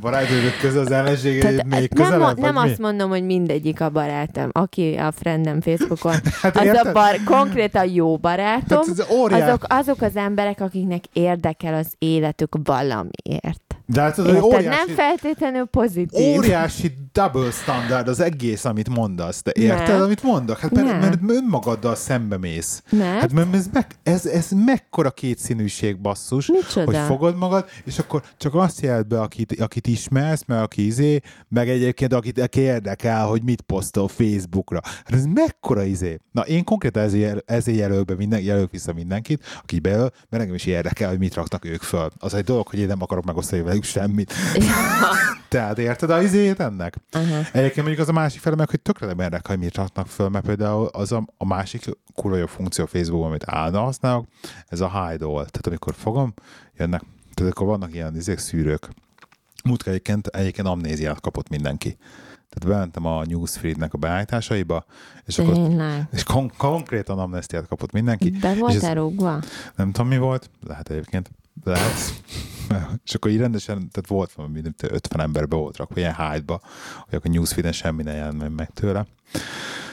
Barátodok 0.00 0.58
között 0.60 0.84
az 0.86 0.90
ellenséged 0.90 1.66
még 1.66 1.70
nem, 1.70 1.86
közelebb, 1.94 2.20
a- 2.20 2.40
nem 2.40 2.54
mi? 2.54 2.60
azt 2.70 2.78
mondom, 2.78 3.08
hogy 3.10 3.24
mindegyik 3.24 3.80
a 3.80 3.90
barátom, 3.90 4.48
aki 4.52 4.94
a 4.94 5.12
friendem 5.12 5.60
Facebookon. 5.60 6.12
Hát 6.42 6.56
Az 6.56 6.62
a 6.62 6.64
érted? 6.64 6.92
bar, 6.92 7.20
konkrétan 7.24 7.90
jó 7.90 8.16
barátom, 8.16 8.78
Hát 8.78 8.88
ez 8.98 9.06
óriás. 9.10 9.42
azok, 9.42 9.64
azok 9.68 10.00
az 10.02 10.16
emberek, 10.16 10.60
akiknek 10.60 11.04
érdekel 11.12 11.74
az 11.74 11.92
életük 11.98 12.56
valamiért. 12.64 13.76
De 13.92 14.00
hát 14.00 14.18
ez 14.18 14.24
egy 14.24 14.40
óriási, 14.40 14.66
Nem 14.66 14.96
feltétlenül 14.96 15.64
pozitív. 15.64 16.36
óriási 16.36 16.92
double 17.12 17.50
standard 17.50 18.08
az 18.08 18.20
egész, 18.20 18.64
amit 18.64 18.88
mondasz. 18.88 19.42
De 19.42 19.52
érted, 19.54 19.88
Nem. 19.88 20.02
amit 20.02 20.22
mondok? 20.22 20.58
Hát 20.58 20.70
mert, 20.70 20.86
Nem. 20.86 20.98
mert 20.98 21.18
önmagaddal 21.26 21.94
szembe 21.94 22.36
mész. 22.36 22.82
Mert? 22.90 23.20
Hát 23.20 23.32
mert 23.32 23.54
ez, 23.54 23.68
meg, 23.72 23.86
ez, 24.02 24.26
ez 24.26 24.48
mekkora 24.50 25.10
kétszínűség 25.10 26.00
basszus, 26.00 26.46
Micsoda? 26.46 26.84
hogy 26.84 27.06
fogod 27.06 27.36
magad, 27.36 27.68
és 27.84 27.98
akkor 27.98 28.22
csak 28.36 28.54
azt 28.54 28.80
jelent 28.80 29.08
be, 29.08 29.20
akit, 29.20 29.60
akit 29.60 29.86
ismersz, 29.86 30.42
meg 30.46 30.62
aki 30.62 30.86
izé, 30.86 31.20
meg 31.48 31.68
egyébként 31.68 32.12
akit 32.12 32.40
aki 32.40 32.60
érdekel, 32.60 33.26
hogy 33.26 33.42
mit 33.42 33.60
posztol 33.60 34.08
Facebookra. 34.08 34.80
Hát 34.84 35.12
ez 35.12 35.24
mekkora 35.24 35.82
izé. 35.82 36.18
Na 36.32 36.42
én 36.42 36.64
konkrétan 36.64 37.02
ezért, 37.02 37.50
ezért 37.50 37.78
jelölök, 37.78 38.04
be 38.04 38.14
minden, 38.14 38.40
jelölök 38.40 38.70
vissza 38.70 38.92
mindenkit, 38.92 39.44
aki 39.62 39.78
bejelöl, 39.78 40.10
mert 40.28 40.42
engem 40.42 40.54
is 40.56 40.66
érdekel, 40.66 41.08
hogy 41.08 41.18
mit 41.18 41.34
raknak 41.34 41.64
ők 41.64 41.82
föl. 41.82 42.08
Az 42.18 42.34
egy 42.34 42.44
dolog, 42.44 42.68
hogy 42.68 42.78
én 42.78 42.86
nem 42.86 43.02
akarok 43.02 43.24
megosztani 43.24 43.62
velük 43.78 43.84
semmit. 43.84 44.32
Tehát 45.48 45.78
érted 45.78 46.10
a 46.10 46.22
izét 46.22 46.60
ennek? 46.60 46.96
Aha. 47.12 47.36
Egyébként 47.52 47.76
mondjuk 47.76 47.98
az 47.98 48.08
a 48.08 48.12
másik 48.12 48.40
fele 48.40 48.56
meg, 48.56 48.70
hogy 48.70 48.80
tökre 48.80 49.06
nem 49.06 49.18
érdekel, 49.18 49.54
hogy 49.56 49.64
mit 49.64 49.74
raknak 49.76 50.06
föl, 50.06 50.28
mert 50.28 50.44
például 50.44 50.86
az 50.86 51.12
a, 51.12 51.24
a 51.36 51.46
másik 51.46 51.84
kurva 52.14 52.36
jó 52.36 52.46
funkció 52.46 52.86
Facebookon, 52.86 53.26
amit 53.26 53.44
állandóan 53.46 53.84
használok, 53.84 54.26
ez 54.66 54.80
a 54.80 54.88
hide 54.88 55.24
all. 55.24 55.32
Tehát 55.34 55.66
amikor 55.66 55.94
fogom, 55.94 56.34
jönnek, 56.76 57.02
tehát 57.34 57.52
akkor 57.52 57.66
vannak 57.66 57.94
ilyen 57.94 58.16
izék, 58.16 58.38
szűrők. 58.38 58.88
Múltkor 59.64 59.92
egyébként, 59.92 60.26
egyébként 60.26 60.66
amnéziát 60.66 61.20
kapott 61.20 61.48
mindenki. 61.48 61.96
Tehát 62.48 62.76
bementem 62.76 63.06
a 63.06 63.24
newsfeednek 63.24 63.94
a 63.94 63.98
beállításaiba, 63.98 64.84
és 65.26 65.38
akkor 65.38 65.82
és 66.12 66.22
kon- 66.22 66.56
konkrétan 66.56 67.18
amnestiát 67.18 67.66
kapott 67.66 67.92
mindenki. 67.92 68.30
Be 68.30 68.48
és 68.50 68.52
ez- 68.54 68.58
voltál 68.58 68.94
rúgva? 68.94 69.40
Nem 69.76 69.92
tudom, 69.92 70.08
mi 70.08 70.18
volt, 70.18 70.50
lehet 70.66 70.90
egyébként, 70.90 71.30
lehet. 71.64 72.22
és 73.04 73.14
akkor 73.14 73.30
így 73.30 73.38
rendesen, 73.38 73.76
tehát 73.76 74.08
volt 74.08 74.32
valami, 74.32 74.60
nem 74.60 74.72
tudom, 74.72 74.94
50 74.94 75.20
ember 75.20 75.48
be 75.48 75.56
volt 75.56 75.76
rakva 75.76 76.00
ilyen 76.00 76.14
hide-ba, 76.14 76.60
hogy 77.04 77.14
akkor 77.14 77.30
newsfeeden 77.30 77.72
semmi 77.72 78.02
ne 78.02 78.12
jelent 78.12 78.56
meg 78.56 78.70
tőle. 78.70 79.06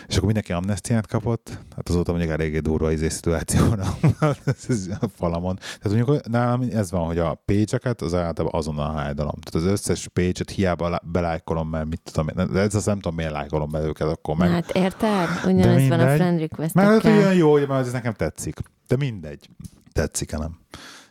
És 0.08 0.14
akkor 0.14 0.26
mindenki 0.26 0.52
amnestiát 0.52 1.08
kapott, 1.08 1.60
hát 1.76 1.90
azóta 1.90 2.12
mondjuk 2.12 2.32
eléggé 2.32 2.60
durva 2.60 2.92
izé 2.92 3.10
szituációra 3.10 3.98
ez 4.68 4.90
a 5.00 5.08
falamon. 5.16 5.56
Tehát 5.56 5.98
mondjuk 5.98 6.28
nálam 6.28 6.68
ez 6.72 6.92
van, 6.92 7.06
hogy 7.06 7.18
a 7.18 7.42
page-eket 7.46 8.02
az 8.02 8.14
általában 8.14 8.60
azonnal 8.60 8.96
hájdalom. 8.96 9.36
Tehát 9.40 9.68
az 9.68 9.72
összes 9.74 10.08
page-et 10.08 10.50
hiába 10.50 10.90
lá- 10.90 11.12
belájkolom, 11.12 11.70
mert 11.70 11.90
mit 11.90 12.02
tudom 12.04 12.28
én, 12.28 12.52
de 12.52 12.60
ez 12.60 12.76
azt 12.76 12.86
nem 12.86 13.00
tudom, 13.00 13.16
miért 13.16 13.32
lájkolom 13.32 13.72
be 13.72 13.80
őket 13.80 14.08
akkor 14.08 14.36
meg. 14.36 14.50
Hát 14.50 14.72
érted? 14.72 15.28
Ugyanez 15.46 15.88
van 15.88 16.00
a 16.00 16.06
mindegy. 16.06 16.16
friend 16.16 16.40
Mert 16.74 16.88
hát 16.88 17.04
request 17.04 17.18
olyan 17.18 17.34
jó, 17.36 17.52
hogy 17.52 17.68
mert 17.68 17.86
ez 17.86 17.92
nekem 17.92 18.14
tetszik. 18.14 18.60
De 18.88 18.96
mindegy. 18.96 19.50
Tetszik-e 19.92 20.38
nem? 20.38 20.58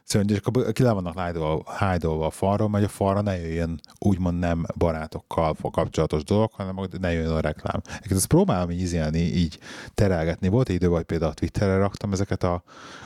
Szóval, 0.05 0.28
és 0.28 0.38
akkor 0.44 0.72
ki 0.72 0.82
le 0.82 0.92
vannak 0.92 1.18
hájdolva, 1.66 2.26
a 2.26 2.30
falról, 2.30 2.68
mert 2.68 2.84
a 2.84 2.88
falra 2.88 3.20
ne 3.20 3.36
jöjjön 3.40 3.80
úgymond 3.98 4.38
nem 4.38 4.66
barátokkal 4.78 5.57
kapcsolatos 5.70 6.24
dolog, 6.24 6.50
hanem 6.52 6.76
hogy 6.76 7.00
ne 7.00 7.12
jöjjön 7.12 7.32
a 7.32 7.40
reklám. 7.40 7.80
Egyébként 7.86 8.12
ezt 8.12 8.26
próbálom 8.26 8.70
így 8.70 8.80
izélni, 8.80 9.18
így 9.18 9.59
terelgetni. 9.94 10.48
Volt 10.48 10.68
egy 10.68 10.74
idő, 10.74 10.86
hogy 10.86 11.05
például 11.05 11.30
a 11.30 11.34
Twitterre 11.34 11.76
raktam 11.76 12.12
ezeket 12.12 12.42
a 12.42 12.62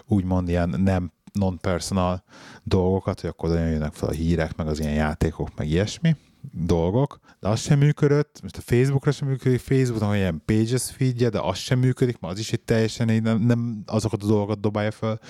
úgymond 0.06 0.48
ilyen 0.48 0.68
nem 0.68 1.12
non-personal 1.32 2.22
dolgokat, 2.62 3.20
hogy 3.20 3.30
akkor 3.30 3.50
olyan 3.50 3.70
jönnek 3.70 3.92
fel 3.92 4.08
a 4.08 4.12
hírek, 4.12 4.56
meg 4.56 4.66
az 4.66 4.80
ilyen 4.80 4.94
játékok, 4.94 5.48
meg 5.56 5.68
ilyesmi. 5.68 6.16
dolgok, 6.52 7.18
de 7.40 7.48
az 7.48 7.60
sem 7.60 7.78
működött, 7.78 8.38
most 8.42 8.56
a 8.56 8.60
Facebookra 8.60 9.10
sem 9.10 9.28
működik, 9.28 9.60
Facebookon 9.60 10.08
olyan 10.08 10.42
pages 10.44 10.90
feedje, 10.90 11.28
de 11.28 11.40
az 11.40 11.56
sem 11.56 11.78
működik, 11.78 12.18
mert 12.18 12.32
az 12.32 12.38
is 12.38 12.52
egy 12.52 12.60
teljesen 12.60 13.10
így 13.10 13.22
nem, 13.22 13.38
nem 13.38 13.82
azokat 13.86 14.22
a 14.22 14.26
dolgokat 14.26 14.60
dobálja 14.60 14.90
fel, 14.90 15.20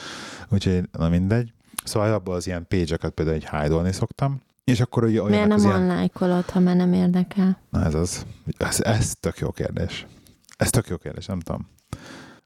úgyhogy 0.49 0.89
na 0.93 1.09
mindegy. 1.09 1.53
Szóval 1.85 2.13
abból 2.13 2.35
az 2.35 2.47
ilyen 2.47 2.67
page-eket 2.69 3.13
például 3.13 3.37
egy 3.37 3.49
hide 3.51 3.93
szoktam, 3.93 4.41
és 4.65 4.81
akkor 4.81 5.05
ugye 5.05 5.23
Miért 5.23 5.47
nem 5.49 5.59
ilyen... 5.59 5.73
online 5.73 6.09
ha 6.53 6.61
már 6.61 6.77
nem 6.77 6.93
érdekel? 6.93 7.59
Na 7.71 7.85
ez 7.85 7.95
az. 7.95 8.27
Ez, 8.57 8.81
ez 8.81 9.15
tök 9.21 9.39
jó 9.39 9.51
kérdés. 9.51 10.07
Ez 10.57 10.71
tök 10.71 10.89
jó 10.89 10.97
kérdés, 10.97 11.27
nem 11.27 11.41
tudom. 11.41 11.69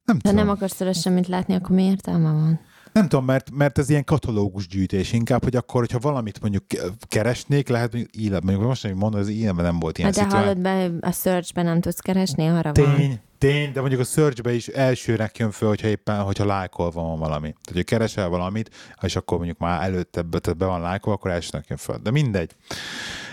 Nem 0.04 0.18
tudom. 0.18 0.36
nem 0.36 0.48
akarsz 0.48 1.00
semmit 1.00 1.28
látni, 1.28 1.54
akkor 1.54 1.76
mi 1.76 1.82
értelme 1.82 2.32
van? 2.32 2.60
Nem 2.92 3.08
tudom, 3.08 3.24
mert, 3.24 3.50
mert 3.50 3.78
ez 3.78 3.88
ilyen 3.88 4.04
katalógus 4.04 4.66
gyűjtés 4.66 5.12
inkább, 5.12 5.42
hogy 5.42 5.56
akkor, 5.56 5.80
hogyha 5.80 5.98
valamit 5.98 6.40
mondjuk 6.40 6.64
keresnék, 7.08 7.68
lehet 7.68 7.92
mondjuk 7.92 8.14
életben, 8.14 8.44
mondjuk 8.44 8.68
most, 8.68 8.82
hogy 8.82 8.94
mondom, 8.94 9.20
az 9.20 9.28
életben 9.28 9.64
nem 9.64 9.78
volt 9.78 9.98
ilyen 9.98 10.10
De 10.10 10.24
hallod 10.24 10.58
be, 10.58 10.90
a 11.00 11.10
searchben 11.10 11.64
nem 11.64 11.80
tudsz 11.80 11.98
keresni, 11.98 12.46
arra 12.46 12.72
Tény, 12.72 12.84
van. 12.84 13.20
Tény, 13.38 13.72
de 13.72 13.80
mondjuk 13.80 14.00
a 14.00 14.04
searchbe 14.04 14.54
is 14.54 14.68
elsőnek 14.68 15.38
jön 15.38 15.50
föl, 15.50 15.68
hogyha 15.68 15.88
éppen, 15.88 16.20
hogyha 16.20 16.44
lájkolva 16.44 17.02
van 17.02 17.18
valami. 17.18 17.48
Tehát, 17.48 17.72
hogy 17.72 17.84
keresel 17.84 18.28
valamit, 18.28 18.70
és 19.00 19.16
akkor 19.16 19.36
mondjuk 19.36 19.58
már 19.58 19.82
előtte 19.82 20.22
be, 20.22 20.52
be 20.52 20.66
van 20.66 20.80
lájkolva, 20.80 21.18
akkor 21.18 21.30
elsőnek 21.30 21.68
jön 21.68 21.78
föl. 21.78 21.96
De 22.02 22.10
mindegy. 22.10 22.50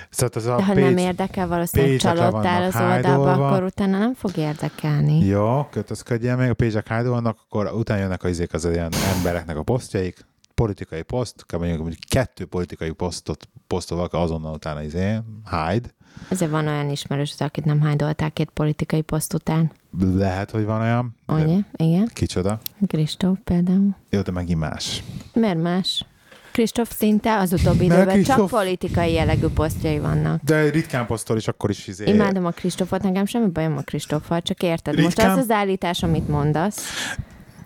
Szóval 0.09 0.29
az 0.35 0.45
a 0.45 0.55
De 0.55 0.63
ha 0.63 0.73
page, 0.73 0.85
nem 0.85 0.97
érdekel, 0.97 1.47
valószínűleg 1.47 1.99
csalódtál 1.99 2.63
az 2.63 2.75
oldalba, 2.75 3.47
akkor 3.47 3.63
utána 3.63 3.97
nem 3.97 4.13
fog 4.13 4.37
érdekelni. 4.37 5.25
Jó, 5.25 5.67
kötözködjél 5.71 6.35
meg, 6.35 6.49
a 6.49 6.53
pénzek 6.53 6.87
hájdolnak, 6.87 7.37
akkor 7.45 7.71
utána 7.73 8.01
jönnek 8.01 8.23
az, 8.23 8.47
az 8.51 8.65
ilyen 8.65 8.91
embereknek 9.15 9.57
a 9.57 9.63
posztjaik, 9.63 10.27
politikai 10.55 11.01
poszt, 11.01 11.45
mondjuk, 11.51 11.79
mondjuk 11.79 12.01
kettő 12.07 12.45
politikai 12.45 12.91
posztot 12.91 13.49
posztolva, 13.67 14.03
azonnal 14.03 14.53
utána 14.53 14.83
izé, 14.83 15.17
hide. 15.49 15.89
Ezért 16.29 16.51
van 16.51 16.67
olyan 16.67 16.89
ismerős, 16.89 17.35
akit 17.37 17.65
nem 17.65 17.87
hide 17.87 18.29
két 18.33 18.49
politikai 18.49 19.01
poszt 19.01 19.33
után. 19.33 19.71
Lehet, 19.99 20.51
hogy 20.51 20.65
van 20.65 20.81
olyan. 20.81 21.15
Ugye? 21.27 21.57
Igen. 21.75 22.09
Kicsoda? 22.13 22.59
Kristóf 22.87 23.37
például. 23.43 23.95
Jó, 24.09 24.21
de 24.21 24.31
megint 24.31 24.59
más. 24.59 25.03
Miért 25.33 25.61
más? 25.61 26.05
Kristóf 26.51 26.91
szinte 26.95 27.37
az 27.37 27.53
utóbbi 27.53 27.85
időben 27.85 28.07
Christoph... 28.07 28.39
csak 28.39 28.49
politikai 28.49 29.13
jellegű 29.13 29.47
posztjai 29.47 29.99
vannak. 29.99 30.41
De 30.43 30.69
ritkán 30.69 31.05
posztol, 31.05 31.37
és 31.37 31.47
akkor 31.47 31.69
is 31.69 31.87
izé... 31.87 32.05
Imádom 32.05 32.45
a 32.45 32.51
Kristófot, 32.51 33.03
nekem 33.03 33.25
semmi 33.25 33.47
bajom 33.49 33.77
a 33.77 33.81
Kristóffal, 33.81 34.41
csak 34.41 34.63
érted? 34.63 34.95
Ritkán... 34.95 35.27
Most 35.27 35.37
az 35.37 35.43
az 35.43 35.49
állítás, 35.55 36.03
amit 36.03 36.27
mondasz. 36.27 36.81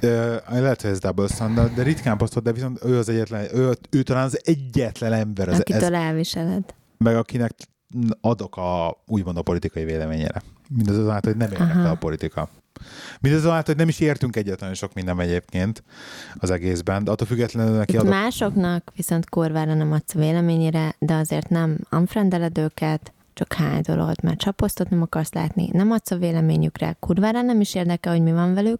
Uh, 0.01 0.09
lehet, 0.49 0.81
hogy 0.81 0.91
ez 0.91 0.99
double 0.99 1.27
standard, 1.27 1.73
de 1.73 1.83
ritkán 1.83 2.17
posztol, 2.17 2.41
de 2.41 2.51
viszont 2.51 2.79
ő 2.85 2.97
az 2.97 3.09
egyetlen, 3.09 3.47
ő, 3.55 3.71
ő 3.89 4.03
talán 4.03 4.23
az 4.23 4.39
egyetlen 4.43 5.13
ember. 5.13 5.47
Az, 5.47 5.59
Akitől 5.59 5.95
ez, 5.95 6.01
elviseled. 6.01 6.63
Meg 6.97 7.15
akinek 7.15 7.51
adok 8.21 8.57
a, 8.57 9.03
úgymond 9.07 9.37
a 9.37 9.41
politikai 9.41 9.83
véleményére. 9.83 10.41
Mindazonáltal, 10.69 11.31
hogy 11.31 11.41
nem 11.41 11.51
érdekel 11.51 11.89
a 11.89 11.95
politika. 11.95 12.49
Mindazonáltal, 13.19 13.63
hogy 13.65 13.75
nem 13.75 13.87
is 13.87 13.99
értünk 13.99 14.35
egyetlen 14.35 14.73
sok 14.73 14.93
minden 14.93 15.19
egyébként 15.19 15.83
az 16.35 16.49
egészben, 16.49 17.03
de 17.03 17.11
attól 17.11 17.27
függetlenül 17.27 17.77
neki 17.77 17.97
adok... 17.97 18.09
Másoknak 18.09 18.91
viszont 18.95 19.29
korvára 19.29 19.73
nem 19.73 19.91
adsz 19.91 20.15
a 20.15 20.19
véleményére, 20.19 20.95
de 20.99 21.13
azért 21.13 21.49
nem 21.49 21.77
unfriendeled 21.91 22.57
őket, 22.57 23.13
csak 23.33 23.53
hányolod, 23.53 24.23
mert 24.23 24.37
csaposztot 24.37 24.89
nem 24.89 25.01
akarsz 25.01 25.33
látni, 25.33 25.69
nem 25.71 25.91
adsz 25.91 26.11
a 26.11 26.17
véleményükre, 26.17 26.95
kurvára 26.99 27.41
nem 27.41 27.61
is 27.61 27.75
érdekel, 27.75 28.11
hogy 28.11 28.21
mi 28.21 28.31
van 28.31 28.53
velük, 28.53 28.77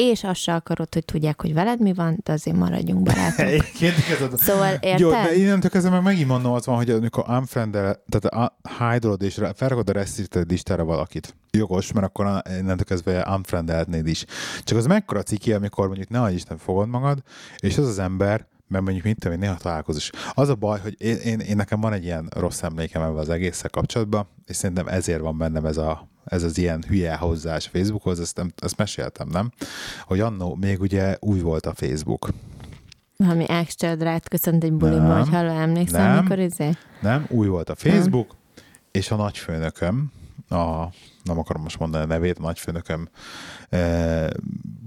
és 0.00 0.24
azt 0.24 0.40
se 0.40 0.54
akarod, 0.54 0.94
hogy 0.94 1.04
tudják, 1.04 1.40
hogy 1.40 1.54
veled 1.54 1.80
mi 1.80 1.92
van, 1.92 2.18
de 2.22 2.32
azért 2.32 2.56
maradjunk 2.56 3.02
barátok. 3.02 3.64
szóval 4.46 4.72
érted? 4.72 4.98
Jó, 4.98 5.10
de 5.10 5.34
innentől 5.36 5.70
kezdve 5.70 5.90
meg 5.90 6.02
megint 6.02 6.28
mondom, 6.28 6.52
az 6.52 6.66
van, 6.66 6.76
hogy 6.76 6.90
amikor 6.90 7.24
unfriendel, 7.28 8.04
tehát 8.08 8.52
hide 8.78 9.08
és 9.08 9.40
felrakod 9.54 9.88
a 9.88 9.92
restricted 9.92 10.50
listára 10.50 10.84
valakit. 10.84 11.34
Jogos, 11.50 11.92
mert 11.92 12.06
akkor 12.06 12.42
innentől 12.58 12.84
kezdve 12.84 13.28
unfriendelhetnéd 13.30 14.06
is. 14.06 14.24
Csak 14.64 14.78
az 14.78 14.86
mekkora 14.86 15.22
ciki, 15.22 15.52
amikor 15.52 15.86
mondjuk 15.86 16.08
ne 16.08 16.32
Isten 16.32 16.58
fogod 16.58 16.88
magad, 16.88 17.22
és 17.58 17.78
az 17.78 17.86
az 17.86 17.98
ember 17.98 18.46
mert 18.70 18.84
mondjuk 18.84 19.04
mit 19.04 19.18
tudom, 19.18 19.32
én 19.32 19.38
néha 19.38 19.56
találkozós. 19.56 20.10
Az 20.34 20.48
a 20.48 20.54
baj, 20.54 20.80
hogy 20.80 20.94
én, 20.98 21.16
én, 21.16 21.40
én, 21.40 21.56
nekem 21.56 21.80
van 21.80 21.92
egy 21.92 22.04
ilyen 22.04 22.28
rossz 22.36 22.62
emlékem 22.62 23.02
ebben 23.02 23.16
az 23.16 23.28
egésszel 23.28 23.70
kapcsolatban, 23.70 24.26
és 24.46 24.56
szerintem 24.56 24.88
ezért 24.88 25.20
van 25.20 25.38
bennem 25.38 25.64
ez, 25.64 25.76
a, 25.76 26.08
ez 26.24 26.42
az 26.42 26.58
ilyen 26.58 26.84
hülye 26.88 27.16
hozzás 27.16 27.66
Facebookhoz, 27.66 28.20
ezt, 28.20 28.36
nem, 28.36 28.52
ezt 28.56 28.76
meséltem, 28.76 29.28
nem? 29.28 29.50
Hogy 30.02 30.20
annó 30.20 30.54
még 30.60 30.80
ugye 30.80 31.16
új 31.20 31.40
volt 31.40 31.66
a 31.66 31.74
Facebook. 31.74 32.28
Valami 33.16 33.48
extra 33.48 33.94
rá 33.94 34.18
köszönt 34.18 34.64
egy 34.64 34.72
buliban, 34.72 35.18
hogy 35.18 35.28
halló, 35.28 35.48
emlékszel, 35.48 36.08
nem, 36.08 36.18
amikor 36.18 36.38
izé? 36.38 36.70
Nem, 37.00 37.26
új 37.28 37.46
volt 37.46 37.68
a 37.68 37.74
Facebook, 37.74 38.28
nem. 38.28 38.64
és 38.90 39.10
a 39.10 39.16
nagyfőnököm, 39.16 40.12
a, 40.50 40.92
nem 41.24 41.38
akarom 41.38 41.62
most 41.62 41.78
mondani 41.78 42.04
a 42.04 42.06
nevét, 42.06 42.38
a 42.38 42.42
nagyfőnököm 42.42 43.08
e, 43.68 44.30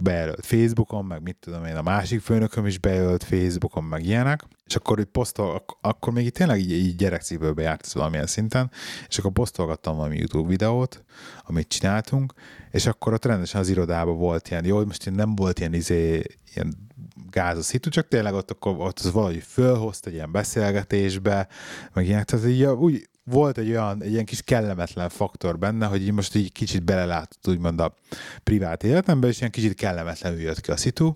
bejelölt 0.02 0.46
Facebookon, 0.46 1.06
meg 1.06 1.22
mit 1.22 1.38
tudom 1.40 1.66
én, 1.66 1.76
a 1.76 1.82
másik 1.82 2.22
főnököm 2.22 2.66
is 2.66 2.78
bejelölt 2.78 3.24
Facebookon, 3.24 3.84
meg 3.84 4.06
ilyenek, 4.06 4.44
és 4.66 4.76
akkor 4.76 5.00
így 5.00 5.06
posztol, 5.06 5.56
ak- 5.56 5.78
akkor 5.82 6.14
még 6.14 6.26
így 6.26 6.32
tényleg 6.32 6.60
így, 6.60 6.72
így 6.72 6.96
gyerekcipőbe 6.96 7.62
járt 7.62 7.92
valamilyen 7.92 8.28
szinten, 8.28 8.72
és 9.08 9.18
akkor 9.18 9.32
posztolgattam 9.32 9.96
valami 9.96 10.18
YouTube 10.18 10.48
videót, 10.48 11.04
amit 11.44 11.68
csináltunk, 11.68 12.34
és 12.72 12.86
akkor 12.86 13.14
ott 13.14 13.26
rendesen 13.26 13.62
az 13.62 13.70
irodában 13.70 14.18
volt 14.18 14.50
ilyen, 14.50 14.66
jó, 14.66 14.86
most 14.86 15.12
nem 15.12 15.36
volt 15.36 15.60
ilyen 15.60 15.74
izé, 15.74 16.22
ilyen 16.56 16.92
gázos 17.30 17.66
szitu, 17.66 17.90
csak 17.90 18.08
tényleg 18.08 18.34
ott, 18.34 18.52
akkor, 18.52 18.76
ott 18.80 19.00
az 19.00 19.12
valahogy 19.12 19.44
fölhozta 19.44 20.10
egy 20.10 20.16
ilyen 20.16 20.32
beszélgetésbe, 20.32 21.48
meg 21.94 22.06
ilyen, 22.06 22.26
tehát 22.26 22.46
így, 22.48 22.64
úgy, 22.64 23.10
volt 23.24 23.58
egy 23.58 23.70
olyan, 23.70 24.04
egy 24.04 24.12
ilyen 24.12 24.26
kis 24.26 24.42
kellemetlen 24.42 25.10
faktor 25.10 25.58
benne, 25.60 25.86
hogy 25.86 26.02
így 26.02 26.12
most 26.12 26.36
így 26.36 26.52
kicsit 26.52 26.84
belelátott 26.84 27.48
úgymond 27.48 27.80
a 27.80 27.96
privát 28.44 28.84
életembe, 28.84 29.28
és 29.28 29.38
ilyen 29.38 29.52
kicsit 29.52 29.76
kellemetlenül 29.76 30.40
jött 30.40 30.62
ki 30.62 30.72
a 30.72 30.78
szitu, 30.78 31.16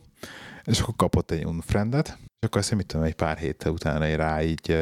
és 0.63 0.79
akkor 0.79 0.95
kapott 0.95 1.31
egy 1.31 1.45
unfriendet, 1.45 2.17
és 2.39 2.47
akkor 2.47 2.61
azt 2.61 2.75
mit 2.75 2.85
tudom, 2.85 3.05
egy 3.05 3.15
pár 3.15 3.37
héttel 3.37 3.71
utána 3.71 4.15
rá 4.15 4.43
így, 4.43 4.77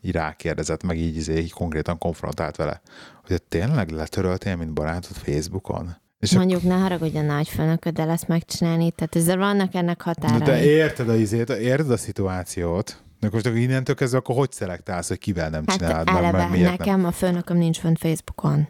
így 0.00 0.12
rákérdezett, 0.12 0.82
meg 0.82 0.98
így, 0.98 1.16
így, 1.16 1.28
így 1.28 1.52
konkrétan 1.52 1.98
konfrontált 1.98 2.56
vele, 2.56 2.80
hogy 3.26 3.42
tényleg 3.42 3.90
letöröltél, 3.90 4.56
mint 4.56 4.72
barátot 4.72 5.16
Facebookon? 5.16 5.96
És 6.18 6.32
Mondjuk 6.32 6.62
ne 6.62 6.74
haragudj 6.74 7.18
a 7.18 7.22
nagyfőnököd, 7.22 7.94
de 7.94 8.04
lesz 8.04 8.26
megcsinálni, 8.26 8.90
tehát 8.90 9.16
ezzel 9.16 9.36
vannak 9.36 9.74
ennek 9.74 10.02
határai. 10.02 10.38
De 10.38 10.64
érted 10.64 11.08
a, 11.08 11.14
izét, 11.14 11.48
érted 11.48 11.90
a 11.90 11.96
szituációt? 11.96 13.02
De 13.20 13.28
most 13.32 13.46
akkor 13.46 13.58
innentől 13.58 13.94
kezdve 13.94 14.18
akkor 14.18 14.34
hogy 14.34 14.52
szelektálsz, 14.52 15.08
hogy 15.08 15.18
kivel 15.18 15.50
nem 15.50 15.64
hát 15.66 15.78
csinálod 15.78 16.32
meg, 16.32 16.50
miért 16.50 16.78
nekem 16.78 16.96
nem? 17.00 17.06
a 17.06 17.12
főnököm 17.12 17.56
nincs 17.56 17.78
fönn 17.78 17.94
Facebookon. 17.94 18.68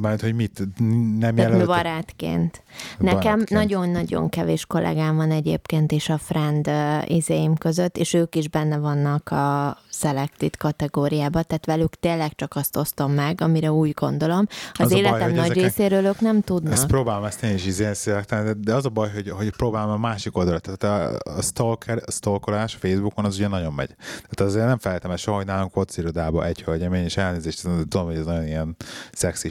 Mert 0.00 0.20
hogy 0.20 0.34
mit? 0.34 0.62
Nem 1.18 1.36
jelölt? 1.36 1.66
Barátként. 1.66 2.62
Nekem 2.98 3.44
nagyon-nagyon 3.48 4.28
kevés 4.28 4.66
kollégám 4.66 5.16
van 5.16 5.30
egyébként 5.30 5.92
is 5.92 6.08
a 6.08 6.18
friend 6.18 6.70
izéim 7.04 7.56
között, 7.56 7.96
és 7.96 8.14
ők 8.14 8.34
is 8.34 8.48
benne 8.48 8.78
vannak 8.78 9.28
a 9.30 9.76
selected 9.90 10.56
kategóriába, 10.56 11.42
tehát 11.42 11.66
velük 11.66 11.94
tényleg 11.94 12.34
csak 12.34 12.56
azt 12.56 12.76
osztom 12.76 13.12
meg, 13.12 13.40
amire 13.40 13.72
úgy 13.72 13.92
gondolom. 13.92 14.46
Az, 14.72 14.84
az 14.84 14.92
életem 14.92 15.18
baj, 15.18 15.32
nagy 15.32 15.44
ezeken, 15.44 15.62
részéről 15.62 16.04
ők 16.04 16.20
nem 16.20 16.40
tudnak. 16.40 16.72
Ezt 16.72 16.86
próbálom 16.86 17.24
ezt 17.24 17.42
én 17.42 17.54
is 17.54 17.66
izén 17.66 17.94
de 18.56 18.74
az 18.74 18.84
a 18.84 18.88
baj, 18.88 19.10
hogy, 19.14 19.30
hogy 19.30 19.50
próbálom 19.56 19.90
a 19.90 19.96
másik 19.96 20.36
oldalra. 20.36 20.58
Tehát 20.58 20.82
a, 20.82 21.18
a, 21.36 21.42
stalker, 21.42 22.02
a 22.06 22.10
stalkolás 22.10 22.74
Facebookon 22.74 23.24
az 23.24 23.36
ugye 23.36 23.48
nagyon 23.48 23.72
megy. 23.72 23.94
Tehát 23.96 24.40
azért 24.40 24.66
nem 24.66 24.78
felejtem 24.78 25.10
el 25.10 25.16
soha, 25.16 25.36
hogy 25.36 25.46
nálunk 25.46 25.74
volt 25.74 25.96
irodában 25.96 26.44
egy 26.44 26.62
hölgyemény, 26.62 27.04
és 27.04 27.16
elnézést, 27.16 27.62
tudom, 27.62 28.06
hogy 28.06 28.16
ez 28.16 28.24
nagyon 28.24 28.46
ilyen 28.46 28.76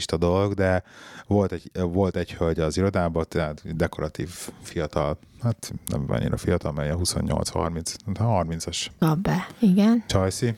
szexista 0.08 0.16
dolog, 0.16 0.54
de 0.54 0.82
volt 1.26 1.52
egy, 1.52 1.70
volt 1.72 2.16
egy 2.16 2.34
hölgy 2.34 2.58
az 2.58 2.76
irodában, 2.76 3.24
tehát 3.28 3.76
dekoratív 3.76 4.28
fiatal, 4.62 5.18
hát 5.42 5.72
nem 5.86 6.04
annyira 6.08 6.36
fiatal, 6.36 6.72
mert 6.72 6.94
28-30, 6.98 7.94
30-as. 8.14 8.86
Abba, 8.98 9.46
igen. 9.58 10.04
Csajci. 10.06 10.56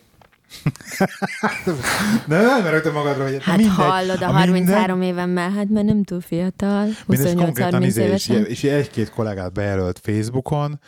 de 2.28 2.40
nem 2.40 2.62
merültem 2.62 2.92
magadra, 2.92 3.22
hogy 3.22 3.42
Hát 3.42 3.56
mindegy, 3.56 3.76
hallod, 3.76 4.22
a, 4.22 4.28
a 4.28 4.32
33 4.32 4.98
minden... 4.98 5.26
éven 5.26 5.52
hát 5.52 5.68
mert 5.68 5.86
nem 5.86 6.04
túl 6.04 6.20
fiatal, 6.20 6.88
28-30 7.08 7.82
izé, 7.82 8.02
évesen. 8.02 8.44
És, 8.44 8.48
és 8.48 8.62
egy-két 8.70 9.10
kollégát 9.10 9.52
bejelölt 9.52 10.00
Facebookon, 10.02 10.80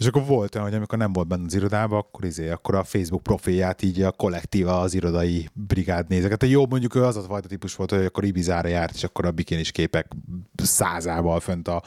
és 0.00 0.06
akkor 0.06 0.24
volt 0.24 0.54
olyan, 0.54 0.66
hogy 0.66 0.76
amikor 0.76 0.98
nem 0.98 1.12
volt 1.12 1.26
benne 1.26 1.44
az 1.46 1.54
irodában, 1.54 1.98
akkor, 1.98 2.24
izé, 2.24 2.50
akkor 2.50 2.74
a 2.74 2.84
Facebook 2.84 3.22
profilját 3.22 3.82
így 3.82 4.02
a 4.02 4.10
kollektíva, 4.10 4.80
az 4.80 4.94
irodai 4.94 5.48
brigád 5.52 6.08
nézeket. 6.08 6.44
Jó, 6.44 6.66
mondjuk 6.66 6.94
ő 6.94 7.04
az 7.04 7.16
a 7.16 7.22
fajta 7.22 7.48
típus 7.48 7.74
volt, 7.74 7.90
hogy 7.90 8.04
akkor 8.04 8.24
Ibizára 8.24 8.68
járt, 8.68 8.94
és 8.94 9.04
akkor 9.04 9.24
a 9.26 9.30
bikinis 9.30 9.70
képek 9.70 10.06
százával 10.56 11.40
fönt 11.40 11.68
a 11.68 11.82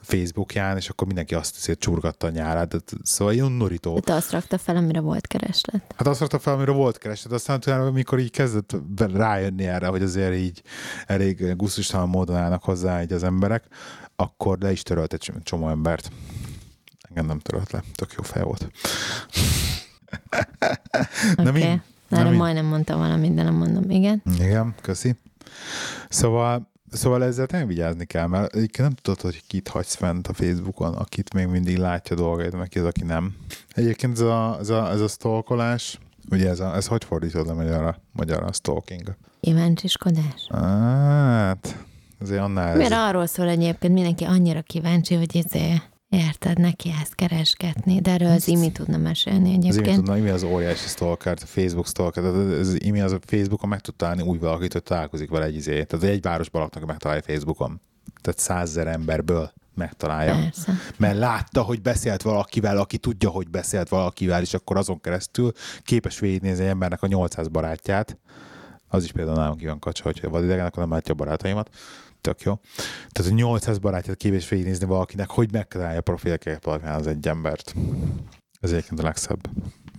Facebookján, 0.00 0.76
és 0.76 0.88
akkor 0.88 1.06
mindenki 1.06 1.34
azt 1.34 1.56
azért 1.56 1.78
csurgatta 1.78 2.26
a 2.26 2.30
nyárát. 2.30 2.84
Szóval 3.02 3.34
ilyen 3.34 3.52
norító. 3.52 4.00
Te 4.00 4.14
azt 4.14 4.32
rakta 4.32 4.58
fel, 4.58 4.76
amire 4.76 5.00
volt 5.00 5.26
kereslet. 5.26 5.94
Hát 5.96 6.06
azt 6.06 6.20
rakta 6.20 6.38
fel, 6.38 6.54
amire 6.54 6.72
volt 6.72 6.98
kereslet, 6.98 7.32
aztán 7.32 7.56
utána, 7.56 7.86
amikor 7.86 8.18
így 8.18 8.30
kezdett 8.30 8.76
rájönni 9.14 9.66
erre, 9.66 9.86
hogy 9.86 10.02
azért 10.02 10.34
így 10.34 10.62
elég 11.06 11.56
gusztustalan 11.56 12.08
módon 12.08 12.36
állnak 12.36 12.62
hozzá 12.62 13.02
így 13.02 13.12
az 13.12 13.22
emberek, 13.22 13.64
akkor 14.16 14.58
le 14.58 14.72
is 14.72 14.82
törölt 14.82 15.12
egy 15.12 15.32
csomó 15.42 15.68
embert. 15.68 16.10
Engem 17.08 17.26
nem 17.26 17.38
törölt 17.38 17.70
le, 17.70 17.82
tök 17.94 18.12
jó 18.16 18.22
fej 18.22 18.42
volt. 18.42 18.68
Na 21.36 21.50
okay. 21.50 21.80
Már 22.08 22.22
Nem 22.22 22.32
így. 22.32 22.38
majdnem 22.38 22.64
mondtam 22.64 22.98
valamit, 22.98 23.34
de 23.34 23.42
nem 23.42 23.54
mondom. 23.54 23.90
Igen. 23.90 24.22
Igen, 24.38 24.74
köszi. 24.80 25.14
Szóval, 26.08 26.70
szóval 26.90 27.24
ezzel 27.24 27.46
tényleg 27.46 27.68
vigyázni 27.68 28.04
kell, 28.04 28.26
mert 28.26 28.54
egyébként 28.54 28.88
nem 28.88 28.96
tudod, 29.02 29.20
hogy 29.20 29.42
kit 29.46 29.68
hagysz 29.68 29.94
fent 29.94 30.28
a 30.28 30.32
Facebookon, 30.32 30.94
akit 30.94 31.34
még 31.34 31.46
mindig 31.46 31.76
látja 31.76 32.16
dolgait, 32.16 32.56
meg 32.56 32.68
ki 32.68 32.78
az, 32.78 32.84
aki 32.84 33.04
nem. 33.04 33.36
Egyébként 33.68 34.12
ez 34.12 34.20
a, 34.24 34.56
ez 34.60 34.68
a, 34.68 34.90
ez 34.90 35.00
a 35.00 35.08
stalkolás, 35.08 35.98
ugye 36.30 36.48
ez, 36.48 36.60
a, 36.60 36.74
ez 36.74 36.86
hogy 36.86 37.04
fordítod 37.04 37.46
le 37.46 37.52
magyarra, 37.52 38.00
magyarra 38.12 38.46
a 38.46 38.52
stalking? 38.52 39.16
Kíváncsiskodás. 39.40 40.48
Hát, 40.50 41.84
azért 42.20 42.40
annál 42.40 42.76
Mert 42.76 42.92
ez, 42.92 42.98
arról 42.98 43.26
szól 43.26 43.48
egyébként 43.48 43.92
mindenki 43.92 44.24
annyira 44.24 44.62
kíváncsi, 44.62 45.14
hogy 45.14 45.34
izé, 45.34 45.80
érted, 46.08 46.58
neki 46.58 46.94
ezt 47.00 47.14
keresgetni, 47.14 48.00
de 48.00 48.10
erről 48.10 48.30
az 48.30 48.48
Imi 48.48 48.72
tudna 48.72 48.96
mesélni 48.96 49.48
az 49.48 49.54
imi 49.54 49.66
egyébként. 49.66 49.96
tudna, 49.96 50.16
imi 50.16 50.28
az 50.28 50.42
óriási 50.42 50.88
stalker, 50.88 51.36
a 51.42 51.46
Facebook 51.46 51.86
stalker, 51.86 52.22
tehát 52.22 52.58
az 52.58 52.82
imi 52.82 53.00
az 53.00 53.12
a 53.12 53.18
Facebookon 53.26 53.68
meg 53.68 53.80
tud 53.80 53.94
találni 53.94 54.22
úgy 54.22 54.40
valakit, 54.40 54.72
hogy 54.72 54.82
találkozik 54.82 55.30
vele 55.30 55.44
egy 55.44 55.54
izé. 55.54 55.84
Tehát 55.84 56.06
egy 56.06 56.22
városban 56.22 56.62
laknak, 56.62 56.86
megtalálja 56.86 57.22
Facebookon. 57.22 57.80
Tehát 58.20 58.38
százezer 58.38 58.86
emberből 58.86 59.52
megtalálja. 59.74 60.34
Persze. 60.34 60.72
mert 60.96 61.18
látta, 61.18 61.62
hogy 61.62 61.82
beszélt 61.82 62.22
valakivel, 62.22 62.78
aki 62.78 62.98
tudja, 62.98 63.28
hogy 63.28 63.48
beszélt 63.48 63.88
valakivel, 63.88 64.42
és 64.42 64.54
akkor 64.54 64.76
azon 64.76 65.00
keresztül 65.00 65.52
képes 65.82 66.18
végignézni 66.18 66.64
egy 66.64 66.70
embernek 66.70 67.02
a 67.02 67.06
800 67.06 67.48
barátját. 67.48 68.18
Az 68.88 69.04
is 69.04 69.12
például 69.12 69.36
nálunk 69.36 69.60
ilyen 69.60 69.78
kacsa, 69.78 70.02
hogyha 70.02 70.30
vad 70.30 70.44
idegen, 70.44 70.66
akkor 70.66 70.82
nem 70.82 70.92
látja 70.92 71.12
a 71.12 71.16
barátaimat. 71.16 71.70
Tök 72.20 72.40
jó. 72.40 72.58
Tehát 73.08 73.32
a 73.32 73.34
800 73.34 73.78
barátját 73.78 74.16
képes 74.16 74.48
végignézni 74.48 74.86
valakinek, 74.86 75.28
hogy 75.30 75.52
megtalálja 75.52 75.98
a 75.98 76.02
profilkép 76.02 76.66
alapján 76.66 76.94
az 76.94 77.06
egy 77.06 77.28
embert. 77.28 77.74
Ez 78.60 78.70
egyébként 78.72 79.00
a 79.00 79.02
legszebb. 79.02 79.48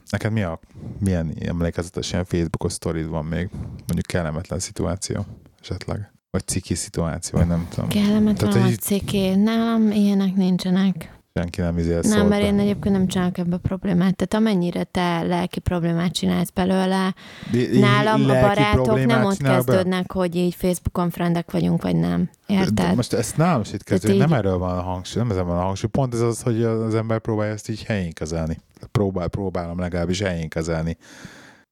Neked 0.10 0.32
mi 0.32 0.42
a, 0.44 0.60
milyen 1.00 1.34
emlékezetes 1.40 2.12
ilyen 2.12 2.26
Facebookos 2.26 2.74
sztorid 2.74 3.08
van 3.08 3.26
még? 3.26 3.50
Mondjuk 3.62 4.06
kellemetlen 4.06 4.60
szituáció 4.60 5.26
esetleg? 5.62 6.12
Vagy 6.32 6.48
ciki 6.48 6.76
szituáció, 6.76 7.40
vagy 7.40 7.48
nem 7.48 7.68
tudom. 7.70 7.90
Kellemetlen 7.90 8.36
Tehát, 8.36 8.56
a 8.56 8.62
hogy- 8.62 8.80
ciki. 8.80 9.36
Nálam 9.36 9.92
ilyenek 9.92 10.36
nincsenek. 10.36 11.18
Senki 11.34 11.62
nem 11.62 11.78
izél 11.78 12.00
Nem, 12.02 12.28
mert 12.28 12.44
én 12.44 12.60
egyébként 12.60 12.96
nem 12.96 13.08
csinálok 13.08 13.38
ebbe 13.38 13.58
problémát. 13.58 14.16
Tehát 14.16 14.34
amennyire 14.34 14.84
te 14.84 15.22
lelki 15.22 15.60
problémát 15.60 16.12
csinálsz 16.12 16.50
belőle, 16.50 17.16
í- 17.54 17.80
nálam 17.80 18.22
a 18.24 18.28
barátok 18.28 19.06
nem 19.06 19.24
ott 19.26 19.36
csinál 19.38 19.52
be? 19.58 19.64
kezdődnek, 19.64 20.12
hogy 20.12 20.36
így 20.36 20.54
Facebookon 20.56 21.10
frendek 21.10 21.52
vagyunk, 21.52 21.82
vagy 21.82 21.96
nem. 21.96 22.30
De 22.48 22.54
Érted? 22.54 22.96
most 22.96 23.14
ezt 23.14 23.38
nálam 23.38 23.62
is 23.62 23.74
itt 23.74 23.84
kezdődik, 23.84 24.16
így- 24.16 24.22
nem 24.28 24.38
erről 24.38 24.58
van 24.58 24.78
a 24.78 24.82
hangsúly, 24.82 25.22
nem 25.22 25.32
ezen 25.32 25.46
van 25.46 25.58
a 25.58 25.62
hangsúly, 25.62 25.90
pont 25.90 26.14
ez 26.14 26.22
az, 26.22 26.42
hogy 26.42 26.64
az 26.64 26.96
ember 26.96 27.20
próbálja 27.20 27.54
ezt 27.54 27.70
így 27.70 27.84
helyén 27.84 28.12
kezelni. 28.14 28.58
Próbál, 28.92 29.28
próbálom 29.28 29.80
legalábbis 29.80 30.22
helyén 30.22 30.50
kezelni. 30.50 30.98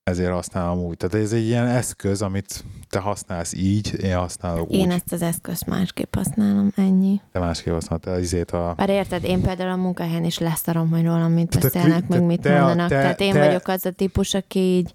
Ezért 0.07 0.31
használom 0.31 0.79
úgy. 0.79 0.97
Tehát 0.97 1.25
ez 1.25 1.31
egy 1.33 1.45
ilyen 1.45 1.65
eszköz, 1.67 2.21
amit 2.21 2.63
te 2.89 2.99
használsz 2.99 3.53
így, 3.53 4.03
én 4.03 4.15
használok 4.17 4.69
Én 4.71 4.85
úgy. 4.87 4.91
ezt 4.93 5.11
az 5.11 5.21
eszközt 5.21 5.65
másképp 5.65 6.15
használom, 6.15 6.71
ennyi. 6.75 7.21
Te 7.31 7.39
másképp 7.39 7.73
használtál 7.73 8.19
izét 8.19 8.51
a... 8.51 8.73
Bár 8.77 8.89
érted, 8.89 9.23
én 9.23 9.41
például 9.41 9.71
a 9.71 9.75
munkahelyen 9.75 10.23
is 10.23 10.37
leszarom, 10.39 10.89
hogy 10.89 11.03
rólam 11.03 11.31
mit 11.31 11.55
a 11.55 11.59
beszélnek, 11.59 11.91
kli- 12.05 12.07
meg 12.09 12.19
te- 12.19 12.25
mit 12.25 12.41
te 12.41 12.59
mondanak. 12.59 12.89
te- 12.89 13.01
Tehát 13.01 13.19
én 13.21 13.33
te- 13.33 13.45
vagyok 13.45 13.67
az 13.67 13.85
a 13.85 13.91
típus, 13.91 14.33
aki 14.33 14.59
így 14.59 14.91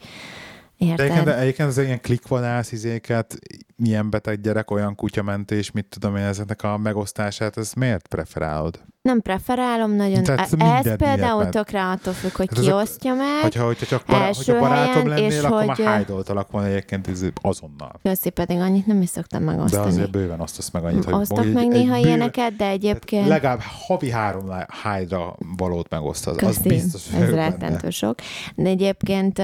De 0.79 0.85
egyébként, 0.93 1.19
Érted? 1.19 1.39
egyébként 1.39 1.69
az 1.69 1.79
ilyen 1.79 2.01
klikvadász 2.01 2.73
izéket, 2.73 3.39
milyen 3.77 4.11
beteg 4.11 4.41
gyerek, 4.41 4.71
olyan 4.71 4.95
kutyamentés, 4.95 5.71
mit 5.71 5.87
tudom 5.89 6.17
én, 6.17 6.25
ezeknek 6.25 6.63
a 6.63 6.77
megosztását, 6.79 7.57
ezt 7.57 7.75
miért 7.75 8.09
preferálod? 8.09 8.81
Nem 9.03 9.21
preferálom 9.21 9.93
nagyon. 9.95 10.23
Tehát 10.23 10.41
Ez 10.41 10.51
mindent 10.51 10.97
például 10.97 11.37
miért, 11.37 11.51
tökre 11.51 11.85
attól 11.85 12.13
függ, 12.13 12.37
hogy 12.37 12.49
Hát 12.55 12.65
ki 12.65 12.73
osztja 12.73 13.15
meg. 13.15 13.43
Hogyha, 13.43 13.65
hogyha 13.65 13.87
csak 13.87 14.03
bará, 14.07 14.27
hogyha 14.27 14.59
barátom 14.59 15.11
helyen, 15.11 15.31
és 15.31 15.35
lennél, 15.35 15.45
akkor 15.53 15.65
már 15.67 15.77
hogy- 15.77 15.85
hájdoltalak 15.85 16.51
volna 16.51 16.69
egyébként 16.69 17.09
ez 17.09 17.25
azonnal. 17.41 17.93
Köszi 18.03 18.31
pedig 18.31 18.59
annyit 18.59 18.87
nem 18.87 19.03
is 19.03 19.09
szoktam 19.09 19.45
De 19.45 19.51
megosztani. 19.51 19.87
azért 19.89 20.11
bőven 20.11 20.41
osztasz 20.41 20.71
meg 20.71 20.85
annyit, 20.85 21.05
hogy 21.05 21.15
Osztok 21.15 21.53
meg 21.53 21.57
egy- 21.63 21.69
néha 21.69 21.95
egy 21.95 22.05
ilyeneket, 22.07 22.57
de 22.57 22.67
egyébként... 22.69 23.27
Legalább 23.29 23.61
havi 23.87 24.11
három 24.11 24.51
hájdra 24.83 25.37
valót 25.57 25.89
megosztasz. 25.89 26.35
Az 26.37 26.41
Köszi, 26.47 26.69
biztos, 26.69 27.03
hogy 27.13 27.23
ez 27.23 27.31
rettentő 27.31 27.91
sok. 27.91 28.19
De 28.55 28.69
egyébként 28.69 29.43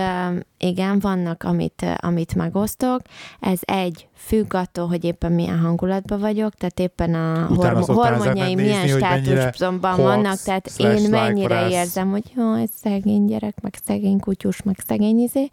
igen, 0.58 0.98
vannak, 0.98 1.42
amit, 1.42 1.86
amit 1.96 2.34
megosztok. 2.34 3.00
Ez 3.40 3.58
egy, 3.62 4.07
függ 4.18 4.54
attól, 4.54 4.86
hogy 4.86 5.04
éppen 5.04 5.32
milyen 5.32 5.58
hangulatban 5.58 6.20
vagyok, 6.20 6.54
tehát 6.54 6.80
éppen 6.80 7.14
a 7.14 7.46
hormo- 7.46 7.86
hormonjaim 7.86 8.58
milyen 8.58 8.84
nézni, 8.84 9.00
hoax, 9.00 9.96
vannak, 9.96 10.38
tehát 10.38 10.70
én 10.76 11.10
mennyire 11.10 11.28
like-varász. 11.28 11.70
érzem, 11.70 12.10
hogy 12.10 12.32
ez 12.62 12.70
szegény 12.82 13.24
gyerek, 13.24 13.60
meg 13.60 13.74
szegény 13.84 14.20
kutyus, 14.20 14.62
meg 14.62 14.76
szegény 14.86 15.18
izé, 15.18 15.48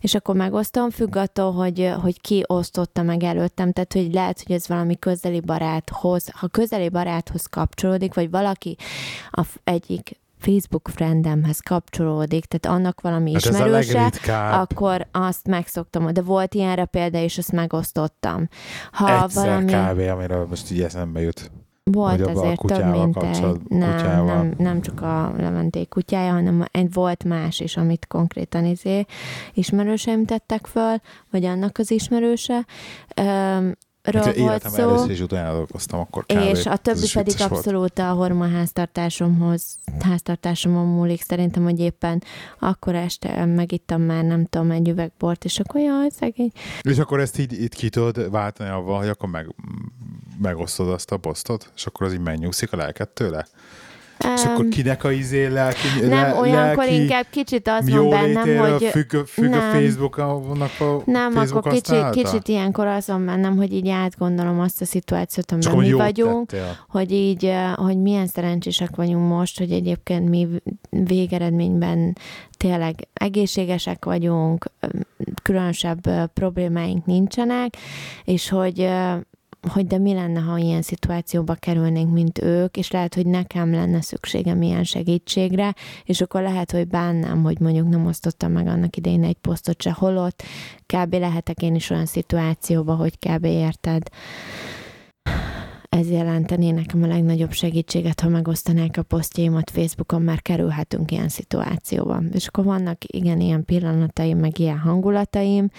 és 0.00 0.14
akkor 0.14 0.34
megosztom, 0.34 0.90
függ 0.90 1.16
attól, 1.16 1.52
hogy, 1.52 1.92
hogy 2.00 2.20
ki 2.20 2.42
osztotta 2.46 3.02
meg 3.02 3.22
előttem, 3.22 3.72
tehát 3.72 3.92
hogy 3.92 4.12
lehet, 4.12 4.42
hogy 4.46 4.56
ez 4.56 4.68
valami 4.68 4.98
közeli 4.98 5.40
baráthoz, 5.40 6.30
ha 6.32 6.46
közeli 6.48 6.88
baráthoz 6.88 7.46
kapcsolódik, 7.46 8.14
vagy 8.14 8.30
valaki 8.30 8.76
a 9.30 9.42
egyik 9.64 10.18
Facebook 10.38 10.88
friendemhez 10.88 11.60
kapcsolódik, 11.60 12.44
tehát 12.44 12.78
annak 12.78 13.00
valami 13.00 13.32
Hát 13.32 13.44
ismerőse, 13.44 14.12
akkor 14.52 15.06
azt 15.12 15.46
megszoktam, 15.46 16.12
de 16.12 16.22
volt 16.22 16.54
ilyenre 16.54 16.84
példa, 16.84 17.18
és 17.18 17.38
azt 17.38 17.52
megosztottam. 17.52 18.48
Ha 18.92 19.22
Egyszer 19.22 19.44
valami... 19.44 19.72
kb. 19.72 20.16
amiről 20.16 20.46
most 20.48 20.70
így 20.70 20.80
eszembe 20.80 21.20
jut. 21.20 21.50
Volt 21.90 22.20
Hogy 22.20 22.36
azért 22.36 22.60
több, 22.66 22.90
mint 22.90 23.16
egy. 23.16 23.40
Nem, 23.68 23.96
kutyával. 23.96 24.24
nem, 24.24 24.54
nem 24.58 24.80
csak 24.80 25.02
a 25.02 25.32
Leventék 25.36 25.88
kutyája, 25.88 26.32
hanem 26.32 26.64
egy 26.70 26.92
volt 26.92 27.24
más 27.24 27.60
is, 27.60 27.76
amit 27.76 28.06
konkrétan 28.06 28.64
izé 28.64 29.04
ismerőseim 29.54 30.24
tettek 30.24 30.66
föl, 30.66 30.96
vagy 31.30 31.44
annak 31.44 31.78
az 31.78 31.90
ismerőse. 31.90 32.66
Ről 33.14 33.76
Hát 34.02 34.36
volt 34.36 34.68
szó. 34.68 34.82
először 34.82 35.10
is 35.10 35.20
utána 35.20 35.52
dolgoztam, 35.52 36.00
akkor 36.00 36.26
kb. 36.26 36.38
És 36.38 36.66
a 36.66 36.76
többi 36.76 37.06
pedig 37.12 37.24
vicces 37.24 37.48
volt. 37.48 37.66
abszolút 37.66 37.98
a 37.98 38.12
hormonháztartásomhoz, 38.12 39.78
háztartásomon 40.00 40.86
múlik. 40.86 41.22
Szerintem, 41.22 41.62
hogy 41.62 41.78
éppen 41.78 42.22
akkor 42.58 42.94
este 42.94 43.44
megittam 43.44 44.02
már, 44.02 44.24
nem 44.24 44.46
tudom, 44.46 44.70
egy 44.70 44.88
üveg 44.88 45.12
bort, 45.18 45.44
és 45.44 45.60
akkor 45.60 45.80
jaj, 45.80 46.08
szegény. 46.10 46.52
És 46.80 46.98
akkor 46.98 47.20
ezt 47.20 47.38
így, 47.38 47.60
így 47.60 47.74
ki 47.74 47.88
tudod 47.88 48.30
váltani 48.30 48.70
avval, 48.70 48.98
hogy 48.98 49.08
akkor 49.08 49.28
meg, 49.28 49.54
megosztod 50.38 50.88
azt 50.88 51.10
a 51.10 51.16
posztot, 51.16 51.72
és 51.76 51.86
akkor 51.86 52.06
az 52.06 52.12
így 52.12 52.20
megnyugszik 52.20 52.72
a 52.72 52.76
lelked 52.76 53.08
tőle? 53.08 53.46
És 54.18 54.44
akkor 54.44 54.68
kinek 54.68 55.04
a 55.04 55.10
izé 55.12 55.46
lelki, 55.46 55.86
nem, 56.00 56.10
le, 56.10 56.34
olyankor 56.34 56.84
lelki 56.84 56.94
inkább 56.94 57.26
kicsit 57.30 57.68
az 57.68 57.90
van 57.90 58.08
bennem, 58.08 58.56
hogy 58.56 58.84
függ, 58.84 59.14
függ 59.26 59.52
a 59.52 59.56
nem. 59.56 59.70
Facebooknak 59.70 60.80
a 60.80 61.02
Nem, 61.04 61.32
Facebook 61.32 61.66
akkor 61.66 61.72
kicsit, 61.72 62.10
kicsit 62.10 62.48
ilyenkor 62.48 62.86
az 62.86 63.06
van 63.06 63.24
bennem, 63.24 63.56
hogy 63.56 63.72
így 63.72 63.88
átgondolom 63.88 64.60
azt 64.60 64.80
a 64.80 64.84
szituációt, 64.84 65.52
amiben 65.52 65.76
mi 65.76 65.92
vagyunk, 65.92 66.48
tettél. 66.48 66.76
hogy 66.88 67.12
így, 67.12 67.52
hogy 67.74 67.98
milyen 67.98 68.26
szerencsések 68.26 68.96
vagyunk 68.96 69.28
most, 69.28 69.58
hogy 69.58 69.72
egyébként 69.72 70.28
mi 70.28 70.48
végeredményben 70.90 72.16
tényleg 72.56 72.94
egészségesek 73.12 74.04
vagyunk, 74.04 74.70
különösebb 75.42 76.30
problémáink 76.32 77.06
nincsenek, 77.06 77.76
és 78.24 78.48
hogy 78.48 78.88
hogy 79.60 79.86
de 79.86 79.98
mi 79.98 80.14
lenne, 80.14 80.40
ha 80.40 80.56
ilyen 80.56 80.82
szituációba 80.82 81.54
kerülnénk, 81.54 82.12
mint 82.12 82.42
ők, 82.42 82.76
és 82.76 82.90
lehet, 82.90 83.14
hogy 83.14 83.26
nekem 83.26 83.72
lenne 83.72 84.00
szükségem 84.00 84.62
ilyen 84.62 84.84
segítségre, 84.84 85.74
és 86.04 86.20
akkor 86.20 86.42
lehet, 86.42 86.70
hogy 86.70 86.88
bánnám, 86.88 87.42
hogy 87.42 87.60
mondjuk 87.60 87.88
nem 87.88 88.06
osztottam 88.06 88.52
meg 88.52 88.66
annak 88.66 88.96
idején 88.96 89.24
egy 89.24 89.36
posztot 89.36 89.82
se 89.82 89.92
holott, 89.92 90.42
kb. 90.86 91.14
lehetek 91.14 91.62
én 91.62 91.74
is 91.74 91.90
olyan 91.90 92.06
szituációba, 92.06 92.94
hogy 92.94 93.18
kb. 93.18 93.44
érted, 93.44 94.02
ez 95.88 96.10
jelentené 96.10 96.70
nekem 96.70 97.02
a 97.02 97.06
legnagyobb 97.06 97.52
segítséget, 97.52 98.20
ha 98.20 98.28
megosztanák 98.28 98.96
a 98.96 99.02
posztjaimat 99.02 99.70
Facebookon, 99.70 100.22
már 100.22 100.42
kerülhetünk 100.42 101.10
ilyen 101.10 101.28
szituációba. 101.28 102.22
És 102.32 102.46
akkor 102.46 102.64
vannak 102.64 102.98
igen 103.04 103.40
ilyen 103.40 103.64
pillanataim, 103.64 104.38
meg 104.38 104.58
ilyen 104.58 104.78
hangulataim, 104.78 105.70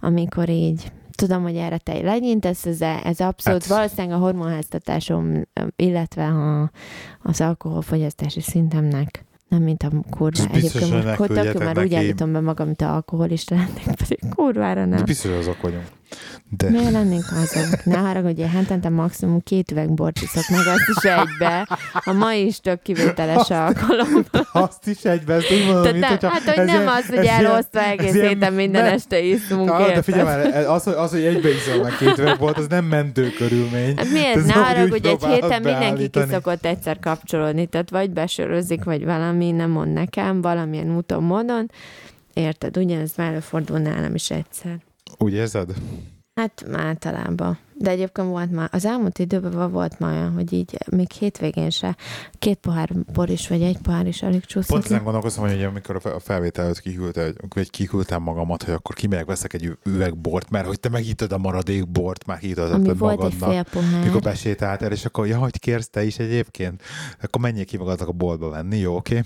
amikor 0.00 0.48
így 0.48 0.92
tudom, 1.18 1.42
hogy 1.42 1.56
erre 1.56 1.78
te 1.78 2.00
legyintesz, 2.02 2.66
ez, 2.66 2.80
ez 2.80 3.20
abszolút 3.20 3.66
Hát. 3.66 3.76
valószínűleg 3.76 4.16
a 4.16 4.20
hormonháztatásom, 4.20 5.48
illetve 5.76 6.24
a, 6.24 6.70
az 7.22 7.40
alkoholfogyasztási 7.40 8.40
szintemnek 8.40 9.24
nem, 9.48 9.62
mint 9.62 9.82
a 9.82 9.90
kurva. 10.10 10.44
Egyébként 10.52 10.92
hogy 10.92 11.04
most 11.04 11.16
küldjetek 11.16 11.58
mert 11.58 11.78
úgy 11.78 11.94
állítom 11.94 12.32
be 12.32 12.40
magam, 12.40 12.66
mint 12.66 12.80
a 12.80 12.94
alkoholista 12.94 13.54
lennék, 13.54 13.96
pedig 14.08 14.18
kurvára 14.34 14.80
De 14.80 14.86
nem. 14.86 15.04
biztos, 15.04 15.30
hogy 15.30 15.40
azok 15.40 15.60
vagyunk. 15.60 15.86
De 16.56 16.70
Miért 16.70 16.92
lennénk 16.92 17.24
azok? 17.32 17.84
Ne 17.84 17.96
haragudj, 17.96 18.40
én 18.40 18.48
hetente 18.48 18.88
maximum 18.88 19.42
két 19.42 19.70
üveg 19.70 19.90
bort 19.90 20.20
iszok 20.20 20.48
meg, 20.48 20.66
azt 20.66 20.88
is 20.96 21.10
egybe. 21.10 21.68
A 21.92 22.12
mai 22.12 22.46
is 22.46 22.60
tök 22.60 22.82
kivételes 22.82 23.50
alkalom. 23.50 24.24
azt 24.52 24.86
is 24.86 25.04
egybe, 25.04 25.34
ezt 25.34 25.52
úgy 25.52 25.64
mondom, 25.66 25.92
mint 25.92 26.04
hogyha 26.04 26.28
hát, 26.28 26.42
hogy 26.42 26.58
ez 26.58 26.66
nem 26.66 26.86
az, 26.86 27.06
hogy 27.06 27.26
elosztva 27.26 27.80
egész 27.80 28.12
héten 28.12 28.52
minden 28.52 28.84
este 28.84 29.20
iszunk, 29.20 29.70
Ah, 29.70 29.94
de 29.94 30.02
figyelj 30.02 30.24
már, 30.24 30.66
az, 30.68 30.86
az, 30.86 31.10
hogy 31.10 31.24
egybe 31.24 31.48
iszol 31.48 31.82
meg 31.82 31.96
két 31.98 32.18
üveg 32.18 32.38
volt, 32.38 32.58
az 32.58 32.66
nem 32.66 32.84
mentő 32.84 33.30
körülmény. 33.30 33.96
Hát 33.96 34.10
miért? 34.10 34.46
Ne 34.46 34.88
hogy 34.88 35.06
egy 35.06 35.24
héten 35.24 35.62
mindenki 35.62 36.08
ki 36.08 36.20
szokott 36.30 36.66
egyszer 36.66 36.98
kapcsolódni, 36.98 37.66
tehát 37.66 37.90
vagy 37.90 38.10
besörözik, 38.10 38.84
vagy 38.84 39.04
valami, 39.04 39.50
nem 39.50 39.70
mond 39.70 39.92
nekem, 39.92 40.40
valamilyen 40.40 40.96
úton, 40.96 41.22
módon, 41.22 41.70
Érted? 42.38 42.76
Ugyanez 42.76 43.12
már 43.16 43.28
előfordul 43.28 43.78
nálam 43.78 44.14
is 44.14 44.30
egyszer. 44.30 44.78
Úgy 45.18 45.32
érzed? 45.32 45.74
Hát 46.38 46.64
általában. 46.72 47.58
De 47.74 47.90
egyébként 47.90 48.28
volt 48.28 48.50
már, 48.50 48.68
az 48.72 48.84
elmúlt 48.84 49.18
időben 49.18 49.70
volt 49.70 49.98
már 49.98 50.12
olyan, 50.12 50.32
hogy 50.32 50.52
így 50.52 50.78
még 50.90 51.10
hétvégén 51.10 51.70
se 51.70 51.96
két 52.38 52.58
pohár 52.58 52.90
bor 53.12 53.30
is, 53.30 53.48
vagy 53.48 53.62
egy 53.62 53.78
pohár 53.78 54.06
is 54.06 54.22
alig 54.22 54.44
csúszott. 54.44 54.70
Pont 54.70 54.84
ezen 54.84 55.02
gondolkozom, 55.02 55.48
hogy 55.48 55.62
amikor 55.62 56.00
a 56.02 56.18
felvétel 56.18 56.64
előtt 56.64 56.80
kiküldte, 56.80 57.32
vagy 57.54 57.70
kiküldtem 57.70 58.22
magamat, 58.22 58.62
hogy 58.62 58.74
akkor 58.74 58.94
kimegyek, 58.94 59.26
veszek 59.26 59.52
egy 59.52 59.78
üveg 59.84 60.16
bort, 60.16 60.50
mert 60.50 60.66
hogy 60.66 60.80
te 60.80 60.88
megittad 60.88 61.32
a 61.32 61.38
maradék 61.38 61.88
bort, 61.88 62.26
már 62.26 62.38
volt 62.98 62.98
magadnak. 62.98 63.32
egy 63.32 63.38
fél 63.38 63.62
pohár. 63.62 64.04
Mikor 64.04 64.20
besétáltál, 64.20 64.92
és 64.92 65.04
akkor, 65.04 65.26
ja, 65.26 65.38
hogy 65.38 65.58
kérsz 65.58 65.88
te 65.88 66.04
is 66.04 66.18
egyébként, 66.18 66.82
akkor 67.22 67.40
menjél 67.40 67.64
ki 67.64 67.76
magadnak 67.76 68.08
a 68.08 68.12
boltba 68.12 68.48
venni, 68.48 68.76
jó, 68.78 68.96
oké? 68.96 69.22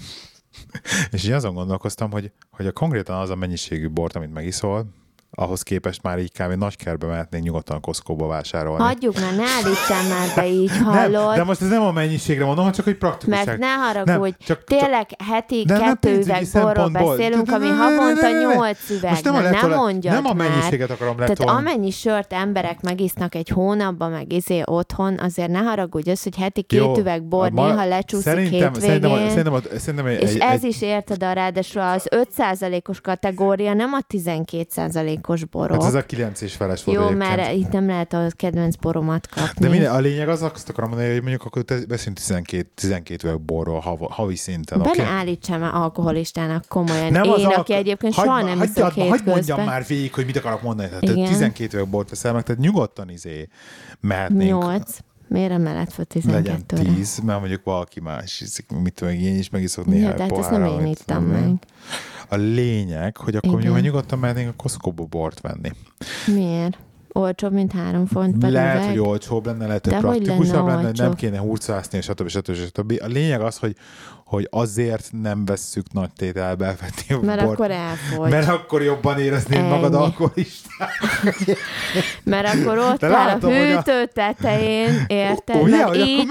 és 1.13 1.25
így 1.25 1.31
azon 1.31 1.55
gondolkoztam, 1.55 2.11
hogy, 2.11 2.33
hogy 2.51 2.67
a 2.67 2.73
konkrétan 2.73 3.21
az 3.21 3.31
a 3.31 3.37
mennyiségű 3.37 3.89
bort, 3.89 4.17
amit 4.17 4.33
megiszol, 4.33 4.87
ahhoz 5.35 5.63
képest 5.63 6.03
már 6.03 6.19
így 6.19 6.33
kb. 6.33 6.53
nagy 6.53 6.77
kerbe 6.77 7.07
mehetnénk 7.07 7.45
nyugodtan 7.45 7.77
a 7.77 7.81
Costco-ba 7.81 8.27
vásárolni. 8.27 8.83
Hagyjuk 8.83 9.21
már, 9.21 9.35
ne 9.37 9.43
állítsál 9.45 10.09
már 10.09 10.29
be 10.37 10.47
így, 10.61 10.71
hallod? 10.85 11.27
Nem, 11.27 11.35
de 11.37 11.45
most 11.45 11.61
ez 11.63 11.69
nem 11.69 11.83
a 11.83 11.93
mennyiségre 11.93 12.41
mondom, 12.45 12.59
hanem 12.59 12.73
csak 12.73 12.85
hogy 12.85 12.97
praktikusság. 12.97 13.47
Mert 13.47 13.59
ne 13.59 13.67
haragudj, 13.73 14.11
Nem, 14.21 14.35
csak- 14.47 14.65
tényleg 14.65 15.07
heti 15.25 15.65
De 15.67 15.79
kettő 15.79 16.19
üveg 16.19 16.47
borról 16.53 16.89
beszélünk, 16.89 17.47
De- 17.47 17.55
ami 17.55 17.67
de- 17.67 17.71
de- 17.75 17.77
havonta 17.83 18.21
de- 18.21 18.33
de- 18.33 18.39
nyolc 18.55 18.91
üveg. 18.91 19.11
Most 19.11 19.25
nem 19.25 19.35
a 19.35 19.41
nem 19.41 19.71
mondjad 19.71 20.15
nem 20.15 20.27
a 20.27 20.33
mennyiséget 20.33 20.91
akarom 20.91 21.17
Tehát 21.17 21.39
letolni. 21.39 21.59
amennyi 21.61 21.91
sört 21.91 22.33
emberek 22.33 22.81
megisznak 22.81 23.35
egy 23.35 23.49
hónapban, 23.49 24.11
meg 24.11 24.33
izé 24.33 24.63
otthon, 24.65 25.19
azért 25.19 25.51
ne 25.51 25.59
haragudj 25.59 26.11
az, 26.11 26.23
hogy 26.23 26.37
heti 26.37 26.63
két 26.63 26.79
Jó, 26.81 26.97
üveg 26.99 27.23
bor 27.25 27.51
ma- 27.51 27.67
néha 27.67 27.87
lecsúszik 27.87 28.25
szerintem, 28.27 28.73
szerintem, 28.75 29.11
hétvégén. 29.11 29.29
szerintem, 29.29 29.53
a- 29.53 29.79
szerintem 29.79 30.07
egy, 30.07 30.23
És 30.23 30.31
egy, 30.31 30.39
ez 30.41 30.51
egy, 30.53 30.65
is 30.65 30.83
érted 30.83 31.23
a 31.23 31.33
ráadásul 31.33 31.81
az 31.83 32.09
5%-os 32.11 33.01
kategória, 33.01 33.75
nem 33.75 33.93
a 33.93 34.01
12%-os 35.23 35.45
borok. 35.45 35.71
hát 35.83 35.85
ez 35.85 35.95
a 35.95 36.07
9 36.07 36.41
és 36.41 36.55
feles 36.55 36.85
volt 36.85 36.99
Jó, 36.99 37.05
egyébként. 37.07 37.37
mert 37.37 37.53
itt 37.53 37.71
nem 37.71 37.87
lehet 37.87 38.13
a 38.13 38.27
kedvenc 38.37 38.77
boromat 38.77 39.27
kapni. 39.27 39.51
De 39.67 39.69
minden, 39.69 39.93
a 39.95 39.99
lényeg 39.99 40.29
az, 40.29 40.43
azt 40.43 40.69
akarom 40.69 40.91
mondani, 40.91 41.11
hogy 41.13 41.21
mondjuk 41.21 41.45
akkor 41.45 41.65
beszélünk 41.89 42.17
12, 42.17 42.71
12 42.75 43.29
üveg 43.29 43.41
borról 43.41 43.79
havi, 43.81 44.05
havi 44.11 44.37
szinten, 44.37 44.79
Be 44.83 44.89
oké? 44.89 45.03
ne 45.03 45.09
állítsál 45.09 45.59
már 45.59 45.75
alkoholistának 45.75 46.65
komolyan. 46.69 47.13
Nem 47.13 47.25
Én, 47.25 47.31
az 47.31 47.43
aki 47.45 47.55
alko- 47.55 47.71
egyébként 47.71 48.15
Hagyd 48.15 48.29
soha 48.31 48.43
nem 48.43 48.59
hagyd- 48.59 48.77
iszok 48.77 48.85
Hagyd 48.93 48.97
mondjam 49.07 49.25
hétközben. 49.35 49.65
már 49.65 49.85
végig, 49.87 50.15
hogy 50.15 50.25
mit 50.27 50.37
akarok 50.37 50.63
mondani. 50.63 50.89
Tehát 50.89 51.03
Igen. 51.03 51.25
12 51.27 51.77
üveg 51.77 51.89
bort 51.91 52.11
veszel 52.11 52.33
meg, 52.33 52.43
tehát 52.43 52.61
nyugodtan 52.61 53.09
izé 53.11 53.49
mehetnénk. 54.01 54.51
8. 54.63 54.99
Miért 55.29 55.51
emeled 55.53 55.91
fel 55.91 56.07
legyen 56.25 56.65
12-re? 56.69 56.83
10, 56.95 57.19
mert 57.25 57.39
mondjuk 57.39 57.65
valaki 57.65 58.01
más 58.01 58.41
iszik, 58.41 58.67
mit 58.83 58.95
tudom, 58.95 59.15
én 59.15 59.39
is 59.39 59.51
megiszok 59.51 59.85
Ja, 59.87 59.93
néhány 59.93 60.15
tehát 60.17 60.39
ezt 60.39 60.51
nem 60.51 60.65
én 60.65 60.87
ittam 60.87 61.25
meg. 61.25 61.53
A 62.33 62.37
lényeg, 62.37 63.17
hogy 63.17 63.37
akkor 63.37 63.49
Igen. 63.49 63.51
mondjuk 63.51 63.75
már 63.75 63.83
nyugodtan 63.83 64.19
mehetnénk 64.19 64.49
a 64.49 64.53
Costco-ba 64.57 65.05
bort 65.05 65.41
venni. 65.41 65.71
Miért? 66.27 66.79
Olcsóbb, 67.13 67.53
mint 67.53 67.73
három 67.73 68.07
font 68.07 68.39
per 68.39 68.51
lehet, 68.51 68.77
üveg? 68.77 68.89
hogy 68.89 68.99
olcsóbb 68.99 69.47
lenne, 69.47 69.67
lehet, 69.67 69.85
hogy 69.85 69.95
hogy 69.95 70.03
praktikusabb 70.03 70.67
lenne 70.67 70.75
lenne, 70.75 70.87
hogy 70.87 70.99
nem 70.99 71.15
kéne 71.15 71.39
hurcászni, 71.39 72.01
stb. 72.01 72.29
stb. 72.29 72.55
stb. 72.55 72.99
A 73.03 73.07
lényeg 73.07 73.41
az, 73.41 73.57
hogy, 73.59 73.77
hogy 74.33 74.49
azért 74.51 75.09
nem 75.23 75.45
vesszük 75.45 75.93
nagy 75.93 76.11
tételbe 76.17 76.65
elvetni 76.67 77.15
a 77.15 77.21
Mert 77.21 77.41
bort. 77.45 77.53
akkor 77.55 77.71
elfogy. 77.71 78.31
mert 78.31 78.49
akkor 78.49 78.83
jobban 78.83 79.19
éreznéd 79.19 79.59
Ennyi. 79.59 79.69
magad 79.69 79.95
alkoholistán. 79.95 80.89
Mert 82.25 82.55
akkor 82.55 82.79
ott 82.79 82.99
De 83.01 83.07
áll 83.07 83.13
a 83.13 83.25
látom, 83.27 83.51
hogy 83.53 83.61
a- 83.71 83.75
hűtő 83.77 84.07
tetején, 84.15 85.05
érted? 85.07 85.57
Hogy 85.61 85.73
akkor 85.73 85.97
én, 85.97 86.27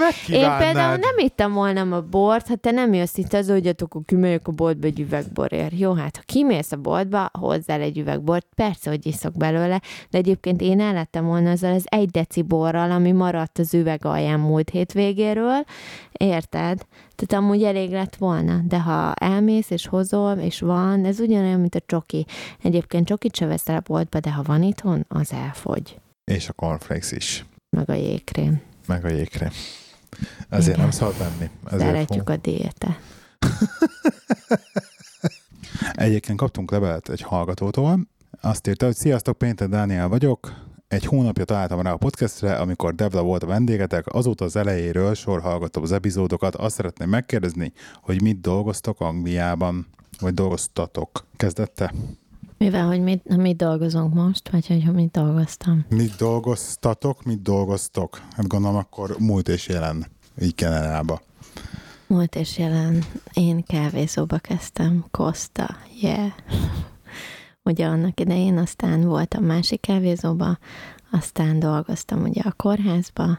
például 0.58 0.96
nem 0.96 1.18
ittam 1.18 1.52
volna 1.52 1.96
a 1.96 2.02
bort, 2.10 2.48
ha 2.48 2.56
te 2.56 2.70
nem 2.70 2.92
jössz 2.94 3.16
itt 3.16 3.32
az, 3.32 3.48
hogy 3.48 3.66
akkor 3.66 4.00
kimegyek 4.06 4.48
a 4.48 4.52
boltba 4.52 4.86
egy 4.86 5.00
üvegborért. 5.00 5.78
Jó, 5.78 5.92
hát 5.92 6.16
ha 6.16 6.22
kimész 6.26 6.72
a 6.72 6.76
boltba, 6.76 7.30
hozzál 7.38 7.80
egy 7.80 7.98
üvegbort, 7.98 8.46
persze, 8.54 8.90
hogy 8.90 9.06
iszok 9.06 9.36
belőle, 9.36 9.80
de 10.10 10.18
egyébként 10.18 10.60
én 10.60 10.80
ellettem 10.80 11.24
volna 11.24 11.50
azzal 11.50 11.74
az 11.74 11.84
egy 11.84 12.10
deci 12.10 12.42
borral, 12.42 12.90
ami 12.90 13.12
maradt 13.12 13.58
az 13.58 13.74
üveg 13.74 14.04
alján 14.04 14.40
múlt 14.40 14.70
hétvégéről, 14.70 15.64
érted? 16.12 16.80
Tehát 17.14 17.44
amúgy 17.44 17.62
elég 17.62 17.90
lett 17.90 18.16
volna, 18.16 18.60
de 18.64 18.80
ha 18.80 19.12
elmész 19.14 19.70
és 19.70 19.86
hozol, 19.86 20.36
és 20.38 20.60
van, 20.60 21.04
ez 21.04 21.20
ugyanolyan, 21.20 21.60
mint 21.60 21.74
a 21.74 21.80
csoki. 21.86 22.26
Egyébként 22.62 23.06
csokit 23.06 23.36
se 23.36 23.46
veszel 23.46 23.76
a 23.76 23.80
boltba, 23.84 24.20
de 24.20 24.32
ha 24.32 24.42
van 24.42 24.62
itthon, 24.62 25.04
az 25.08 25.32
elfogy. 25.32 26.00
És 26.24 26.48
a 26.48 26.52
cornflakes 26.52 27.12
is, 27.12 27.44
Meg 27.76 27.90
a 27.90 27.94
jégkrém. 27.94 28.60
meg 28.86 29.04
a 29.04 29.08
jégkrém. 29.08 29.50
Ezért 30.48 30.66
Igen. 30.76 30.80
nem 30.80 30.90
szabad 30.90 31.18
venni. 31.18 31.50
Ezért 31.66 31.82
Szeretjük 31.82 32.28
a 32.30 32.36
diétát. 32.36 33.00
Egyébként 35.92 36.38
kaptunk 36.38 36.70
levelet 36.70 37.08
egy 37.08 37.20
hallgatótól. 37.20 37.98
Azt 38.40 38.66
írta, 38.68 38.86
hogy 38.86 38.94
sziasztok, 38.94 39.38
Péntek 39.38 39.68
Dániel 39.68 40.08
vagyok. 40.08 40.52
Egy 40.92 41.04
hónapja 41.04 41.44
találtam 41.44 41.80
rá 41.80 41.92
a 41.92 41.96
podcastre, 41.96 42.54
amikor 42.54 42.94
Devla 42.94 43.22
volt 43.22 43.42
a 43.42 43.46
vendégetek, 43.46 44.06
azóta 44.06 44.44
az 44.44 44.56
elejéről 44.56 45.14
sor 45.14 45.40
hallgattam 45.40 45.82
az 45.82 45.92
epizódokat. 45.92 46.54
Azt 46.54 46.74
szeretném 46.74 47.08
megkérdezni, 47.08 47.72
hogy 48.02 48.22
mit 48.22 48.40
dolgoztok 48.40 49.00
Angliában, 49.00 49.86
vagy 50.20 50.34
dolgoztatok. 50.34 51.26
Kezdette? 51.36 51.94
Mivel, 52.58 52.86
hogy 52.86 53.00
mit, 53.00 53.36
mit 53.36 53.56
dolgozunk 53.56 54.14
most, 54.14 54.50
vagy 54.50 54.66
hogy 54.66 54.92
mit 54.92 55.10
dolgoztam. 55.10 55.84
Mit 55.88 56.16
dolgoztatok, 56.16 57.24
mit 57.24 57.42
dolgoztok? 57.42 58.20
Hát 58.30 58.46
gondolom 58.46 58.76
akkor 58.76 59.16
múlt 59.18 59.48
és 59.48 59.68
jelen, 59.68 60.06
így 60.42 60.54
Kanadába. 60.54 61.20
Múlt 62.06 62.34
és 62.34 62.58
jelen. 62.58 63.04
Én 63.32 63.64
kávézóba 63.64 64.38
kezdtem. 64.38 65.04
Costa. 65.10 65.76
Yeah. 66.00 66.32
Ugye 67.64 67.86
annak 67.86 68.20
idején, 68.20 68.58
aztán 68.58 69.00
voltam 69.00 69.44
másik 69.44 69.80
kávézóba, 69.80 70.58
aztán 71.10 71.58
dolgoztam 71.58 72.22
ugye 72.22 72.40
a 72.44 72.52
kórházba, 72.52 73.38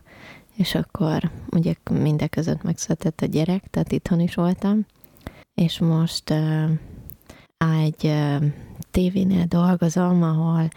és 0.55 0.75
akkor 0.75 1.31
ugye 1.49 1.73
mindeközött 1.91 2.63
megszületett 2.63 3.21
a 3.21 3.25
gyerek, 3.25 3.63
tehát 3.69 3.91
itthon 3.91 4.19
is 4.19 4.35
voltam, 4.35 4.85
és 5.53 5.79
most 5.79 6.29
uh, 6.29 6.69
egy 7.57 8.05
uh, 8.05 8.43
tévénél 8.91 9.45
dolgozom, 9.45 10.23
ahol 10.23 10.69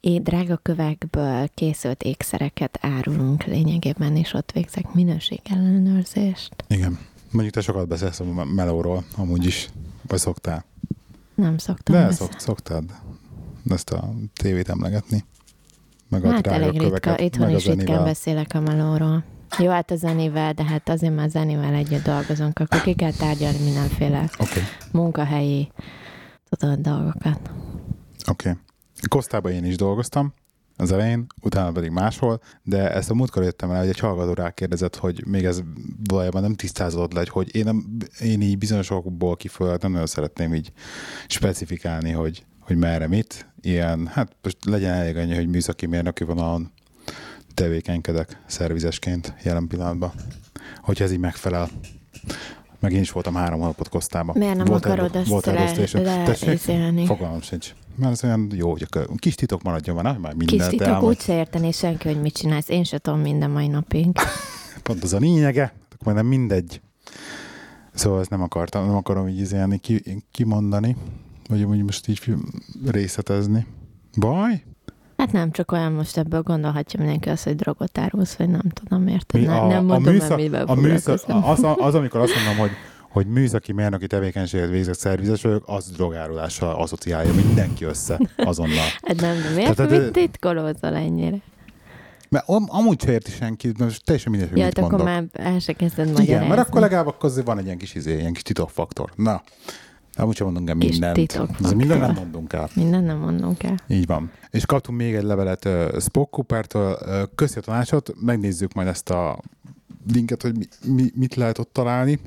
drága 0.00 0.56
kövekből 0.56 1.48
készült 1.54 2.02
ékszereket 2.02 2.78
árulunk 2.80 3.44
lényegében, 3.44 4.16
és 4.16 4.32
ott 4.32 4.52
végzek 4.52 4.92
minőségellenőrzést. 4.92 6.64
Igen. 6.68 6.98
Mondjuk 7.30 7.54
te 7.54 7.60
sokat 7.60 7.88
beszélsz 7.88 8.20
a 8.20 8.44
melóról, 8.44 9.04
amúgy 9.16 9.44
is. 9.46 9.68
Vagy 10.06 10.18
szoktál? 10.18 10.64
Nem 11.38 11.58
szoktam 11.58 11.94
De 11.94 12.10
szok, 12.10 12.40
szoktad 12.40 12.84
ezt 13.68 13.90
a 13.90 14.12
tévét 14.34 14.68
emlegetni. 14.68 15.24
Meg 16.08 16.24
a 16.24 16.30
Hát 16.30 16.46
elég 16.46 16.70
ritka, 16.70 16.84
köveket, 16.84 17.20
itthon 17.20 17.50
is 17.50 17.66
ritkán 17.66 18.04
beszélek 18.04 18.54
a 18.54 18.60
melóról. 18.60 19.24
Jó, 19.58 19.70
hát 19.70 19.90
a 19.90 19.96
zenével, 19.96 20.52
de 20.52 20.64
hát 20.64 20.88
azért 20.88 21.14
már 21.14 21.28
zenével 21.28 21.74
együtt 21.74 22.04
dolgozunk, 22.04 22.58
akkor 22.58 22.80
ki 22.80 22.94
kell 22.94 23.12
tárgyalni 23.12 23.64
mindenféle 23.64 24.30
okay. 24.38 24.62
munkahelyi 24.92 25.72
tudod, 26.48 26.78
dolgokat. 26.78 27.50
oké. 28.28 28.48
Okay. 28.48 28.52
Kosztában 29.08 29.52
én 29.52 29.64
is 29.64 29.76
dolgoztam, 29.76 30.34
az 30.80 30.92
elején, 30.92 31.26
utána 31.40 31.72
pedig 31.72 31.90
máshol, 31.90 32.40
de 32.62 32.92
ezt 32.92 33.10
a 33.10 33.14
múltkor 33.14 33.42
jöttem 33.42 33.70
el, 33.70 33.78
hogy 33.78 33.88
egy 33.88 33.98
hallgató 33.98 34.32
rákérdezett, 34.32 34.96
hogy 34.96 35.26
még 35.26 35.44
ez 35.44 35.62
valójában 36.08 36.42
nem 36.42 36.54
tisztázódott 36.54 37.12
le, 37.12 37.24
hogy 37.28 37.54
én, 37.54 37.64
nem, 37.64 37.96
én 38.20 38.40
így 38.40 38.58
bizonyos 38.58 38.90
okokból 38.90 39.36
kifolyólag 39.36 39.82
nem 39.82 39.90
nagyon 39.90 40.06
szeretném 40.06 40.54
így 40.54 40.72
specifikálni, 41.26 42.10
hogy, 42.10 42.44
hogy 42.60 42.76
merre 42.76 43.06
mit. 43.06 43.46
Ilyen, 43.60 44.06
hát 44.06 44.36
most 44.42 44.56
legyen 44.64 44.92
elég 44.92 45.16
annyi, 45.16 45.34
hogy 45.34 45.48
műszaki 45.48 45.86
mérnöki 45.86 46.24
vonalon 46.24 46.72
tevékenykedek 47.54 48.42
szervizesként 48.46 49.34
jelen 49.42 49.66
pillanatban. 49.66 50.12
Hogyha 50.76 51.04
ez 51.04 51.12
így 51.12 51.18
megfelel. 51.18 51.68
Meg 52.80 52.92
én 52.92 53.00
is 53.00 53.10
voltam 53.10 53.34
három 53.34 53.58
hónapot 53.58 53.88
Kosztában. 53.88 54.36
Miért 54.38 54.56
nem 54.56 54.64
volt 54.64 54.84
akarod 54.84 55.14
egy, 55.14 55.20
ezt 55.20 55.28
volt 55.28 55.46
le, 55.46 55.72
le 56.44 56.52
izélni? 56.52 57.06
Fogalmam 57.06 57.40
sincs. 57.40 57.74
Mert 57.94 58.12
ez 58.12 58.24
olyan 58.24 58.50
jó, 58.54 58.70
hogy 58.70 58.86
a 58.92 59.14
kis 59.16 59.34
titok 59.34 59.62
maradjon 59.62 59.96
már, 59.96 60.18
már 60.18 60.34
Kis 60.38 60.50
mindent 60.50 60.70
titok, 60.70 60.86
elmond. 60.86 61.04
úgy 61.04 61.20
se 61.20 61.36
érteni 61.36 61.72
senki, 61.72 62.08
hogy 62.08 62.20
mit 62.20 62.34
csinálsz. 62.34 62.68
Én 62.68 62.84
se 62.84 62.98
tudom 62.98 63.20
minden 63.20 63.50
mai 63.50 63.66
napig. 63.66 64.06
Pont 64.82 65.02
az 65.02 65.12
a 65.12 65.18
lényege, 65.18 65.72
akkor 65.84 66.04
majd 66.04 66.16
nem 66.16 66.26
mindegy. 66.26 66.80
Szóval 67.94 68.20
ezt 68.20 68.30
nem 68.30 68.42
akartam, 68.42 68.86
nem 68.86 68.96
akarom 68.96 69.28
így 69.28 69.38
izélni, 69.38 69.78
ki, 69.78 70.22
kimondani, 70.30 70.96
vagy 71.48 71.62
úgy 71.62 71.82
most 71.82 72.08
így 72.08 72.34
részletezni. 72.86 73.66
Baj? 74.18 74.62
Hát 75.18 75.32
nem, 75.32 75.50
csak 75.50 75.72
olyan 75.72 75.92
most 75.92 76.16
ebből 76.16 76.42
gondolhatja 76.42 76.98
mindenki 77.00 77.28
azt, 77.28 77.44
hogy 77.44 77.56
drogot 77.56 77.98
árulsz, 77.98 78.34
vagy 78.34 78.48
nem 78.48 78.68
tudom, 78.72 79.06
érted? 79.08 79.40
Mi 79.40 79.46
Ne, 79.46 79.56
a, 79.56 79.66
nem 79.66 79.84
mondom, 79.84 80.06
a 80.06 80.10
műszak, 80.10 80.36
mivel 80.36 80.64
a 80.66 80.74
műszak, 80.74 81.20
az, 81.26 81.66
az, 81.76 81.94
amikor 82.00 82.20
azt 82.20 82.34
mondom, 82.34 82.56
hogy 82.56 82.70
hogy 83.08 83.26
műszaki 83.26 83.72
mérnöki 83.72 84.06
tevékenységet 84.06 84.68
végzett 84.70 84.98
szervizes 84.98 85.42
vagyok, 85.42 85.62
az 85.66 85.90
drogárulással 85.90 86.74
asszociálja 86.74 87.34
mindenki 87.34 87.84
össze 87.84 88.18
azonnal. 88.36 88.84
Hát 89.06 89.20
nem, 89.20 89.42
de 89.42 89.48
miért 89.54 89.76
Tehát- 89.76 89.90
mit 89.90 90.12
titkolózol 90.12 90.94
ennyire? 90.94 91.36
Mert 92.28 92.48
am, 92.48 92.64
amúgy 92.68 93.00
se 93.02 93.12
érti 93.12 93.30
senki, 93.30 93.72
most 93.78 94.04
teljesen 94.04 94.30
mindegy, 94.30 94.48
hogy 94.50 94.58
Ja, 94.58 94.64
mit 94.64 94.76
hát 94.78 94.84
akkor 94.86 95.04
mondok. 95.04 95.32
már 95.34 95.52
el 95.52 95.58
se 95.58 95.72
kezded 95.72 96.18
Igen, 96.18 96.46
mert 96.46 96.60
akkor 96.60 96.80
legalább 96.80 97.06
akkor 97.06 97.30
van 97.44 97.58
egy 97.58 97.64
ilyen 97.64 97.78
kis, 97.78 97.94
izé, 97.94 98.18
ilyen 98.18 98.32
kis 98.32 98.42
titokfaktor. 98.42 99.10
Na, 99.16 99.42
Amúgy 100.18 100.36
sem 100.36 100.46
mondunk 100.46 100.68
el 100.68 100.74
mindent. 100.74 101.14
titok 101.14 101.48
Ez 101.64 101.72
minden 101.72 101.98
nem 101.98 102.14
mondunk 102.14 102.52
el. 102.52 102.68
Minden 102.74 103.04
nem 103.04 103.18
mondunk 103.18 103.62
el. 103.62 103.74
Így 103.88 104.06
van. 104.06 104.30
És 104.50 104.66
kaptunk 104.66 104.98
még 104.98 105.14
egy 105.14 105.22
levelet 105.22 105.64
uh, 105.64 106.00
Spock 106.00 106.30
Coopertől, 106.30 106.98
uh, 107.00 107.22
köszi 107.34 107.58
a 107.58 107.60
tanácsot, 107.60 108.12
megnézzük 108.20 108.72
majd 108.72 108.88
ezt 108.88 109.10
a 109.10 109.38
linket, 110.12 110.42
hogy 110.42 110.56
mi, 110.56 110.64
mi, 110.84 111.10
mit 111.14 111.34
lehet 111.34 111.58
ott 111.58 111.72
találni. 111.72 112.20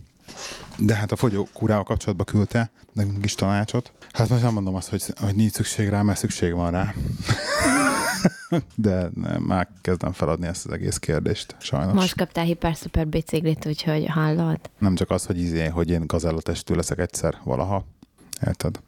De 0.77 0.95
hát 0.95 1.11
a 1.11 1.15
fogyókúrával 1.15 1.83
kapcsolatban 1.83 2.25
küldte 2.25 2.71
nekünk 2.93 3.25
is 3.25 3.35
tanácsot. 3.35 3.91
Hát 4.11 4.29
most 4.29 4.41
nem 4.41 4.53
mondom 4.53 4.75
azt, 4.75 4.89
hogy, 4.89 5.03
hogy 5.19 5.35
nincs 5.35 5.51
szükség 5.51 5.89
rá, 5.89 6.01
mert 6.01 6.19
szükség 6.19 6.53
van 6.53 6.71
rá. 6.71 6.93
De 8.75 9.09
nem, 9.13 9.41
már 9.41 9.67
kezdem 9.81 10.11
feladni 10.11 10.47
ezt 10.47 10.65
az 10.65 10.71
egész 10.71 10.97
kérdést, 10.97 11.55
sajnos. 11.59 11.93
Most 11.93 12.15
kaptál 12.15 12.45
hiper-szuper 12.45 13.07
biciklit, 13.07 13.65
úgyhogy 13.65 14.05
hallod? 14.07 14.59
Nem 14.79 14.95
csak 14.95 15.09
az, 15.09 15.25
hogy, 15.25 15.39
izé, 15.39 15.65
hogy 15.67 15.89
én 15.89 16.07
gazellatestő 16.07 16.75
leszek 16.75 16.99
egyszer 16.99 17.37
valaha. 17.43 17.85
Érted? 18.47 18.79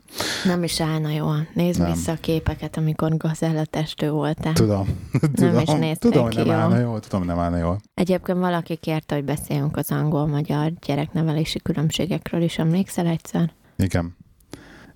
Nem 0.45 0.63
is 0.63 0.81
állna 0.81 1.09
jól. 1.09 1.47
Nézd 1.53 1.79
Nem. 1.79 1.91
vissza 1.91 2.11
a 2.11 2.17
képeket, 2.19 2.77
amikor 2.77 3.17
gazellatestő 3.17 4.11
voltál. 4.11 4.53
Tudom. 4.53 4.87
tudom, 5.35 5.59
is 5.59 5.69
néztél 5.69 6.11
tudom, 6.11 6.23
hogy 6.23 6.35
nem 6.35 6.45
jól. 6.45 6.55
állna 6.55 6.77
jól. 6.77 6.99
Tudom, 6.99 7.25
nem 7.25 7.39
állna 7.39 7.57
jól. 7.57 7.79
Egyébként 7.93 8.37
valaki 8.37 8.75
kérte, 8.75 9.15
hogy 9.15 9.23
beszéljünk 9.23 9.77
az 9.77 9.91
angol-magyar 9.91 10.71
gyereknevelési 10.85 11.59
különbségekről 11.59 12.41
is. 12.41 12.57
Emlékszel 12.57 13.07
egyszer? 13.07 13.53
Igen. 13.75 14.15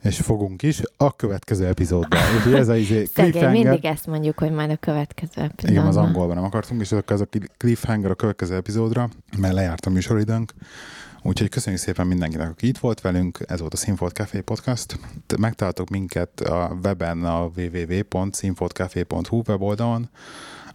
És 0.04 0.18
fogunk 0.18 0.64
is 0.64 0.82
a 0.98 1.16
következő 1.16 1.66
epizódban. 1.66 2.20
Úgyhogy 2.36 2.54
ez 2.64 2.68
a 2.68 2.76
izé 2.76 3.04
cliffhanger. 3.04 3.52
mindig 3.52 3.86
ezt 3.86 4.08
mondjuk, 4.08 4.40
hogy 4.40 4.52
majd 4.52 4.70
a 4.70 4.76
következő 4.76 5.42
epizódban. 5.42 5.72
Igen, 5.72 5.86
az 5.86 5.98
angolban 5.98 6.36
nem 6.36 6.46
akartunk, 6.46 6.82
és 6.82 6.92
ez 7.06 7.22
a 7.22 7.28
cliffhanger 7.58 8.12
a 8.12 8.16
következő 8.16 8.56
epizódra, 8.56 9.10
mert 9.38 9.54
lejárt 9.54 9.86
a 9.86 9.90
műsoridőnk. 9.90 10.54
Úgyhogy 11.22 11.50
köszönjük 11.50 11.82
szépen 11.82 12.08
mindenkinek, 12.08 12.50
aki 12.50 12.68
itt 12.68 12.78
volt 12.78 13.02
velünk. 13.02 13.40
Ez 13.48 13.60
volt 13.60 13.74
a 13.74 13.78
Színfolt 13.78 14.14
Café 14.14 14.40
Podcast. 14.40 15.00
Megtaláltok 15.38 15.90
minket 15.90 16.42
a 16.42 16.78
weben 16.84 17.26
a 17.26 17.52
www.színfoltcafé.hu 17.56 19.42
weboldalon, 19.48 20.10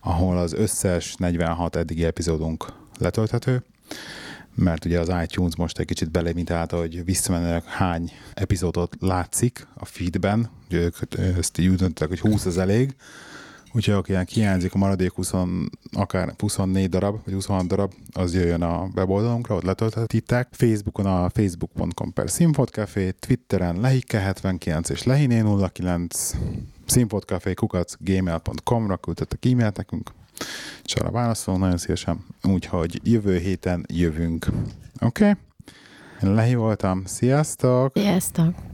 ahol 0.01 0.39
az 0.39 0.53
összes 0.53 1.15
46 1.15 1.77
eddigi 1.77 2.05
epizódunk 2.05 2.67
letölthető 2.99 3.63
mert 4.55 4.85
ugye 4.85 5.01
az 5.01 5.13
iTunes 5.23 5.57
most 5.57 5.79
egy 5.79 5.87
kicsit 5.87 6.11
belémitálta, 6.11 6.77
hogy 6.79 7.05
visszamenőleg 7.05 7.65
hány 7.65 8.13
epizódot 8.35 8.97
látszik 9.01 9.67
a 9.75 9.85
feedben, 9.85 10.51
ugye 10.69 10.79
ők 10.79 10.97
ezt 11.39 11.59
így 11.59 11.69
döntöttek, 11.69 12.09
hogy 12.09 12.21
20 12.21 12.45
az 12.45 12.59
elég, 12.59 12.95
úgyhogy 13.73 13.95
akinek 13.95 14.29
hiányzik 14.29 14.75
a 14.75 14.79
maradék 14.79 15.13
20, 15.13 15.33
akár 15.93 16.35
24 16.39 16.89
darab, 16.89 17.19
vagy 17.25 17.35
26 17.35 17.67
darab, 17.67 17.93
az 18.13 18.35
jöjjön 18.35 18.63
a 18.63 18.89
weboldalunkra, 18.95 19.55
ott 19.55 19.63
letölthetitek. 19.63 20.49
Facebookon 20.51 21.07
a 21.07 21.31
facebook.com 21.31 22.13
per 22.13 22.31
színfotcafé, 22.31 23.11
Twitteren 23.11 23.79
lehike79 23.83 24.91
és 24.91 25.03
lehiné09, 25.05 26.35
színfotcafé 26.87 27.55
kukac 27.55 27.95
gmail.com-ra 27.99 28.97
küldtetek 28.97 29.45
e-mailt 29.45 29.77
nekünk, 29.77 30.11
és 30.85 30.95
arra 30.95 31.11
válaszolunk 31.11 31.63
nagyon 31.63 31.79
szívesen. 31.79 32.25
Úgyhogy 32.43 33.01
jövő 33.05 33.39
héten 33.39 33.87
jövünk. 33.93 34.47
Oké? 35.01 35.29
Okay? 36.21 36.35
Lehi 36.35 36.55
voltam. 36.55 37.03
Sziasztok! 37.05 37.93
Sziasztok! 37.95 38.72